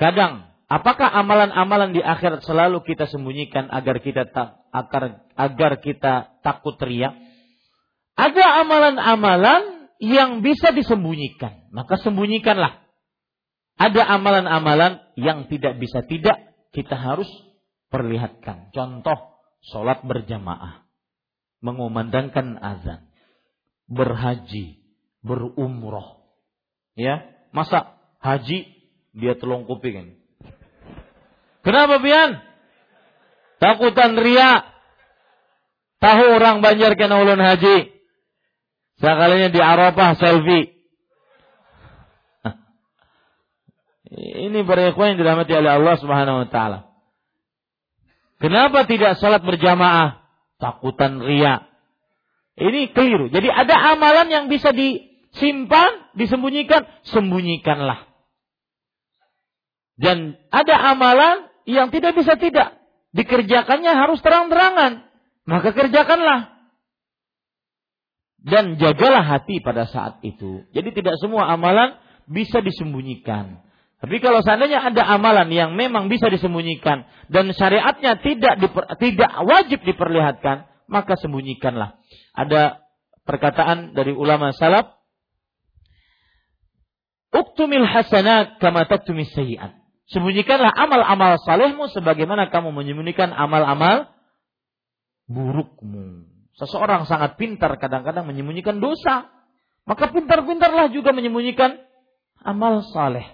[0.00, 6.80] Kadang, apakah amalan-amalan di akhirat selalu kita sembunyikan agar kita tak agar, agar kita takut
[6.80, 7.12] riak?
[8.16, 12.80] Ada amalan-amalan yang bisa disembunyikan, maka sembunyikanlah.
[13.76, 17.28] Ada amalan-amalan yang tidak bisa tidak, kita harus
[17.92, 18.72] perlihatkan.
[18.72, 20.88] Contoh, sholat berjamaah.
[21.62, 23.08] Mengumandangkan azan.
[23.86, 24.80] Berhaji.
[25.22, 26.26] Berumroh.
[26.98, 28.66] Ya, masa haji
[29.12, 30.21] dia telung kuping
[31.62, 32.42] Kenapa Bian?
[33.62, 34.66] Takutan ria.
[36.02, 37.94] Tahu orang Banjar kena ulun haji.
[38.98, 40.74] Sekalinya di Arafah selfie.
[44.12, 46.78] Ini para yang dirahmati oleh Allah Subhanahu wa taala.
[48.42, 50.26] Kenapa tidak sholat berjamaah?
[50.58, 51.70] Takutan ria.
[52.58, 53.30] Ini keliru.
[53.30, 58.10] Jadi ada amalan yang bisa disimpan, disembunyikan, sembunyikanlah.
[59.96, 62.78] Dan ada amalan yang tidak bisa tidak.
[63.12, 65.04] Dikerjakannya harus terang-terangan.
[65.44, 66.54] Maka kerjakanlah.
[68.42, 70.66] Dan jagalah hati pada saat itu.
[70.74, 71.94] Jadi tidak semua amalan
[72.26, 73.62] bisa disembunyikan.
[74.02, 79.78] Tapi kalau seandainya ada amalan yang memang bisa disembunyikan dan syariatnya tidak diper, tidak wajib
[79.86, 82.02] diperlihatkan, maka sembunyikanlah.
[82.34, 82.82] Ada
[83.22, 84.90] perkataan dari ulama salaf,
[87.30, 89.81] "Uktumil hasanat kama taktumis sayyi'at."
[90.12, 94.12] Sembunyikanlah amal-amal salehmu sebagaimana kamu menyembunyikan amal-amal
[95.24, 96.28] burukmu.
[96.60, 99.32] Seseorang sangat pintar kadang-kadang menyembunyikan dosa.
[99.88, 101.80] Maka pintar-pintarlah juga menyembunyikan
[102.44, 103.24] amal saleh.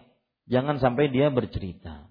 [0.48, 2.08] Jangan sampai dia bercerita.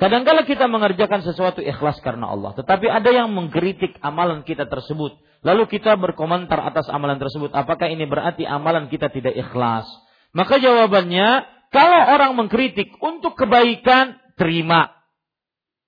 [0.00, 2.58] Kadang-kala kita mengerjakan sesuatu ikhlas karena Allah.
[2.58, 5.14] Tetapi ada yang mengkritik amalan kita tersebut.
[5.46, 7.54] Lalu kita berkomentar atas amalan tersebut.
[7.54, 9.86] Apakah ini berarti amalan kita tidak ikhlas?
[10.34, 14.92] Maka jawabannya, kalau orang mengkritik untuk kebaikan, terima.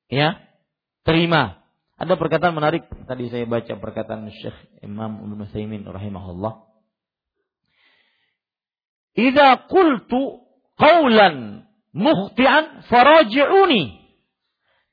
[0.08, 0.40] Ya,
[1.04, 1.60] terima.
[2.00, 6.66] Ada perkataan menarik tadi saya baca perkataan Syekh Imam Ibnu Saimin rahimahullah.
[9.14, 10.42] Idza qultu
[10.74, 14.02] qaulan mukhtian faraji'uni.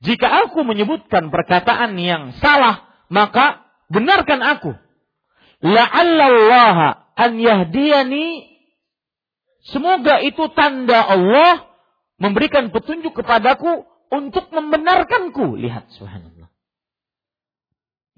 [0.02, 4.72] Jika aku menyebutkan perkataan yang salah, maka benarkan aku.
[5.62, 8.51] La'allallaha an yahdiyani
[9.62, 11.70] Semoga itu tanda Allah
[12.18, 15.54] memberikan petunjuk kepadaku untuk membenarkanku.
[15.54, 16.50] Lihat subhanallah.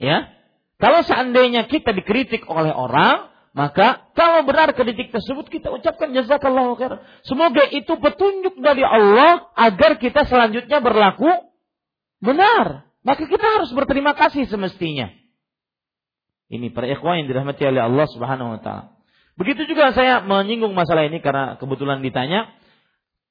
[0.01, 0.33] Ya.
[0.81, 6.99] Kalau seandainya kita dikritik oleh orang, maka kalau benar kritik tersebut kita ucapkan jazakallahu khair.
[7.23, 11.31] Semoga itu petunjuk dari Allah agar kita selanjutnya berlaku
[12.19, 12.91] benar.
[13.05, 15.13] Maka kita harus berterima kasih semestinya.
[16.49, 18.94] Ini para ikhwan yang dirahmati oleh Allah Subhanahu wa taala.
[19.35, 22.55] Begitu juga saya menyinggung masalah ini karena kebetulan ditanya.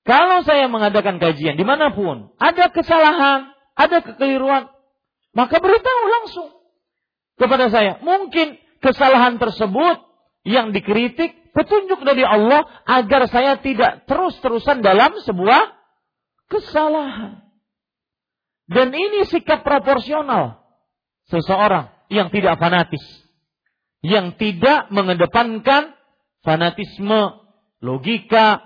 [0.04, 4.68] Kalau saya mengadakan kajian di mana pun, ada kesalahan, ada kekeliruan,
[5.32, 6.50] maka beritahu langsung
[7.40, 8.04] kepada saya.
[8.04, 10.04] Mungkin kesalahan tersebut
[10.44, 15.72] yang dikritik petunjuk dari Allah agar saya tidak terus-terusan dalam sebuah
[16.52, 17.40] kesalahan.
[18.68, 20.60] Dan ini sikap proporsional
[21.32, 23.04] seseorang yang tidak fanatis,
[24.04, 25.93] yang tidak mengedepankan
[26.44, 27.42] fanatisme,
[27.80, 28.62] logika,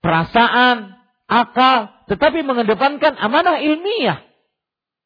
[0.00, 0.96] perasaan,
[1.26, 4.24] akal, tetapi mengedepankan amanah ilmiah.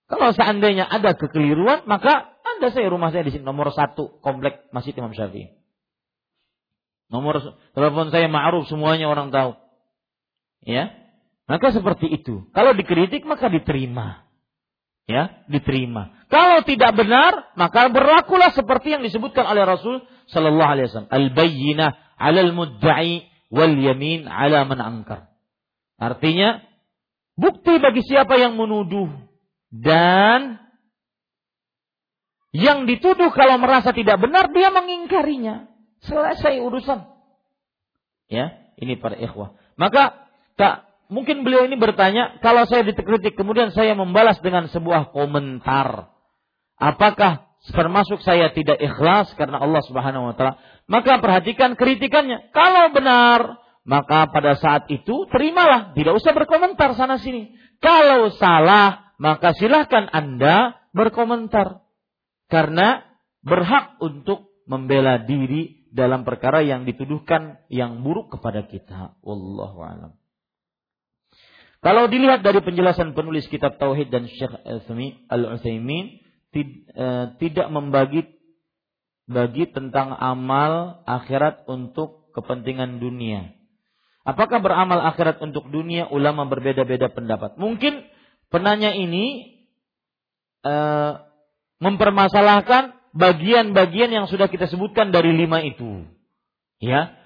[0.09, 4.93] Kalau seandainya ada kekeliruan, maka anda saya rumah saya di sini nomor satu komplek Masjid
[4.95, 5.57] Imam Syafi'i.
[7.09, 7.41] Nomor
[7.73, 9.57] telepon saya ma'ruf semuanya orang tahu.
[10.65, 10.93] Ya.
[11.45, 12.49] Maka seperti itu.
[12.57, 14.25] Kalau dikritik maka diterima.
[15.05, 16.17] Ya, diterima.
[16.33, 20.01] Kalau tidak benar, maka berlakulah seperti yang disebutkan oleh Rasul
[20.31, 21.13] sallallahu alaihi wasallam.
[21.13, 21.89] Al-bayyinah
[22.21, 25.31] 'alal mudda'i wal yamin 'ala man angkar.
[25.99, 26.63] Artinya,
[27.39, 29.11] bukti bagi siapa yang menuduh
[29.71, 30.65] dan
[32.55, 35.67] yang dituduh kalau merasa tidak benar dia mengingkarinya.
[36.07, 37.03] Selesai urusan.
[38.31, 39.59] Ya, ini para ikhwah.
[39.75, 40.15] Maka
[40.55, 46.15] tak mungkin beliau ini bertanya, kalau saya dikritik kemudian saya membalas dengan sebuah komentar.
[46.79, 50.61] Apakah termasuk saya tidak ikhlas karena Allah Subhanahu wa taala?
[50.85, 52.53] Maka perhatikan kritikannya.
[52.53, 57.57] Kalau benar, maka pada saat itu terimalah, tidak usah berkomentar sana sini.
[57.81, 61.85] Kalau salah, maka silahkan Anda berkomentar.
[62.49, 63.01] Karena
[63.41, 69.17] berhak untuk membela diri dalam perkara yang dituduhkan yang buruk kepada kita.
[69.21, 70.13] Wallahu alam.
[71.85, 74.57] Kalau dilihat dari penjelasan penulis kitab Tauhid dan Syekh
[75.29, 76.24] Al-Utsaimin
[76.63, 78.31] eh, tidak membagi
[79.25, 83.57] bagi tentang amal akhirat untuk kepentingan dunia.
[84.25, 86.09] Apakah beramal akhirat untuk dunia?
[86.09, 87.61] Ulama berbeda-beda pendapat.
[87.61, 88.09] Mungkin
[88.49, 89.53] penanya ini
[90.65, 91.21] uh,
[91.85, 96.09] mempermasalahkan bagian-bagian yang sudah kita sebutkan dari lima itu.
[96.81, 97.21] Ya.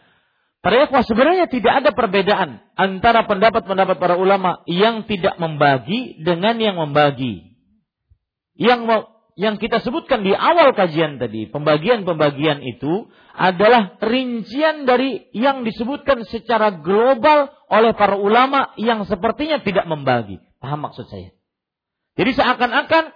[0.58, 7.54] Para sebenarnya tidak ada perbedaan antara pendapat-pendapat para ulama yang tidak membagi dengan yang membagi.
[8.58, 9.06] Yang
[9.38, 13.06] yang kita sebutkan di awal kajian tadi, pembagian-pembagian itu
[13.38, 20.42] adalah rincian dari yang disebutkan secara global oleh para ulama yang sepertinya tidak membagi.
[20.58, 21.30] Paham maksud saya?
[22.18, 23.14] Jadi seakan-akan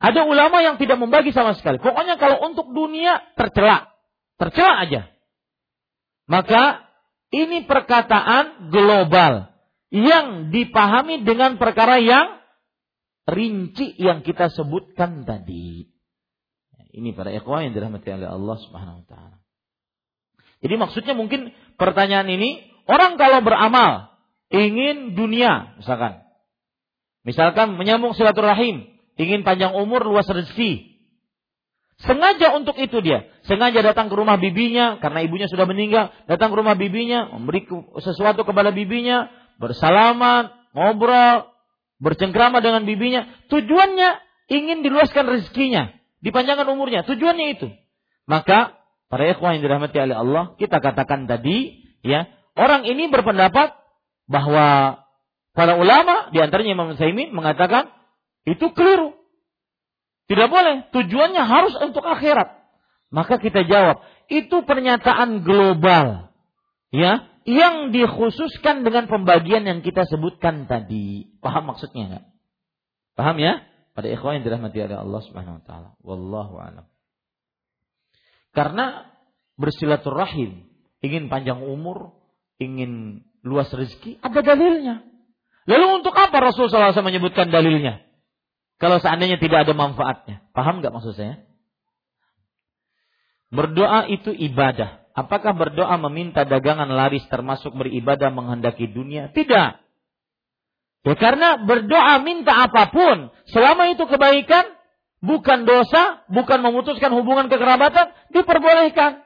[0.00, 1.82] ada ulama yang tidak membagi sama sekali.
[1.82, 3.90] Pokoknya kalau untuk dunia tercela.
[4.38, 5.10] Tercela aja.
[6.30, 6.88] Maka
[7.34, 9.50] ini perkataan global
[9.90, 12.39] yang dipahami dengan perkara yang
[13.30, 15.86] rinci yang kita sebutkan tadi.
[16.90, 19.36] Ini para ikhwan yang dirahmati oleh Allah Subhanahu wa taala.
[20.60, 24.10] Jadi maksudnya mungkin pertanyaan ini orang kalau beramal
[24.50, 26.26] ingin dunia, misalkan.
[27.22, 28.90] Misalkan menyambung silaturahim,
[29.20, 30.90] ingin panjang umur, luas rezeki.
[32.00, 33.28] Sengaja untuk itu dia.
[33.44, 36.08] Sengaja datang ke rumah bibinya karena ibunya sudah meninggal.
[36.24, 37.68] Datang ke rumah bibinya, memberi
[38.00, 39.28] sesuatu kepada bibinya,
[39.60, 41.44] bersalaman, ngobrol,
[42.00, 43.28] bercengkrama dengan bibinya.
[43.52, 44.10] Tujuannya
[44.50, 45.94] ingin diluaskan rezekinya,
[46.24, 47.06] dipanjangkan umurnya.
[47.06, 47.68] Tujuannya itu.
[48.26, 48.80] Maka
[49.12, 53.76] para ikhwan yang dirahmati oleh Allah, kita katakan tadi, ya, orang ini berpendapat
[54.26, 55.00] bahwa
[55.54, 57.92] para ulama, di antaranya Imam Saimin mengatakan
[58.48, 59.14] itu keliru.
[60.30, 60.86] Tidak boleh.
[60.94, 62.54] Tujuannya harus untuk akhirat.
[63.10, 66.30] Maka kita jawab, itu pernyataan global.
[66.94, 71.32] Ya, yang dikhususkan dengan pembagian yang kita sebutkan tadi.
[71.40, 72.24] Paham maksudnya enggak?
[73.16, 73.64] Paham ya?
[73.96, 75.88] Pada ikhwan yang dirahmati oleh Allah Subhanahu wa taala.
[76.04, 76.86] Wallahu a'lam.
[78.50, 79.08] Karena
[79.60, 80.68] bersilaturahim,
[81.04, 82.16] ingin panjang umur,
[82.60, 85.04] ingin luas rezeki, ada dalilnya.
[85.68, 88.02] Lalu untuk apa Rasulullah SAW menyebutkan dalilnya?
[88.80, 90.40] Kalau seandainya tidak ada manfaatnya.
[90.56, 91.44] Paham nggak maksud saya?
[93.52, 94.99] Berdoa itu ibadah.
[95.20, 99.28] Apakah berdoa meminta dagangan laris termasuk beribadah menghendaki dunia?
[99.28, 99.70] Tidak.
[101.00, 104.68] Ya karena berdoa minta apa pun, selama itu kebaikan,
[105.20, 109.24] bukan dosa, bukan memutuskan hubungan kekerabatan, diperbolehkan.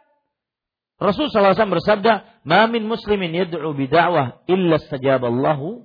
[0.98, 5.82] Rasul SAW bersabda, "Ma min muslimin yad'u bid'awah illa stajaballahu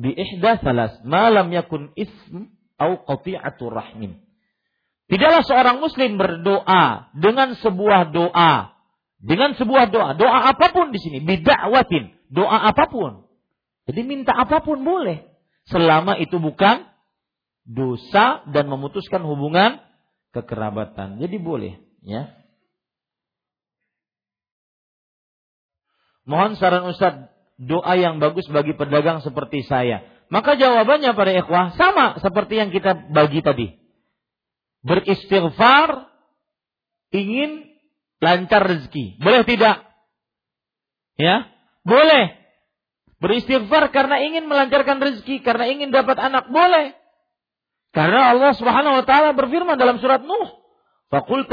[0.00, 4.20] bi ihda thalas, ma lam yakun ism au qati'atu rahmin.
[5.12, 8.79] Tidaklah seorang muslim berdoa dengan sebuah doa,
[9.20, 13.28] dengan sebuah doa, doa apa pun di sini, bid'awatin, doa apa pun.
[13.84, 15.28] Jadi minta apa pun boleh,
[15.68, 16.88] selama itu bukan
[17.68, 19.76] dosa dan memutuskan hubungan
[20.32, 21.20] kekerabatan.
[21.20, 22.32] Jadi boleh, ya.
[26.24, 27.28] Mohon saran Ustaz,
[27.60, 30.00] doa yang bagus bagi pedagang seperti saya.
[30.30, 33.74] Maka jawabannya pada ikhwah sama seperti yang kita bagi tadi.
[34.80, 36.08] Beristighfar
[37.12, 37.69] ingin
[38.20, 39.18] lancar rezeki.
[39.18, 39.82] Boleh tidak?
[41.16, 41.48] Ya,
[41.82, 42.36] boleh.
[43.20, 46.96] Beristighfar karena ingin melancarkan rezeki, karena ingin dapat anak, boleh.
[47.92, 50.48] Karena Allah Subhanahu wa taala berfirman dalam surat Nuh,
[51.10, 51.44] "Faqul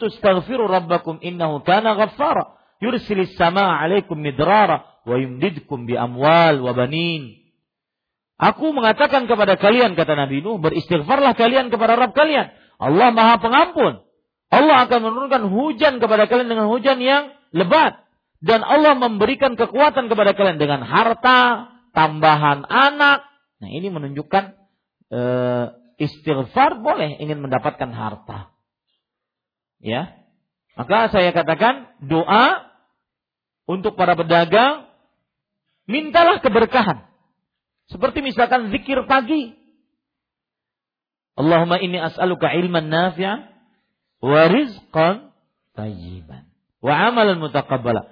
[0.00, 7.36] tastaghfiru rabbakum innahu kana ghaffara, yursilis samaa 'alaikum midrara wa yumdidkum bi amwal wa banin."
[8.36, 12.52] Aku mengatakan kepada kalian, kata Nabi Nuh, beristighfarlah kalian kepada Rabb kalian.
[12.76, 14.05] Allah maha pengampun.
[14.46, 18.06] Allah akan menurunkan hujan kepada kalian dengan hujan yang lebat.
[18.38, 23.26] Dan Allah memberikan kekuatan kepada kalian dengan harta, tambahan anak.
[23.58, 24.44] Nah ini menunjukkan
[25.08, 25.20] e,
[25.98, 28.52] istighfar boleh ingin mendapatkan harta.
[29.80, 30.14] Ya,
[30.76, 32.68] maka saya katakan doa
[33.66, 34.86] untuk para pedagang,
[35.88, 37.08] mintalah keberkahan.
[37.88, 39.56] Seperti misalkan zikir pagi.
[41.36, 43.55] Allahumma inni as'aluka ilman nafi'an
[44.22, 45.32] wa rizqan
[45.76, 46.46] tayyiban
[46.80, 48.08] wa amalan mutaqabbala.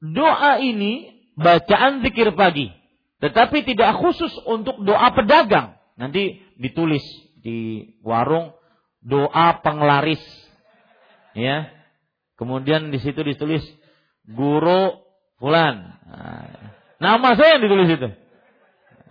[0.00, 2.72] Doa ini bacaan zikir pagi,
[3.20, 5.76] tetapi tidak khusus untuk doa pedagang.
[5.96, 7.02] Nanti ditulis
[7.40, 8.52] di warung
[9.00, 10.20] doa penglaris.
[11.36, 11.72] Ya.
[12.36, 13.64] Kemudian di situ ditulis
[14.28, 15.00] guru
[15.40, 15.96] fulan.
[16.04, 16.48] Nah,
[17.00, 18.08] nama saya yang ditulis itu.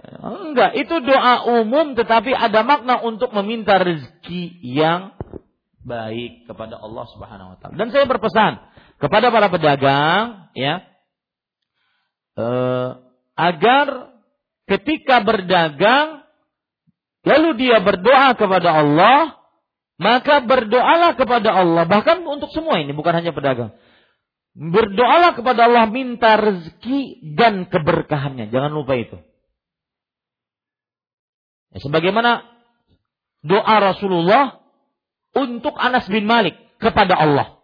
[0.05, 5.17] Enggak, itu doa umum tetapi ada makna untuk meminta rezeki yang
[5.85, 7.77] baik kepada Allah Subhanahu wa taala.
[7.77, 8.57] Dan saya berpesan
[8.97, 10.81] kepada para pedagang ya
[12.35, 12.89] eh,
[13.37, 14.17] agar
[14.65, 16.25] ketika berdagang
[17.21, 19.37] lalu dia berdoa kepada Allah,
[20.01, 23.77] maka berdoalah kepada Allah bahkan untuk semua ini bukan hanya pedagang.
[24.55, 28.49] Berdoalah kepada Allah minta rezeki dan keberkahannya.
[28.49, 29.19] Jangan lupa itu.
[31.75, 32.47] Ya, sebagaimana
[33.43, 34.64] doa Rasulullah
[35.35, 37.59] untuk Anas bin Malik kepada Allah.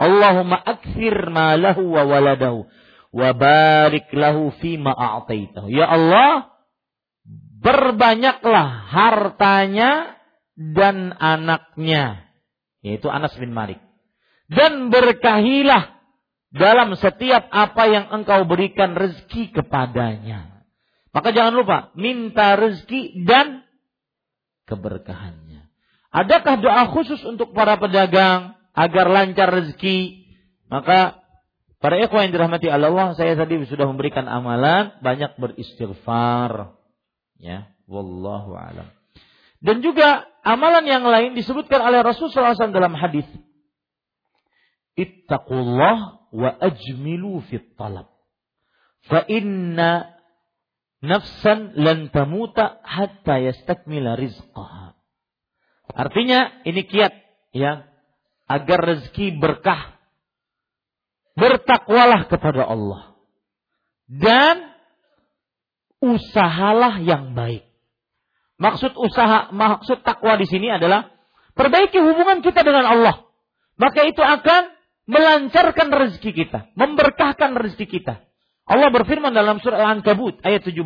[0.00, 2.64] Allahumma akthir ma lahu wa waladahu
[3.12, 5.68] wa barik lahu fima a'taitahu.
[5.68, 6.50] Ya Allah,
[7.60, 10.16] berbanyaklah hartanya
[10.56, 12.24] dan anaknya,
[12.80, 13.78] yaitu Anas bin Malik.
[14.50, 16.00] Dan berkahilah
[16.50, 20.66] dalam setiap apa yang engkau berikan rezeki kepadanya.
[21.10, 23.62] Maka jangan lupa minta rezeki dan
[24.66, 25.49] keberkahannya.
[26.10, 30.26] Adakah doa khusus untuk para pedagang agar lancar rezeki?
[30.66, 31.22] Maka
[31.78, 36.74] para ikhwan yang dirahmati Allah, saya tadi sudah memberikan amalan banyak beristighfar.
[37.38, 38.90] Ya, wallahu alam.
[39.62, 43.28] Dan juga amalan yang lain disebutkan oleh Rasulullah SAW dalam hadis.
[44.98, 48.10] Ittaqullah wa ajmilu fit talab.
[49.06, 50.16] Fa inna
[51.00, 54.89] nafsan lan tamuta hatta yastakmila rizqaha.
[55.94, 57.12] Artinya ini kiat
[57.54, 57.86] ya
[58.50, 59.98] agar rezeki berkah.
[61.38, 63.14] Bertakwalah kepada Allah.
[64.10, 64.74] Dan
[66.02, 67.70] usahalah yang baik.
[68.60, 71.08] Maksud usaha, maksud takwa di sini adalah
[71.56, 73.24] perbaiki hubungan kita dengan Allah.
[73.80, 74.68] Maka itu akan
[75.08, 78.20] melancarkan rezeki kita, memberkahkan rezeki kita.
[78.68, 80.76] Allah berfirman dalam surah Al-Ankabut ayat 17.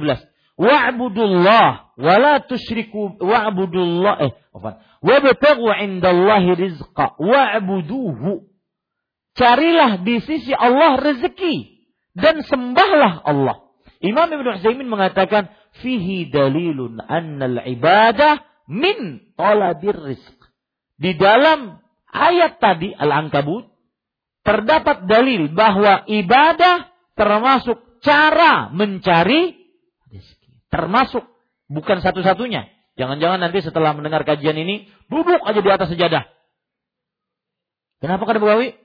[0.54, 4.32] Wa'budullah wa la tusyriku wa'budullah eh?
[5.04, 8.48] Wabtaghu 'indallahi rizqa wa'buduhu.
[9.36, 11.84] Carilah di sisi Allah rezeki
[12.16, 13.68] dan sembahlah Allah.
[14.00, 15.52] Imam Ibn Utsaimin mengatakan
[15.84, 18.40] fihi dalilun annal ibadah
[18.70, 20.38] min talabir rizq.
[20.96, 23.68] Di dalam ayat tadi Al-Ankabut
[24.46, 29.52] terdapat dalil bahwa ibadah termasuk cara mencari
[30.08, 30.68] rezeki.
[30.70, 31.24] Termasuk
[31.66, 32.73] bukan satu-satunya.
[32.94, 36.30] Jangan-jangan nanti setelah mendengar kajian ini duduk aja di atas sejadah.
[37.98, 38.78] Kenapa kada begawi?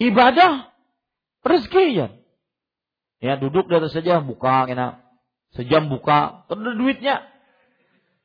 [0.00, 0.72] Ibadah
[1.44, 2.08] rezeki ya.
[3.22, 5.02] Ya duduk di atas saja buka enak.
[5.52, 7.28] Sejam buka, ada duitnya.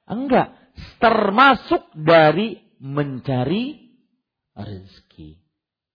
[0.07, 0.55] Enggak,
[1.03, 3.91] termasuk dari mencari
[4.55, 5.35] rezeki.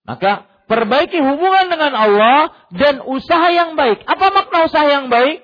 [0.04, 4.04] Maka perbaiki hubungan dengan Allah dan usaha yang baik.
[4.04, 5.40] Apa makna usaha yang baik?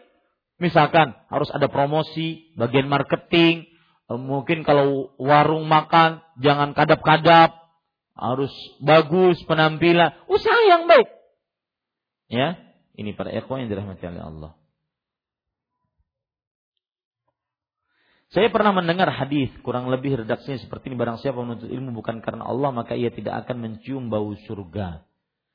[0.59, 3.71] Misalkan harus ada promosi, bagian marketing,
[4.11, 7.55] eh, mungkin kalau warung makan jangan kadap-kadap,
[8.19, 8.51] harus
[8.83, 11.07] bagus penampilan, usaha yang baik.
[12.27, 12.59] Ya,
[12.99, 14.53] ini para ikhwan yang dirahmati oleh Allah.
[18.29, 22.45] Saya pernah mendengar hadis kurang lebih redaksinya seperti ini barang siapa menuntut ilmu bukan karena
[22.45, 25.01] Allah maka ia tidak akan mencium bau surga.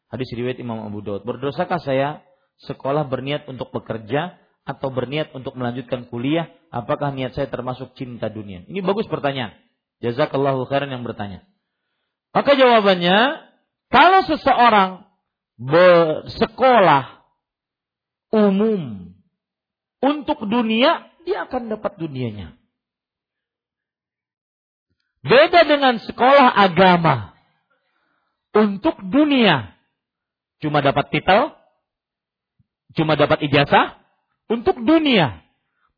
[0.09, 1.21] Hadis riwayat Imam Abu Daud.
[1.21, 2.25] Berdosakah saya
[2.65, 6.51] sekolah berniat untuk bekerja atau berniat untuk melanjutkan kuliah?
[6.71, 8.63] Apakah niat saya termasuk cinta dunia?
[8.67, 9.55] Ini bagus pertanyaan.
[10.03, 11.47] Jazakallahu khairan yang bertanya.
[12.33, 13.45] Maka jawabannya,
[13.93, 15.05] kalau seseorang
[15.61, 17.23] bersekolah
[18.33, 19.13] umum
[20.01, 22.57] untuk dunia, dia akan dapat dunianya.
[25.23, 27.31] Beda dengan sekolah agama.
[28.51, 29.71] Untuk dunia.
[30.59, 31.55] Cuma dapat titel.
[32.93, 34.02] Cuma dapat ijazah.
[34.51, 35.43] Untuk dunia.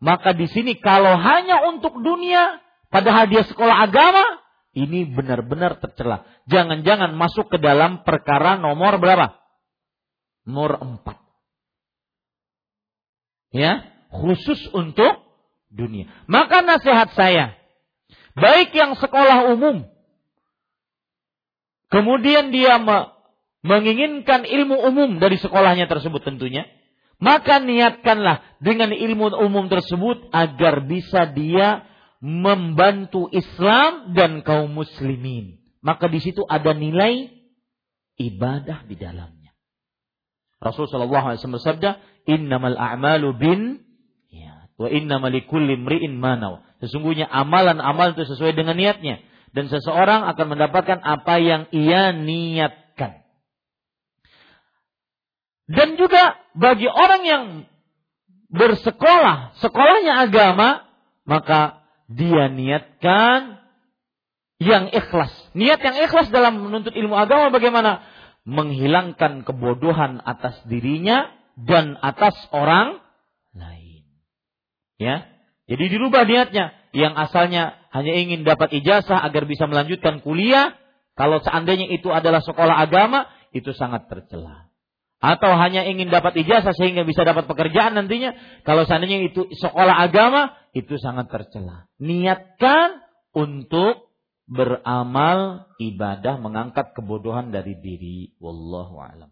[0.03, 2.61] Maka di sini kalau hanya untuk dunia.
[2.93, 4.23] Padahal dia sekolah agama.
[4.76, 6.27] Ini benar-benar tercela.
[6.51, 9.39] Jangan-jangan masuk ke dalam perkara nomor berapa?
[10.43, 11.17] Nomor empat.
[13.55, 15.23] Ya, khusus untuk
[15.72, 16.11] dunia.
[16.27, 17.55] Maka nasihat saya,
[18.35, 19.88] baik yang sekolah umum,
[21.88, 23.15] kemudian dia me
[23.65, 26.69] menginginkan ilmu umum dari sekolahnya tersebut tentunya,
[27.20, 31.88] maka niatkanlah dengan ilmu umum tersebut agar bisa dia
[32.20, 35.62] membantu Islam dan kaum muslimin.
[35.86, 37.30] Maka di situ ada nilai
[38.18, 39.54] ibadah di dalamnya.
[40.58, 43.60] Rasulullah SAW bersabda, "Innamal a'malu bin
[44.34, 49.22] ya, wa innamal likulli imri'in manaw." Sesungguhnya amalan-amal itu sesuai dengan niatnya.
[49.56, 52.85] Dan seseorang akan mendapatkan apa yang ia niatkan.
[55.66, 57.44] Dan juga bagi orang yang
[58.54, 60.86] bersekolah, sekolahnya agama,
[61.26, 63.66] maka dia niatkan
[64.62, 65.34] yang ikhlas.
[65.58, 68.06] Niat yang ikhlas dalam menuntut ilmu agama bagaimana?
[68.46, 73.02] Menghilangkan kebodohan atas dirinya dan atas orang
[73.58, 74.06] lain.
[75.02, 75.26] Ya,
[75.66, 76.78] jadi dirubah niatnya.
[76.96, 80.78] Yang asalnya hanya ingin dapat ijazah agar bisa melanjutkan kuliah.
[81.20, 84.68] Kalau seandainya itu adalah sekolah agama, itu sangat tercela.
[85.24, 88.36] Atau hanya ingin dapat ijazah sehingga bisa dapat pekerjaan nantinya.
[88.68, 91.88] Kalau seandainya itu sekolah agama, itu sangat tercela.
[91.98, 93.00] Niatkan
[93.32, 94.12] untuk
[94.46, 98.36] beramal ibadah mengangkat kebodohan dari diri.
[98.38, 99.32] Wallahu alam.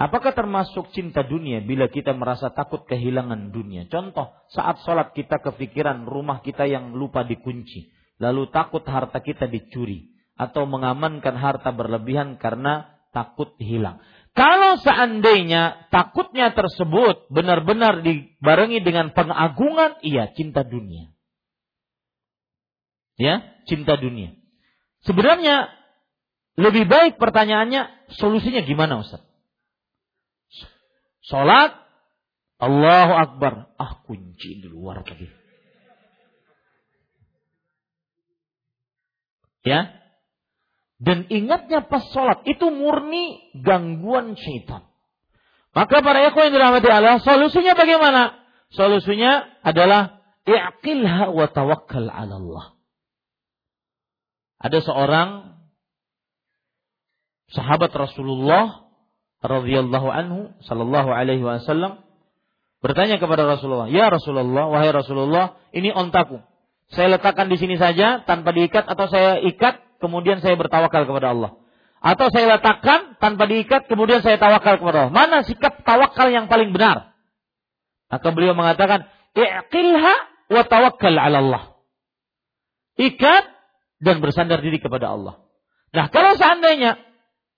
[0.00, 3.84] Apakah termasuk cinta dunia bila kita merasa takut kehilangan dunia?
[3.92, 7.92] Contoh, saat sholat kita kepikiran rumah kita yang lupa dikunci.
[8.16, 10.08] Lalu takut harta kita dicuri.
[10.40, 14.00] Atau mengamankan harta berlebihan karena takut hilang.
[14.30, 21.10] Kalau seandainya takutnya tersebut benar-benar dibarengi dengan pengagungan, iya cinta dunia.
[23.20, 24.32] Ya, cinta dunia.
[25.04, 25.68] Sebenarnya
[26.56, 29.20] lebih baik pertanyaannya solusinya gimana Ustaz?
[31.26, 31.76] Sholat,
[32.60, 33.72] Allahu Akbar.
[33.76, 35.28] Ah kunci di luar tadi.
[39.64, 39.99] Ya.
[41.00, 44.84] Dan ingatnya pas sholat itu murni gangguan syaitan.
[45.72, 48.36] Maka para ikhwan yang dirahmati Allah, solusinya bagaimana?
[48.76, 52.64] Solusinya adalah i'qilha wa tawakkal 'ala Allah.
[54.60, 55.28] Ada seorang
[57.56, 58.92] sahabat Rasulullah
[59.40, 62.04] radhiyallahu anhu sallallahu alaihi wasallam
[62.84, 66.44] bertanya kepada Rasulullah, "Ya Rasulullah, wahai Rasulullah, ini ontaku.
[66.92, 71.60] Saya letakkan di sini saja tanpa diikat atau saya ikat kemudian saya bertawakal kepada Allah."
[72.00, 75.12] Atau saya letakkan tanpa diikat, kemudian saya tawakal kepada Allah.
[75.12, 77.12] Mana sikap tawakal yang paling benar?
[78.08, 79.04] Maka beliau mengatakan,
[79.36, 80.14] I'qilha
[80.48, 81.62] wa tawakkal ala Allah.
[82.96, 83.44] Ikat
[84.00, 85.44] dan bersandar diri kepada Allah.
[85.92, 86.96] Nah kalau seandainya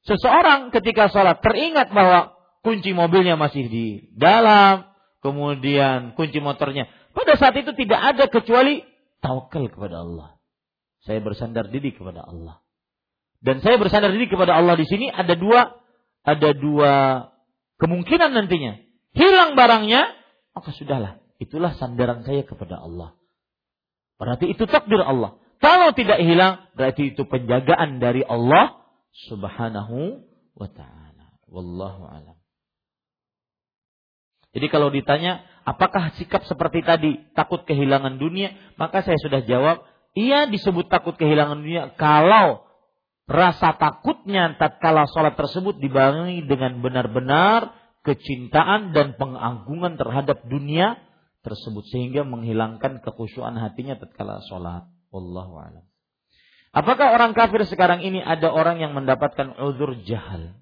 [0.02, 2.34] seseorang ketika sholat teringat bahwa
[2.66, 3.86] kunci mobilnya masih di
[4.18, 4.90] dalam,
[5.22, 6.90] kemudian kunci motornya.
[7.14, 8.82] Pada saat itu tidak ada kecuali
[9.22, 10.41] tawakal kepada Allah.
[11.02, 12.62] Saya bersandar diri kepada Allah.
[13.42, 15.74] Dan saya bersandar diri kepada Allah di sini ada dua
[16.22, 16.92] ada dua
[17.82, 18.78] kemungkinan nantinya.
[19.12, 20.14] Hilang barangnya,
[20.54, 21.18] maka sudahlah.
[21.42, 23.18] Itulah sandaran saya kepada Allah.
[24.22, 25.42] Berarti itu takdir Allah.
[25.58, 28.78] Kalau tidak hilang, berarti itu penjagaan dari Allah
[29.30, 30.22] subhanahu
[30.54, 31.38] wa ta'ala.
[31.50, 32.38] Wallahu alam.
[34.52, 38.52] Jadi kalau ditanya, apakah sikap seperti tadi takut kehilangan dunia?
[38.76, 39.82] Maka saya sudah jawab,
[40.12, 42.66] iya disebut takut kehilangan dunia kalau
[43.30, 47.72] rasa takutnya tatkala sholat tersebut dibarengi dengan benar-benar
[48.02, 50.98] kecintaan dan pengagungan terhadap dunia
[51.46, 54.90] tersebut sehingga menghilangkan kekhusyuan hatinya tatkala sholat.
[55.12, 55.84] Wallahu a'lam.
[56.72, 60.56] Apakah orang kafir sekarang ini ada orang yang mendapatkan uzur jahal?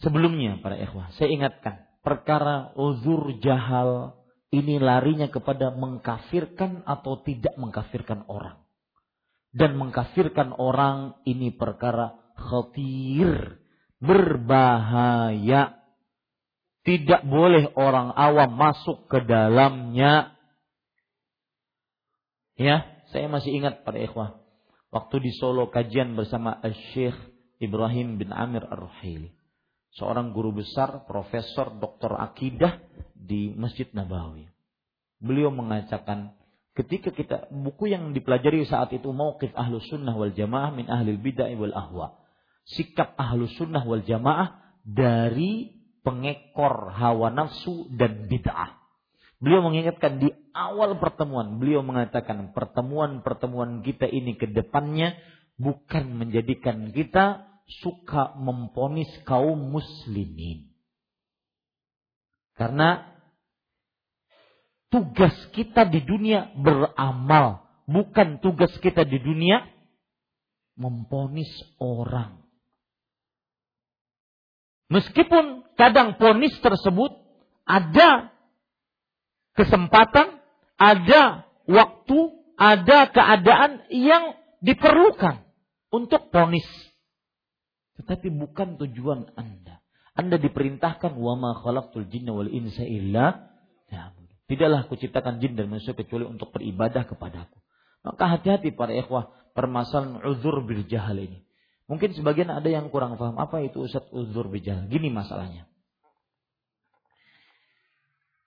[0.00, 4.17] Sebelumnya para ikhwah, saya ingatkan perkara uzur jahal
[4.48, 8.68] ini larinya kepada mengkafirkan atau tidak mengkafirkan orang
[9.54, 13.60] dan mengkafirkan orang ini perkara khatir,
[13.98, 15.76] berbahaya.
[16.84, 20.32] Tidak boleh orang awam masuk ke dalamnya.
[22.56, 24.40] Ya, saya masih ingat pada ikhwah.
[24.88, 26.64] Waktu di Solo kajian bersama
[26.96, 27.16] Syekh
[27.60, 29.36] Ibrahim bin Amir Ar-Ruhaili.
[29.98, 32.78] Seorang guru besar, profesor, doktor akidah
[33.18, 34.46] di Masjid Nabawi.
[35.18, 36.38] Beliau mengatakan
[36.78, 41.50] ketika kita buku yang dipelajari saat itu mauqif ahlu sunnah wal jamaah min ahli bid'ah
[41.58, 42.06] wal ahwa
[42.70, 45.74] sikap ahlu sunnah wal jamaah dari
[46.06, 48.78] pengekor hawa nafsu dan bid'ah
[49.42, 55.18] beliau mengingatkan di awal pertemuan beliau mengatakan pertemuan-pertemuan kita ini ke depannya
[55.58, 60.68] bukan menjadikan kita suka memponis kaum muslimin
[62.58, 63.06] karena
[64.90, 69.62] tugas kita di dunia beramal, bukan tugas kita di dunia
[70.74, 72.42] memponis orang.
[74.90, 77.14] Meskipun kadang ponis tersebut
[77.62, 78.34] ada
[79.54, 80.42] kesempatan,
[80.80, 82.18] ada waktu,
[82.58, 84.34] ada keadaan yang
[84.64, 85.46] diperlukan
[85.94, 86.66] untuk ponis.
[87.98, 89.82] Tetapi bukan tujuan Anda.
[90.14, 93.48] Anda diperintahkan wa ma khalaqtul jinna wal insa illa
[94.48, 97.60] Tidaklah kuciptakan jin dan manusia kecuali untuk beribadah kepadaku.
[98.00, 101.44] Maka hati-hati para ikhwah permasalahan uzur bil jahal ini.
[101.84, 104.88] Mungkin sebagian ada yang kurang paham apa itu Ustaz uzur bil jahal.
[104.88, 105.68] Gini masalahnya.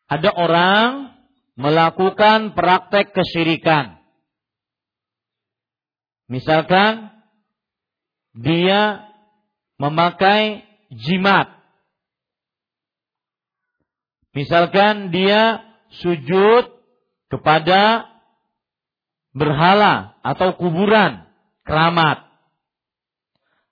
[0.09, 1.13] Ada orang
[1.53, 4.01] melakukan praktek kesyirikan.
[6.25, 7.13] Misalkan
[8.33, 9.10] dia
[9.81, 10.61] memakai
[10.93, 11.49] jimat.
[14.37, 15.65] Misalkan dia
[16.05, 16.69] sujud
[17.33, 18.05] kepada
[19.33, 21.25] berhala atau kuburan
[21.65, 22.29] keramat.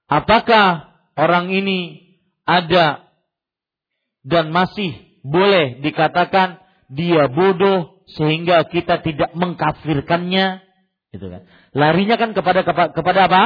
[0.09, 2.01] Apakah orang ini
[2.49, 3.05] ada
[4.25, 6.57] dan masih boleh dikatakan
[6.89, 10.65] dia bodoh sehingga kita tidak mengkafirkannya?
[11.13, 11.45] Gitu kan.
[11.77, 13.43] Larinya kan kepada kepada apa?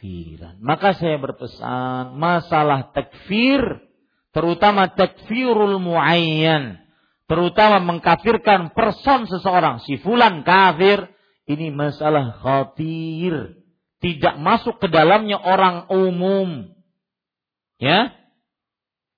[0.00, 0.56] Pengkafiran.
[0.64, 3.60] Maka saya berpesan masalah takfir
[4.32, 6.80] terutama takfirul muayyan,
[7.28, 11.04] terutama mengkafirkan person seseorang, si fulan kafir,
[11.44, 13.60] ini masalah khatir.
[14.00, 16.72] Tidak masuk ke dalamnya orang umum.
[17.76, 18.16] Ya.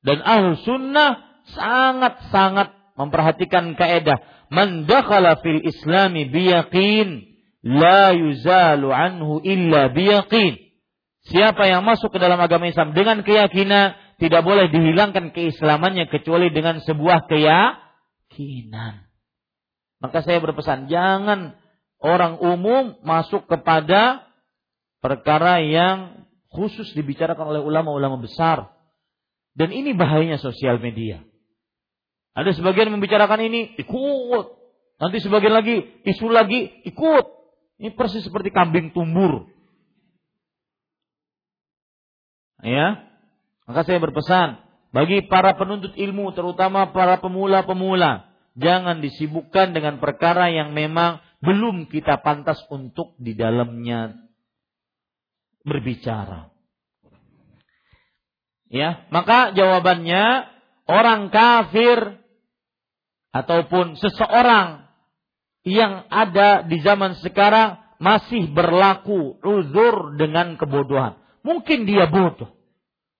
[0.02, 4.18] Dan ahlu sunnah sangat-sangat memperhatikan kaedah.
[4.50, 7.22] Man dakhala fil islami biyaqin
[7.62, 10.71] la yuzalu anhu illa biyaqin.
[11.32, 16.84] Siapa yang masuk ke dalam agama Islam dengan keyakinan tidak boleh dihilangkan keislamannya kecuali dengan
[16.84, 19.08] sebuah keyakinan.
[20.04, 21.56] Maka saya berpesan, jangan
[22.04, 24.28] orang umum masuk kepada
[25.00, 28.68] perkara yang khusus dibicarakan oleh ulama-ulama besar.
[29.56, 31.24] Dan ini bahayanya sosial media.
[32.36, 34.46] Ada sebagian membicarakan ini, ikut.
[35.00, 37.24] Nanti sebagian lagi, isu lagi, ikut.
[37.80, 39.51] Ini persis seperti kambing tumbur.
[42.62, 43.02] Ya,
[43.66, 44.62] maka saya berpesan
[44.94, 52.22] bagi para penuntut ilmu, terutama para pemula-pemula, jangan disibukkan dengan perkara yang memang belum kita
[52.22, 54.14] pantas untuk di dalamnya
[55.66, 56.52] berbicara.
[58.72, 60.48] Ya, maka jawabannya
[60.88, 62.20] orang kafir
[63.32, 64.88] ataupun seseorang
[65.64, 71.21] yang ada di zaman sekarang masih berlaku uzur dengan kebodohan.
[71.42, 72.50] Mungkin dia bodoh.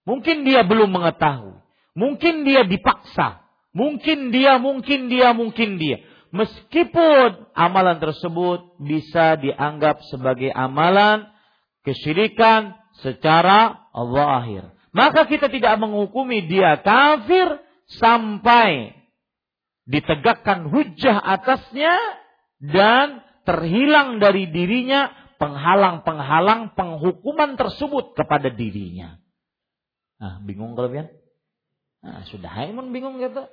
[0.02, 1.62] Mungkin dia belum mengetahui.
[1.94, 3.42] Mungkin dia dipaksa.
[3.72, 6.02] Mungkin dia, mungkin dia, mungkin dia.
[6.32, 11.28] Meskipun amalan tersebut bisa dianggap sebagai amalan
[11.84, 14.72] kesyirikan secara zahir.
[14.92, 17.60] Maka kita tidak menghukumi dia kafir
[18.00, 18.96] sampai
[19.88, 21.96] ditegakkan hujah atasnya
[22.60, 25.10] dan terhilang dari dirinya
[25.42, 29.18] penghalang-penghalang penghukuman tersebut kepada dirinya.
[30.22, 31.10] Nah, bingung kalian?
[32.06, 33.50] Nah, sudah Haimun bingung gitu.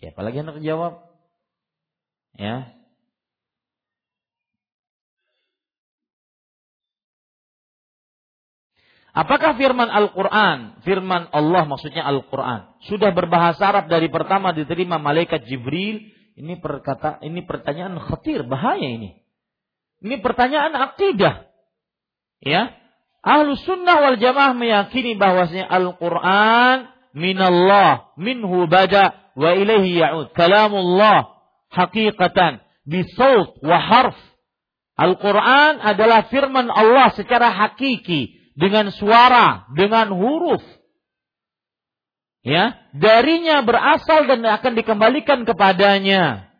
[0.00, 1.04] Ya, apalagi hendak jawab?
[2.40, 2.72] Ya.
[9.12, 16.08] Apakah firman Al-Quran, firman Allah maksudnya Al-Quran, sudah berbahasa Arab dari pertama diterima malaikat Jibril?
[16.32, 19.21] Ini perkata, ini pertanyaan khatir, bahaya ini.
[20.02, 21.46] Ini pertanyaan akidah.
[22.42, 22.74] Ya.
[23.22, 30.34] Ahlu sunnah wal jamaah meyakini bahwasanya Al-Quran minallah, minhu bada wa ilaihi ya'ud.
[30.34, 31.38] Kalamullah
[31.70, 34.18] hakikatan bisaut wa harf.
[34.98, 40.60] Al-Quran adalah firman Allah secara hakiki dengan suara, dengan huruf.
[42.42, 46.50] Ya, darinya berasal dan akan dikembalikan kepadanya.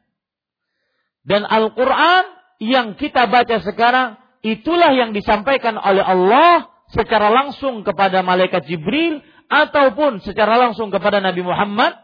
[1.27, 2.25] Dan Al-Quran
[2.63, 9.19] yang kita baca sekarang itulah yang disampaikan oleh Allah secara langsung kepada malaikat Jibril
[9.51, 11.99] ataupun secara langsung kepada Nabi Muhammad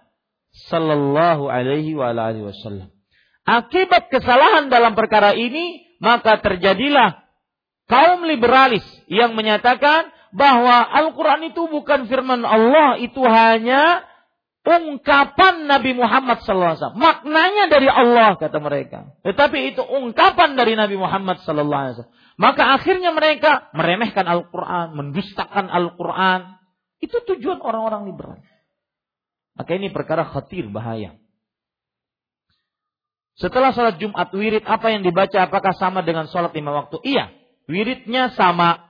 [0.69, 2.91] sallallahu alaihi wa alihi wasallam.
[3.47, 7.23] Akibat kesalahan dalam perkara ini maka terjadilah
[7.87, 14.05] kaum liberalis yang menyatakan bahwa Al-Quran itu bukan firman Allah, itu hanya
[14.69, 16.93] ungkapan Nabi Muhammad SAW.
[16.93, 19.17] Maknanya dari Allah kata mereka.
[19.25, 22.05] Tetapi itu ungkapan dari Nabi Muhammad SAW.
[22.37, 26.61] Maka akhirnya mereka meremehkan Al-Quran, mendustakan Al-Quran.
[27.01, 28.39] Itu tujuan orang-orang liberal.
[29.57, 31.17] Maka ini perkara khatir, bahaya.
[33.39, 36.99] Setelah sholat Jumat wirid, apa yang dibaca apakah sama dengan sholat lima waktu?
[37.07, 37.31] Iya,
[37.71, 38.87] wiridnya sama.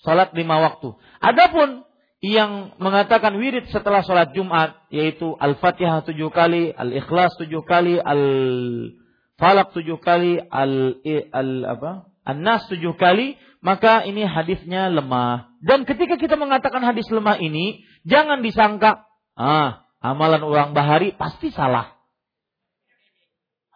[0.00, 0.96] Sholat lima waktu.
[1.20, 1.84] Adapun
[2.20, 9.96] yang mengatakan wirid setelah sholat Jumat yaitu Al-Fatihah tujuh kali, Al-Ikhlas tujuh kali, Al-Falak tujuh
[10.04, 11.00] kali, Al,
[11.32, 12.12] al apa?
[12.28, 15.56] An-Nas tujuh kali, maka ini hadisnya lemah.
[15.64, 19.08] Dan ketika kita mengatakan hadis lemah ini, jangan disangka,
[19.40, 21.96] ah, amalan orang bahari pasti salah.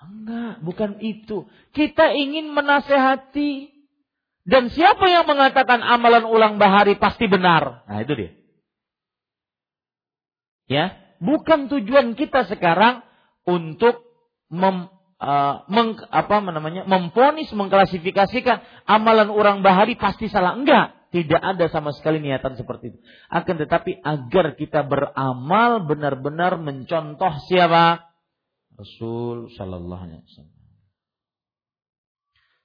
[0.05, 1.49] Enggak, bukan itu.
[1.73, 3.74] Kita ingin menasehati
[4.45, 7.89] dan siapa yang mengatakan amalan ulang bahari pasti benar?
[7.89, 8.31] Nah, itu dia.
[10.69, 10.85] Ya,
[11.21, 13.05] bukan tujuan kita sekarang
[13.49, 14.05] untuk
[14.53, 16.85] mem, uh, meng, apa namanya?
[16.85, 20.57] memponis mengklasifikasikan amalan orang bahari pasti salah.
[20.57, 22.99] Enggak, tidak ada sama sekali niatan seperti itu.
[23.33, 28.13] Akan tetapi agar kita beramal benar-benar mencontoh siapa?
[28.77, 30.54] Rasul sallallahu alaihi wasallam.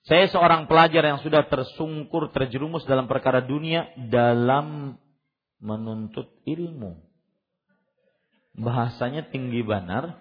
[0.10, 4.98] Saya seorang pelajar yang sudah tersungkur, terjerumus dalam perkara dunia dalam
[5.62, 6.98] menuntut ilmu.
[8.58, 10.18] Bahasanya tinggi benar.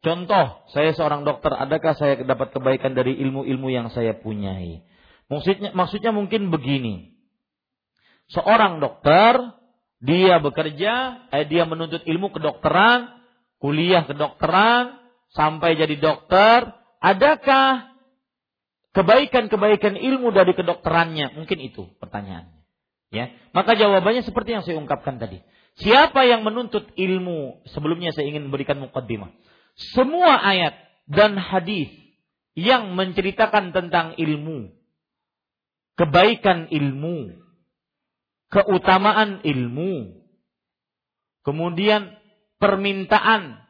[0.00, 4.88] Contoh, saya seorang dokter, adakah saya dapat kebaikan dari ilmu-ilmu yang saya punyai?
[5.28, 7.12] Maksudnya, maksudnya mungkin begini.
[8.32, 9.36] Seorang dokter,
[10.00, 13.15] dia bekerja, eh, dia menuntut ilmu kedokteran,
[13.66, 15.02] kuliah kedokteran
[15.34, 16.70] sampai jadi dokter,
[17.02, 17.90] adakah
[18.94, 21.34] kebaikan-kebaikan ilmu dari kedokterannya?
[21.34, 22.62] Mungkin itu pertanyaannya.
[23.10, 25.42] Ya, maka jawabannya seperti yang saya ungkapkan tadi.
[25.82, 27.66] Siapa yang menuntut ilmu?
[27.74, 29.34] Sebelumnya saya ingin memberikan mukaddimah.
[29.98, 30.78] Semua ayat
[31.10, 31.90] dan hadis
[32.54, 34.70] yang menceritakan tentang ilmu,
[35.98, 37.34] kebaikan ilmu,
[38.48, 40.22] keutamaan ilmu,
[41.42, 42.14] kemudian
[42.60, 43.60] permintaan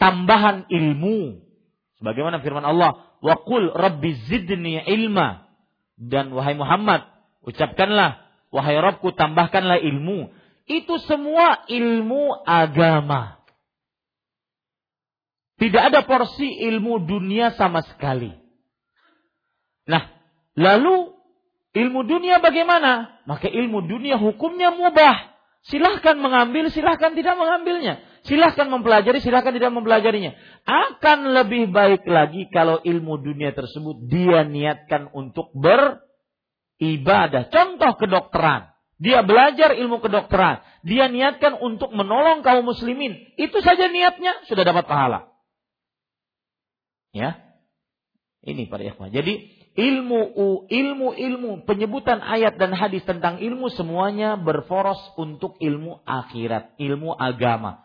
[0.00, 1.40] tambahan ilmu.
[2.00, 5.48] Sebagaimana firman Allah, "Wa qul rabbi zidni ilma."
[5.96, 7.08] Dan wahai Muhammad,
[7.46, 10.34] Ucapkanlah, wahai Rabbku tambahkanlah ilmu.
[10.66, 13.38] Itu semua ilmu agama.
[15.56, 18.34] Tidak ada porsi ilmu dunia sama sekali.
[19.86, 20.10] Nah,
[20.58, 21.14] lalu
[21.70, 23.22] ilmu dunia bagaimana?
[23.30, 25.35] Maka ilmu dunia hukumnya mubah.
[25.66, 27.98] Silahkan mengambil, silahkan tidak mengambilnya.
[28.22, 30.38] Silahkan mempelajari, silahkan tidak mempelajarinya.
[30.62, 37.50] Akan lebih baik lagi kalau ilmu dunia tersebut dia niatkan untuk beribadah.
[37.50, 38.70] Contoh kedokteran.
[39.02, 40.62] Dia belajar ilmu kedokteran.
[40.86, 43.34] Dia niatkan untuk menolong kaum muslimin.
[43.34, 45.34] Itu saja niatnya, sudah dapat pahala.
[47.10, 47.42] Ya.
[48.46, 49.10] Ini para ikhwan.
[49.10, 50.20] Jadi ilmu
[50.66, 57.84] ilmu ilmu penyebutan ayat dan hadis tentang ilmu semuanya berforos untuk ilmu akhirat, ilmu agama.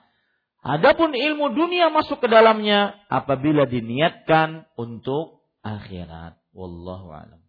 [0.61, 6.39] Adapun ilmu dunia masuk ke dalamnya apabila diniatkan untuk akhirat.
[6.55, 7.41] Wallahu alam.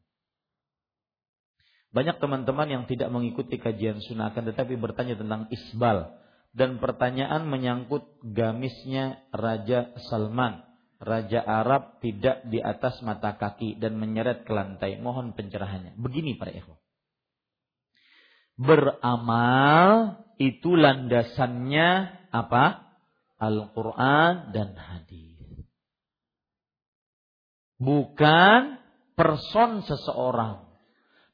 [1.93, 6.17] Banyak teman-teman yang tidak mengikuti kajian sunnah akan tetapi bertanya tentang isbal
[6.57, 10.72] dan pertanyaan menyangkut gamisnya Raja Salman.
[11.03, 15.03] Raja Arab tidak di atas mata kaki dan menyeret ke lantai.
[15.03, 15.99] Mohon pencerahannya.
[15.99, 16.79] Begini para ikhwan.
[18.55, 21.89] Beramal itu landasannya
[22.31, 22.95] apa?
[23.43, 25.67] Al-Quran dan hadis.
[27.83, 28.79] Bukan
[29.19, 30.71] person seseorang.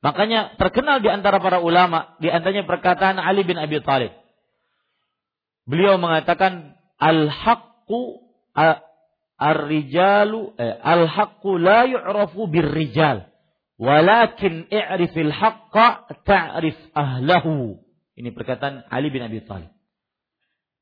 [0.00, 4.16] Makanya terkenal di antara para ulama, di antaranya perkataan Ali bin Abi Thalib.
[5.68, 8.24] Beliau mengatakan al-haqqu
[9.38, 13.30] ar-rijalu eh, al-haqqu la yu'rafu bir-rijal
[13.78, 17.78] walakin i'rifil haqqa ta'rif ahlahu.
[18.18, 19.70] Ini perkataan Ali bin Abi Thalib.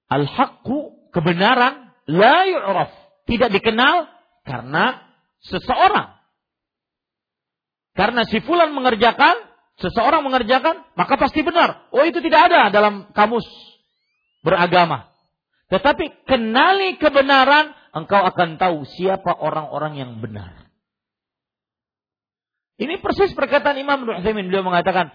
[0.08, 2.90] Al-haqqu kebenaran la yu'raf,
[3.28, 4.08] tidak dikenal
[4.48, 5.04] karena
[5.44, 6.16] seseorang.
[7.92, 9.36] Karena si fulan mengerjakan,
[9.80, 11.88] seseorang mengerjakan, maka pasti benar.
[11.92, 13.44] Oh itu tidak ada dalam kamus
[14.40, 15.12] beragama.
[15.68, 20.68] Tetapi kenali kebenaran, engkau akan tahu siapa orang-orang yang benar.
[22.76, 24.52] Ini persis perkataan Imam Nu'aymin.
[24.52, 25.08] Beliau mengatakan,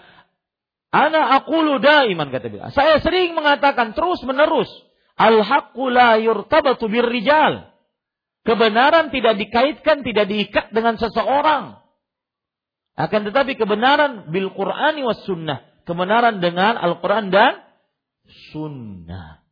[0.89, 2.73] Ana aqulu daiman kata beliau.
[2.73, 4.67] Saya sering mengatakan terus menerus
[5.21, 7.69] Al-haqqu la yurtabatu birrijal.
[8.41, 11.77] Kebenaran tidak dikaitkan, tidak diikat dengan seseorang.
[12.97, 15.61] Akan tetapi kebenaran bil Qur'ani was sunnah.
[15.85, 17.61] Kebenaran dengan Al-Quran dan
[18.49, 19.45] sunnah.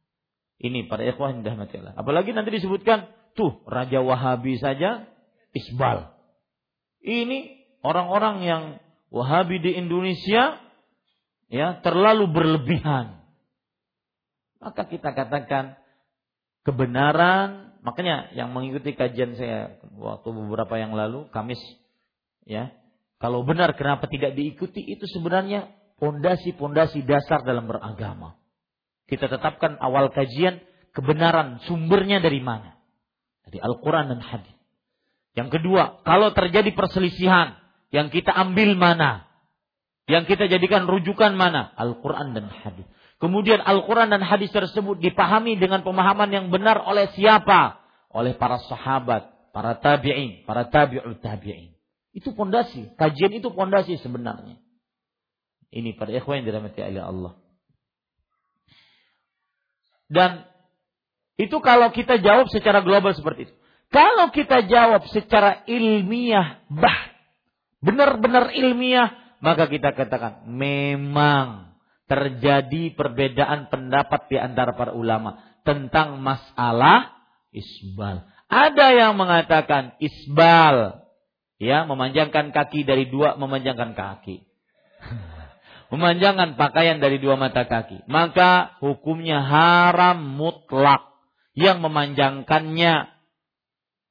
[0.59, 1.93] Ini para ikhwah yang dirahmati Allah.
[1.95, 3.07] Apalagi nanti disebutkan,
[3.39, 5.07] tuh Raja Wahabi saja
[5.55, 6.11] isbal.
[6.99, 8.63] Ini orang-orang yang
[9.07, 10.59] Wahabi di Indonesia
[11.47, 13.19] ya terlalu berlebihan
[14.59, 15.79] maka kita katakan
[16.67, 21.59] kebenaran, makanya yang mengikuti kajian saya waktu beberapa yang lalu, Kamis,
[22.43, 22.75] ya,
[23.23, 25.71] kalau benar kenapa tidak diikuti itu sebenarnya
[26.03, 28.35] pondasi-pondasi dasar dalam beragama.
[29.07, 30.59] Kita tetapkan awal kajian
[30.91, 32.78] kebenaran sumbernya dari mana?
[33.49, 34.53] Dari Al-Quran dan Hadis.
[35.33, 37.57] Yang kedua, kalau terjadi perselisihan,
[37.89, 39.25] yang kita ambil mana?
[40.05, 41.73] Yang kita jadikan rujukan mana?
[41.73, 42.85] Al-Quran dan Hadis.
[43.19, 47.83] Kemudian Al-Quran dan hadis tersebut dipahami dengan pemahaman yang benar oleh siapa?
[48.15, 51.75] Oleh para sahabat, para tabi'in, para tabi'ut tabi'in.
[52.15, 52.95] Itu pondasi.
[52.95, 54.55] Kajian itu pondasi sebenarnya.
[55.69, 57.33] Ini para ikhwan yang dirahmati oleh Allah.
[60.09, 60.48] Dan
[61.39, 63.53] itu kalau kita jawab secara global seperti itu.
[63.89, 67.15] Kalau kita jawab secara ilmiah, bah,
[67.79, 71.73] benar-benar ilmiah, maka kita katakan memang
[72.05, 77.17] terjadi perbedaan pendapat di antara para ulama tentang masalah
[77.55, 78.27] isbal.
[78.51, 81.07] Ada yang mengatakan isbal,
[81.57, 84.43] ya memanjangkan kaki dari dua memanjangkan kaki.
[85.93, 88.05] memanjangkan pakaian dari dua mata kaki.
[88.05, 91.08] Maka hukumnya haram mutlak.
[91.59, 93.19] Yang memanjangkannya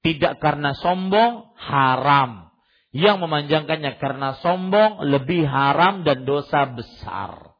[0.04, 2.52] tidak karena sombong, haram.
[2.92, 7.56] Yang memanjangkannya karena sombong, lebih haram dan dosa besar.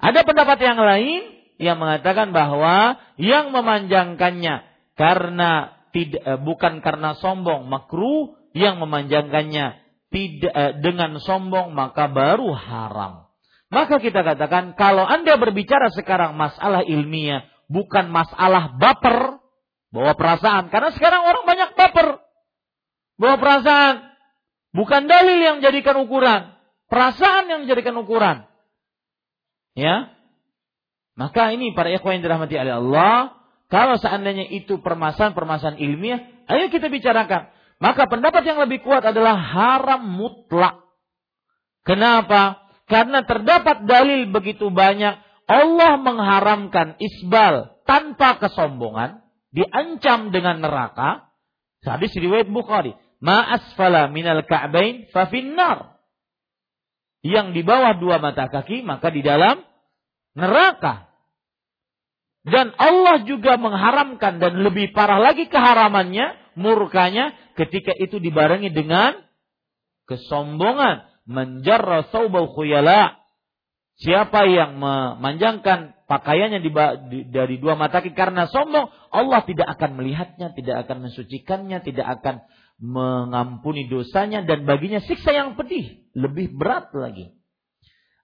[0.00, 1.22] Ada pendapat yang lain
[1.56, 4.64] yang mengatakan bahwa yang memanjangkannya
[4.98, 5.50] karena
[5.94, 9.66] tidak eh, bukan karena sombong makruh, yang memanjangkannya
[10.10, 13.30] tidak eh, dengan sombong maka baru haram.
[13.70, 19.40] Maka kita katakan kalau Anda berbicara sekarang masalah ilmiah bukan masalah baper,
[19.94, 22.08] bawa perasaan karena sekarang orang banyak baper.
[23.14, 23.94] Bawa perasaan
[24.74, 26.50] bukan dalil yang menjadikan ukuran,
[26.90, 28.42] perasaan yang menjadikan ukuran.
[29.78, 30.10] Ya.
[31.14, 33.38] Maka ini para ikhwan yang dirahmati oleh Allah,
[33.70, 37.54] kalau seandainya itu permasalahan-permasalahan ilmiah, ayo kita bicarakan.
[37.78, 40.82] Maka pendapat yang lebih kuat adalah haram mutlak.
[41.86, 42.64] Kenapa?
[42.90, 49.20] Karena terdapat dalil begitu banyak Allah mengharamkan isbal tanpa kesombongan,
[49.52, 51.28] diancam dengan neraka.
[51.84, 56.00] Hadis riwayat Bukhari, "Ma asfala minal ka'bain fa finnar."
[57.24, 59.64] Yang di bawah dua mata kaki maka di dalam
[60.36, 61.08] neraka.
[62.44, 69.16] Dan Allah juga mengharamkan dan lebih parah lagi keharamannya, murkanya ketika itu dibarengi dengan
[70.04, 73.23] kesombongan, menjarra saubau khuyala.
[73.94, 76.58] Siapa yang memanjangkan pakaiannya
[77.30, 82.42] dari dua mata kaki karena sombong, Allah tidak akan melihatnya, tidak akan mensucikannya, tidak akan
[82.82, 87.38] mengampuni dosanya dan baginya siksa yang pedih, lebih berat lagi.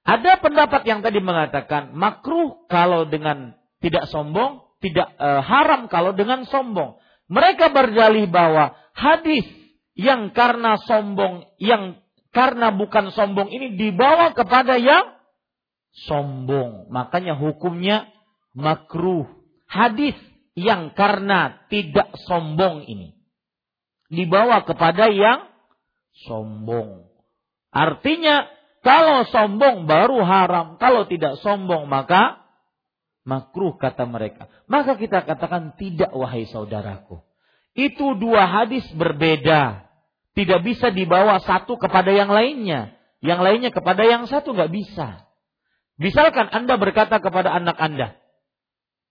[0.03, 6.43] Ada pendapat yang tadi mengatakan makruh kalau dengan tidak sombong, tidak e, haram kalau dengan
[6.51, 6.99] sombong.
[7.31, 9.47] Mereka berdalih bahwa hadis
[9.95, 12.03] yang karena sombong, yang
[12.35, 15.20] karena bukan sombong ini dibawa kepada yang
[15.95, 16.91] sombong.
[16.91, 18.11] Makanya hukumnya
[18.55, 19.27] makruh.
[19.71, 20.19] Hadis
[20.59, 23.21] yang karena tidak sombong ini
[24.11, 25.47] dibawa kepada yang
[26.27, 27.07] sombong.
[27.71, 28.51] Artinya
[28.83, 32.43] kalau sombong baru haram, kalau tidak sombong maka
[33.23, 34.51] makruh kata mereka.
[34.67, 37.23] Maka kita katakan tidak wahai saudaraku.
[37.79, 39.87] Itu dua hadis berbeda.
[40.35, 42.99] Tidak bisa dibawa satu kepada yang lainnya.
[43.23, 45.30] Yang lainnya kepada yang satu nggak bisa.
[46.01, 48.17] Misalkan Anda berkata kepada anak Anda,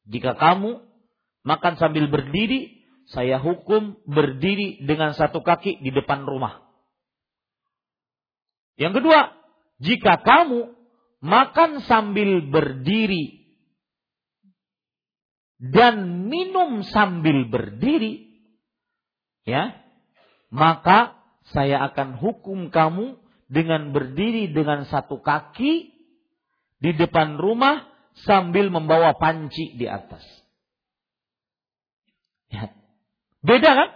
[0.09, 0.81] jika kamu
[1.45, 2.81] makan sambil berdiri,
[3.13, 6.65] saya hukum berdiri dengan satu kaki di depan rumah.
[8.81, 9.19] Yang kedua,
[9.77, 10.73] jika kamu
[11.21, 13.53] makan sambil berdiri
[15.61, 18.33] dan minum sambil berdiri,
[19.45, 19.77] ya,
[20.49, 21.21] maka
[21.53, 25.98] saya akan hukum kamu dengan berdiri dengan satu kaki
[26.79, 27.87] di depan rumah
[28.23, 30.23] sambil membawa panci di atas.
[32.49, 32.71] Ya.
[33.43, 33.89] Beda kan?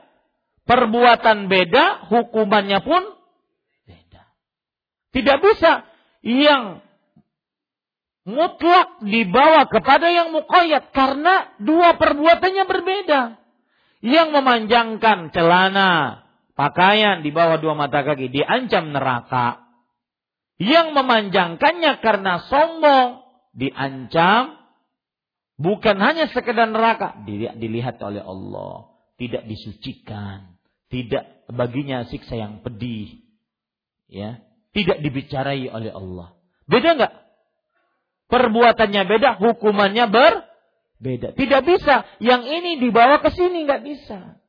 [0.64, 3.04] Perbuatan beda, hukumannya pun
[3.84, 4.24] beda.
[5.12, 5.84] Tidak bisa
[6.24, 6.80] yang
[8.24, 13.22] mutlak dibawa kepada yang muqayyad karena dua perbuatannya berbeda.
[14.04, 16.24] Yang memanjangkan celana,
[16.60, 19.63] pakaian di bawah dua mata kaki diancam neraka
[20.64, 24.58] yang memanjangkannya karena sombong diancam
[25.60, 30.56] bukan hanya sekedar neraka dilihat oleh Allah tidak disucikan
[30.88, 33.22] tidak baginya siksa yang pedih
[34.08, 34.42] ya
[34.74, 36.34] tidak dibicarai oleh Allah.
[36.66, 37.14] Beda nggak?
[38.30, 42.10] Perbuatannya beda hukumannya berbeda tidak bisa.
[42.18, 44.42] Yang ini dibawa ke sini nggak bisa.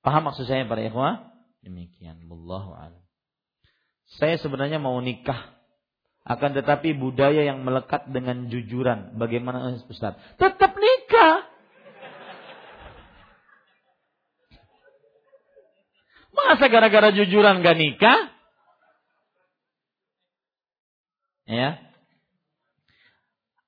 [0.00, 1.32] Paham maksud saya para ikhwah?
[1.60, 2.24] Demikian.
[2.28, 3.03] Wallahu a'lam
[4.06, 5.54] saya sebenarnya mau nikah.
[6.24, 9.12] Akan tetapi budaya yang melekat dengan jujuran.
[9.20, 10.16] Bagaimana Ustaz?
[10.40, 11.44] Tetap nikah.
[16.34, 18.18] Masa gara-gara jujuran gak nikah?
[21.44, 21.76] Ya.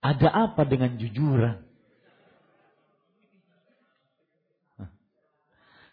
[0.00, 1.66] Ada apa dengan jujuran?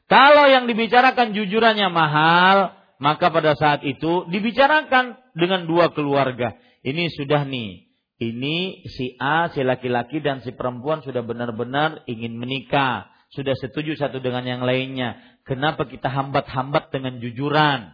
[0.08, 6.56] Kalau yang dibicarakan jujurannya mahal, maka pada saat itu dibicarakan dengan dua keluarga.
[6.88, 7.92] Ini sudah nih,
[8.24, 13.12] ini si A, si laki-laki dan si perempuan sudah benar-benar ingin menikah.
[13.36, 15.20] Sudah setuju satu dengan yang lainnya.
[15.44, 17.92] Kenapa kita hambat-hambat dengan jujuran?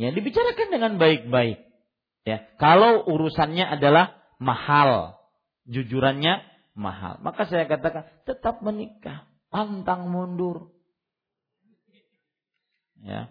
[0.00, 1.60] Ya, dibicarakan dengan baik-baik.
[2.24, 5.20] Ya, kalau urusannya adalah mahal,
[5.68, 6.40] jujurannya
[6.72, 10.72] mahal, maka saya katakan tetap menikah, pantang mundur.
[13.02, 13.28] Ya,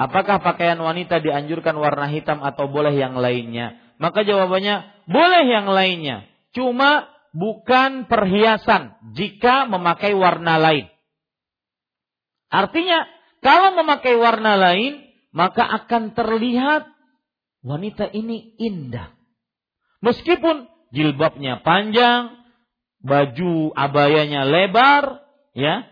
[0.00, 3.76] Apakah pakaian wanita dianjurkan warna hitam atau boleh yang lainnya?
[4.00, 6.24] Maka jawabannya boleh yang lainnya.
[6.56, 7.04] Cuma
[7.36, 10.88] bukan perhiasan jika memakai warna lain.
[12.48, 13.04] Artinya
[13.44, 15.04] kalau memakai warna lain
[15.36, 16.88] maka akan terlihat
[17.60, 19.12] wanita ini indah.
[20.00, 20.64] Meskipun
[20.96, 22.40] jilbabnya panjang,
[23.04, 25.20] baju abayanya lebar,
[25.52, 25.84] ya,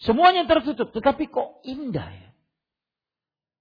[0.00, 2.19] semuanya tertutup, tetapi kok indah ya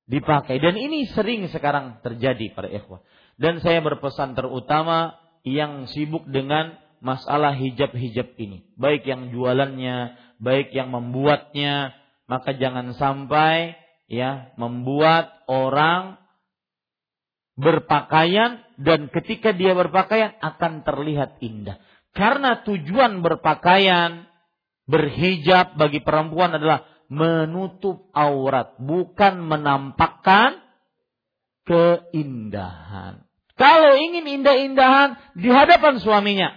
[0.10, 3.06] dipakai dan ini sering sekarang terjadi para ikhwah.
[3.40, 5.16] Dan saya berpesan terutama
[5.48, 11.96] yang sibuk dengan masalah hijab-hijab ini, baik yang jualannya, baik yang membuatnya,
[12.28, 13.80] maka jangan sampai
[14.12, 16.20] ya membuat orang
[17.56, 21.80] berpakaian dan ketika dia berpakaian akan terlihat indah.
[22.12, 24.28] Karena tujuan berpakaian
[24.90, 30.62] berhijab bagi perempuan adalah menutup aurat, bukan menampakkan
[31.66, 33.26] keindahan.
[33.58, 36.56] Kalau ingin indah-indahan di hadapan suaminya,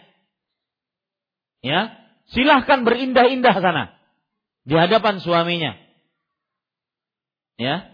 [1.64, 1.96] ya,
[2.30, 3.96] silahkan berindah-indah sana
[4.62, 5.74] di hadapan suaminya.
[7.58, 7.90] Ya.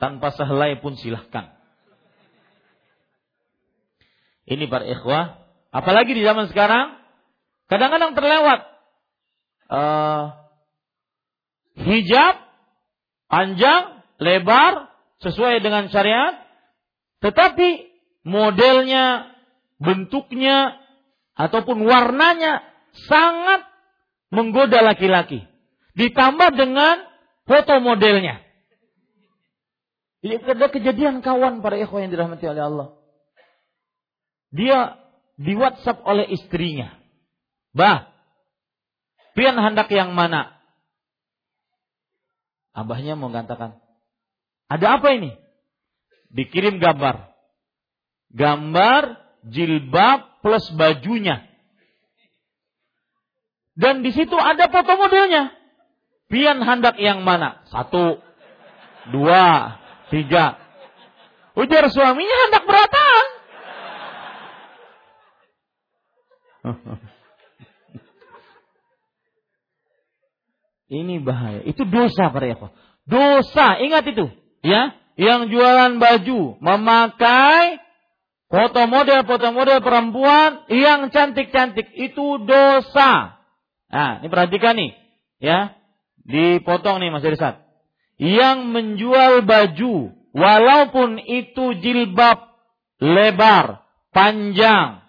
[0.00, 1.52] Tanpa sehelai pun silahkan.
[4.48, 5.44] Ini para ikhwah.
[5.70, 6.96] Apalagi di zaman sekarang.
[7.68, 8.69] Kadang-kadang terlewat.
[9.70, 10.34] Uh,
[11.78, 12.42] hijab.
[13.30, 14.02] Panjang.
[14.18, 14.90] Lebar.
[15.22, 16.42] Sesuai dengan syariat.
[17.22, 17.86] Tetapi
[18.26, 19.30] modelnya.
[19.78, 20.74] Bentuknya.
[21.38, 22.66] Ataupun warnanya.
[23.06, 23.70] Sangat
[24.34, 25.46] menggoda laki-laki.
[25.94, 27.06] Ditambah dengan
[27.46, 28.42] foto modelnya.
[30.20, 32.88] Jadi ada kejadian kawan para ikhwan yang dirahmati oleh Allah.
[34.52, 35.00] Dia
[35.40, 36.92] di WhatsApp oleh istrinya.
[37.72, 38.09] Bah,
[39.34, 40.54] pian hendak yang mana?
[42.70, 43.78] Abahnya mau mengatakan,
[44.70, 45.34] ada apa ini?
[46.30, 47.34] Dikirim gambar.
[48.30, 49.18] Gambar
[49.50, 51.42] jilbab plus bajunya.
[53.74, 55.50] Dan di situ ada foto modelnya.
[56.30, 57.66] Pian hendak yang mana?
[57.74, 58.22] Satu,
[59.10, 59.74] dua,
[60.14, 60.62] tiga.
[61.58, 63.24] Ujar suaminya hendak beratan.
[70.90, 71.62] Ini bahaya.
[71.62, 72.74] Itu dosa para ikhwan.
[73.06, 74.26] Dosa, ingat itu.
[74.60, 77.78] Ya, yang jualan baju memakai
[78.50, 83.38] foto model-foto model perempuan yang cantik-cantik itu dosa.
[83.90, 84.92] Nah, ini perhatikan nih,
[85.38, 85.78] ya.
[86.26, 87.62] Dipotong nih Mas Irsad.
[88.20, 92.50] Yang menjual baju walaupun itu jilbab
[93.00, 95.00] lebar, panjang,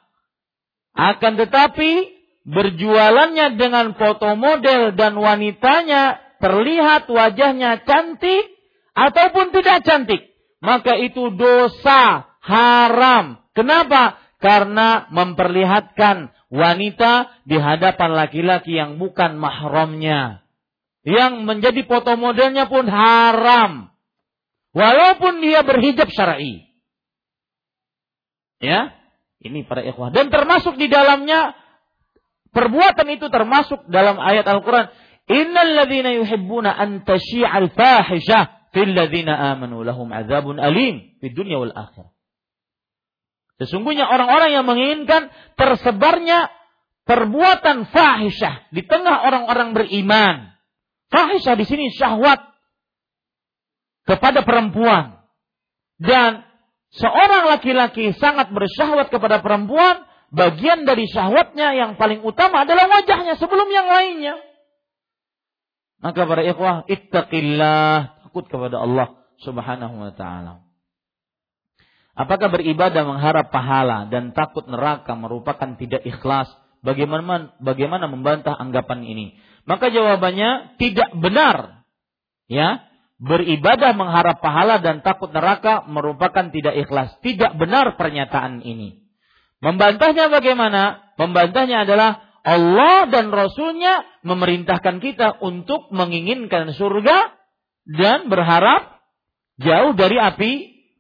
[0.96, 2.11] akan tetapi
[2.48, 8.58] berjualannya dengan foto model dan wanitanya terlihat wajahnya cantik
[8.98, 10.22] ataupun tidak cantik,
[10.60, 13.46] maka itu dosa haram.
[13.54, 14.18] Kenapa?
[14.42, 20.42] Karena memperlihatkan wanita di hadapan laki-laki yang bukan mahramnya.
[21.02, 23.94] Yang menjadi foto modelnya pun haram.
[24.74, 26.70] Walaupun dia berhijab syar'i.
[28.62, 28.94] Ya,
[29.42, 30.14] ini para ikhwah.
[30.14, 31.58] Dan termasuk di dalamnya
[32.52, 34.92] perbuatan itu termasuk dalam ayat Al-Qur'an,
[35.28, 41.74] "Innal ladzina yuhibbuna an tashi'al fahishah fil ladzina amanu lahum adzabun alim fid dunya wal
[41.74, 42.12] akhirah."
[43.62, 46.50] Sesungguhnya orang-orang yang menginginkan tersebarnya
[47.06, 50.56] perbuatan fahisyah di tengah orang-orang beriman.
[51.14, 52.42] Fahisyah di sini syahwat
[54.10, 55.22] kepada perempuan.
[56.02, 56.42] Dan
[56.98, 63.68] seorang laki-laki sangat bersyahwat kepada perempuan, bagian dari syahwatnya yang paling utama adalah wajahnya sebelum
[63.70, 64.36] yang lainnya.
[66.02, 70.66] Maka para ikhwah, ittaqillah, takut kepada Allah Subhanahu wa taala.
[72.18, 76.50] Apakah beribadah mengharap pahala dan takut neraka merupakan tidak ikhlas?
[76.82, 79.38] Bagaimana bagaimana membantah anggapan ini?
[79.70, 81.86] Maka jawabannya tidak benar.
[82.50, 82.90] Ya,
[83.22, 87.16] beribadah mengharap pahala dan takut neraka merupakan tidak ikhlas.
[87.22, 89.01] Tidak benar pernyataan ini.
[89.62, 91.14] Membantahnya bagaimana?
[91.22, 97.38] Membantahnya adalah Allah dan Rasulnya memerintahkan kita untuk menginginkan surga
[97.86, 98.98] dan berharap
[99.62, 100.52] jauh dari api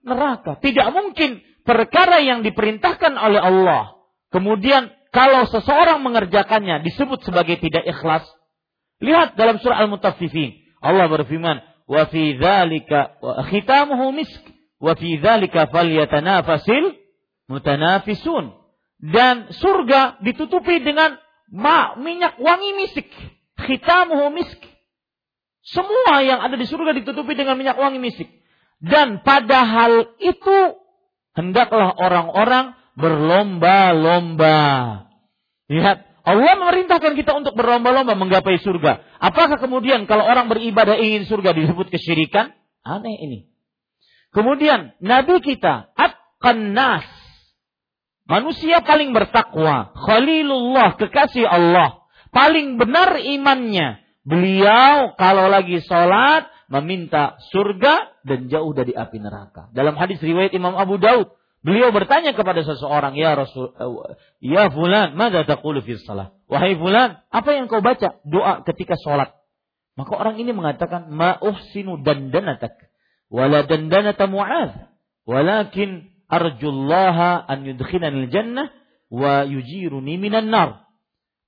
[0.05, 0.61] neraka.
[0.61, 3.97] Tidak mungkin perkara yang diperintahkan oleh Allah.
[4.29, 8.23] Kemudian kalau seseorang mengerjakannya disebut sebagai tidak ikhlas.
[9.01, 10.61] Lihat dalam surah Al-Mutaffifin.
[10.77, 11.57] Allah berfirman,
[11.89, 13.17] wa fi dzalika
[13.49, 14.41] khitamuhu misk
[14.77, 15.17] wa fi
[17.51, 18.55] mutanafisun
[19.01, 21.19] dan surga ditutupi dengan
[21.51, 23.11] ma, minyak wangi misik
[23.59, 24.57] khitamuhu misk
[25.61, 28.31] semua yang ada di surga ditutupi dengan minyak wangi misik
[28.79, 30.79] dan pada hal itu
[31.35, 34.57] hendaklah orang-orang berlomba-lomba
[35.67, 39.01] lihat Allah memerintahkan kita untuk berlomba-lomba menggapai surga.
[39.17, 42.53] Apakah kemudian kalau orang beribadah ingin surga disebut kesyirikan?
[42.85, 43.49] Aneh ini.
[44.29, 47.05] Kemudian Nabi kita atqan nas.
[48.31, 53.99] Manusia paling bertakwa, Khalilullah, kekasih Allah, paling benar imannya.
[54.23, 59.67] Beliau kalau lagi sholat meminta surga dan jauh dari api neraka.
[59.75, 63.69] Dalam hadis riwayat Imam Abu Daud, Beliau bertanya kepada seseorang, "Ya Rasul,
[64.41, 69.37] ya fulan, madza taqulu fi shalah?" Wahai fulan, apa yang kau baca doa ketika sholat?
[69.93, 72.73] Maka orang ini mengatakan, "Ma uhsinu dandanatak
[73.29, 74.73] wala dandanata Mu'adz,
[75.29, 77.67] walakin arjullaha an
[78.31, 78.71] jannah
[79.11, 80.87] wa yujiruni minan nar."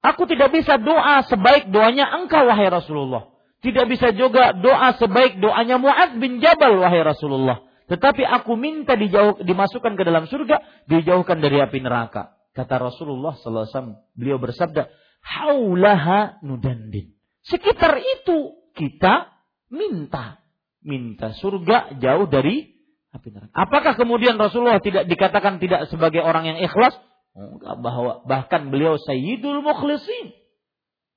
[0.03, 3.31] Aku tidak bisa doa sebaik doanya engkau wahai Rasulullah.
[3.63, 7.63] Tidak bisa juga doa sebaik doanya Mu'ad bin Jabal wahai Rasulullah.
[7.87, 12.35] Tetapi aku minta dijauh, dimasukkan ke dalam surga, dijauhkan dari api neraka.
[12.51, 14.91] Kata Rasulullah SAW, beliau bersabda,
[15.23, 17.15] Haulaha nudandin.
[17.47, 19.31] Sekitar itu kita
[19.71, 20.43] minta.
[20.83, 22.72] Minta surga jauh dari
[23.13, 23.53] api neraka.
[23.53, 26.97] Apakah kemudian Rasulullah tidak dikatakan tidak sebagai orang yang ikhlas?
[27.33, 30.33] Enggak, bahwa bahkan beliau sayyidul mukhlisin.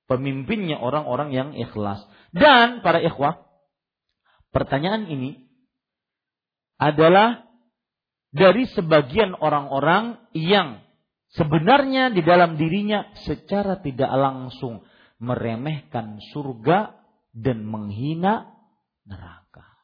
[0.07, 1.99] Pemimpinnya orang-orang yang ikhlas.
[2.31, 3.43] Dan para ikhwah,
[4.55, 5.51] pertanyaan ini
[6.79, 7.49] adalah
[8.31, 10.85] dari sebagian orang-orang yang
[11.35, 14.85] sebenarnya di dalam dirinya secara tidak langsung
[15.17, 16.97] meremehkan surga
[17.33, 18.53] dan menghina
[19.09, 19.76] neraka.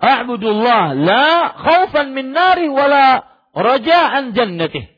[0.00, 1.28] A'budullah la
[1.60, 3.20] khaufan min nari wala
[3.52, 4.88] raja'an jannatih.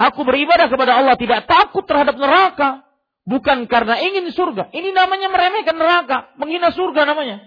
[0.00, 2.90] Aku beribadah kepada Allah tidak takut terhadap neraka
[3.30, 4.74] Bukan karena ingin surga.
[4.74, 6.34] Ini namanya meremehkan neraka.
[6.40, 7.46] Menghina surga namanya.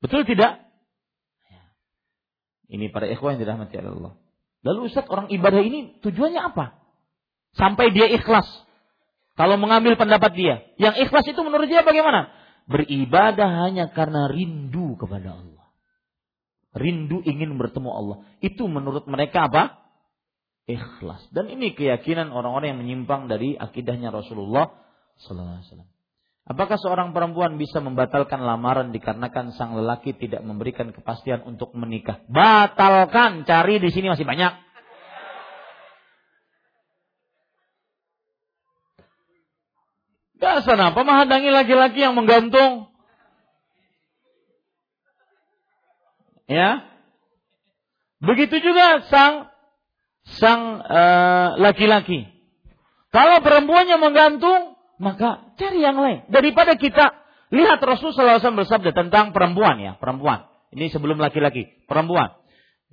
[0.00, 0.64] Betul tidak?
[1.50, 1.62] Ya.
[2.72, 4.16] Ini para ikhwan yang dirahmati Allah.
[4.64, 6.78] Lalu Ustaz orang ibadah ini tujuannya apa?
[7.52, 8.48] Sampai dia ikhlas.
[9.36, 10.64] Kalau mengambil pendapat dia.
[10.80, 12.32] Yang ikhlas itu menurut dia bagaimana?
[12.64, 15.51] Beribadah hanya karena rindu kepada Allah.
[16.72, 18.18] Rindu ingin bertemu Allah.
[18.40, 19.82] Itu menurut mereka apa?
[20.66, 21.26] ikhlas.
[21.34, 24.70] Dan ini keyakinan orang-orang yang menyimpang dari akidahnya Rasulullah
[25.18, 25.90] sallallahu.
[26.42, 32.18] Apakah seorang perempuan bisa membatalkan lamaran dikarenakan sang lelaki tidak memberikan kepastian untuk menikah?
[32.26, 34.50] Batalkan, cari di sini masih banyak.
[40.42, 42.91] Gak apa menghadangi laki-laki yang menggantung?
[46.50, 46.86] Ya.
[48.22, 49.50] Begitu juga sang
[50.38, 52.30] sang eh, laki-laki.
[53.12, 56.24] Kalau perempuannya menggantung, maka cari yang lain.
[56.32, 57.12] Daripada kita
[57.52, 60.48] lihat Rasulullah SAW bersabda tentang perempuan ya, perempuan.
[60.72, 62.32] Ini sebelum laki-laki, perempuan.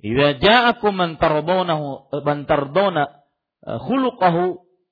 [0.00, 1.76] Idza ja'akum man tardawna
[3.64, 4.44] eh, khuluquhu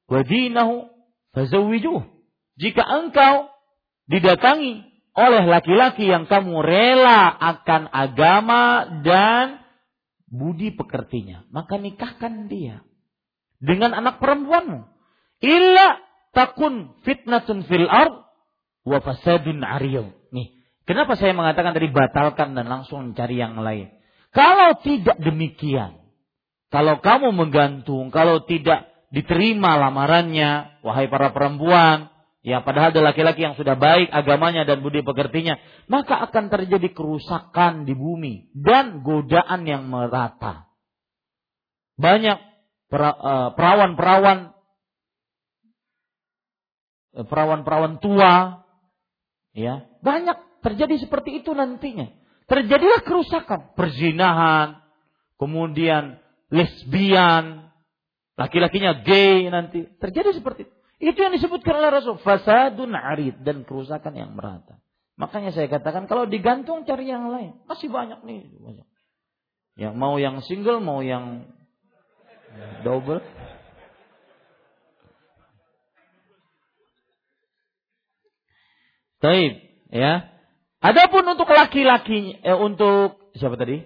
[0.08, 0.88] wa dinahu
[1.36, 2.00] fazawwijuh.
[2.56, 3.52] Jika engkau
[4.08, 4.87] didatangi
[5.18, 9.66] oleh laki-laki yang kamu rela akan agama dan
[10.30, 12.86] budi pekertinya, maka nikahkan dia
[13.58, 14.86] dengan anak perempuanmu.
[15.42, 15.98] Illa
[16.30, 18.30] takun fitnatun fil ard
[18.86, 19.66] wa fasadun.
[20.30, 20.46] Nih,
[20.86, 23.90] kenapa saya mengatakan tadi batalkan dan langsung mencari yang lain?
[24.30, 25.98] Kalau tidak demikian,
[26.70, 32.12] kalau kamu menggantung, kalau tidak diterima lamarannya, wahai para perempuan,
[32.46, 35.58] Ya, padahal ada laki-laki yang sudah baik agamanya dan budi pekertinya,
[35.90, 40.70] maka akan terjadi kerusakan di bumi dan godaan yang merata.
[41.98, 42.38] Banyak
[42.94, 44.54] eh, perawan-perawan
[47.18, 48.62] eh, perawan-perawan tua
[49.50, 52.06] ya, banyak terjadi seperti itu nantinya.
[52.48, 54.78] Terjadilah kerusakan, perzinahan,
[55.36, 57.68] kemudian lesbian,
[58.38, 59.84] laki-lakinya gay nanti.
[59.98, 60.77] Terjadi seperti itu.
[60.98, 62.18] Itu yang disebutkan oleh Rasul.
[62.18, 64.82] Fasadun arid dan kerusakan yang merata.
[65.14, 67.54] Makanya saya katakan kalau digantung cari yang lain.
[67.70, 68.50] Masih banyak nih.
[68.58, 68.86] Banyak.
[69.78, 71.46] Yang mau yang single, mau yang
[72.82, 73.22] double.
[79.22, 79.54] Taib,
[79.90, 80.30] ya.
[80.78, 83.82] Adapun untuk laki-laki, eh, untuk siapa tadi?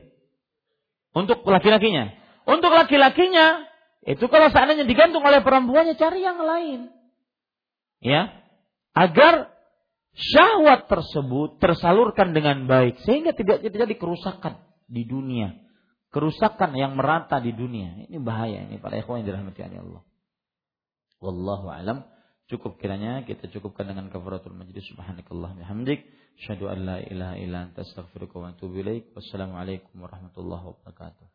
[1.12, 2.12] Untuk laki-lakinya.
[2.44, 3.64] Untuk laki-lakinya,
[4.04, 7.01] itu kalau seandainya digantung oleh perempuannya, cari yang lain
[8.02, 8.34] ya.
[8.92, 9.48] Agar
[10.12, 15.56] syahwat tersebut tersalurkan dengan baik sehingga tidak terjadi kerusakan di dunia.
[16.12, 18.04] Kerusakan yang merata di dunia.
[18.04, 20.04] Ini bahaya ini para ikhwan yang dirahmati Allah.
[21.24, 22.04] Wallahu alam.
[22.52, 24.84] Cukup kiranya kita cukupkan dengan kafaratul majlis.
[24.92, 26.04] Subhanakallah bihamdik.
[26.44, 29.16] Syahadu an la ilaha illa anta astaghfiruka wa atubu ilaik.
[29.16, 31.31] Wassalamualaikum warahmatullahi wabarakatuh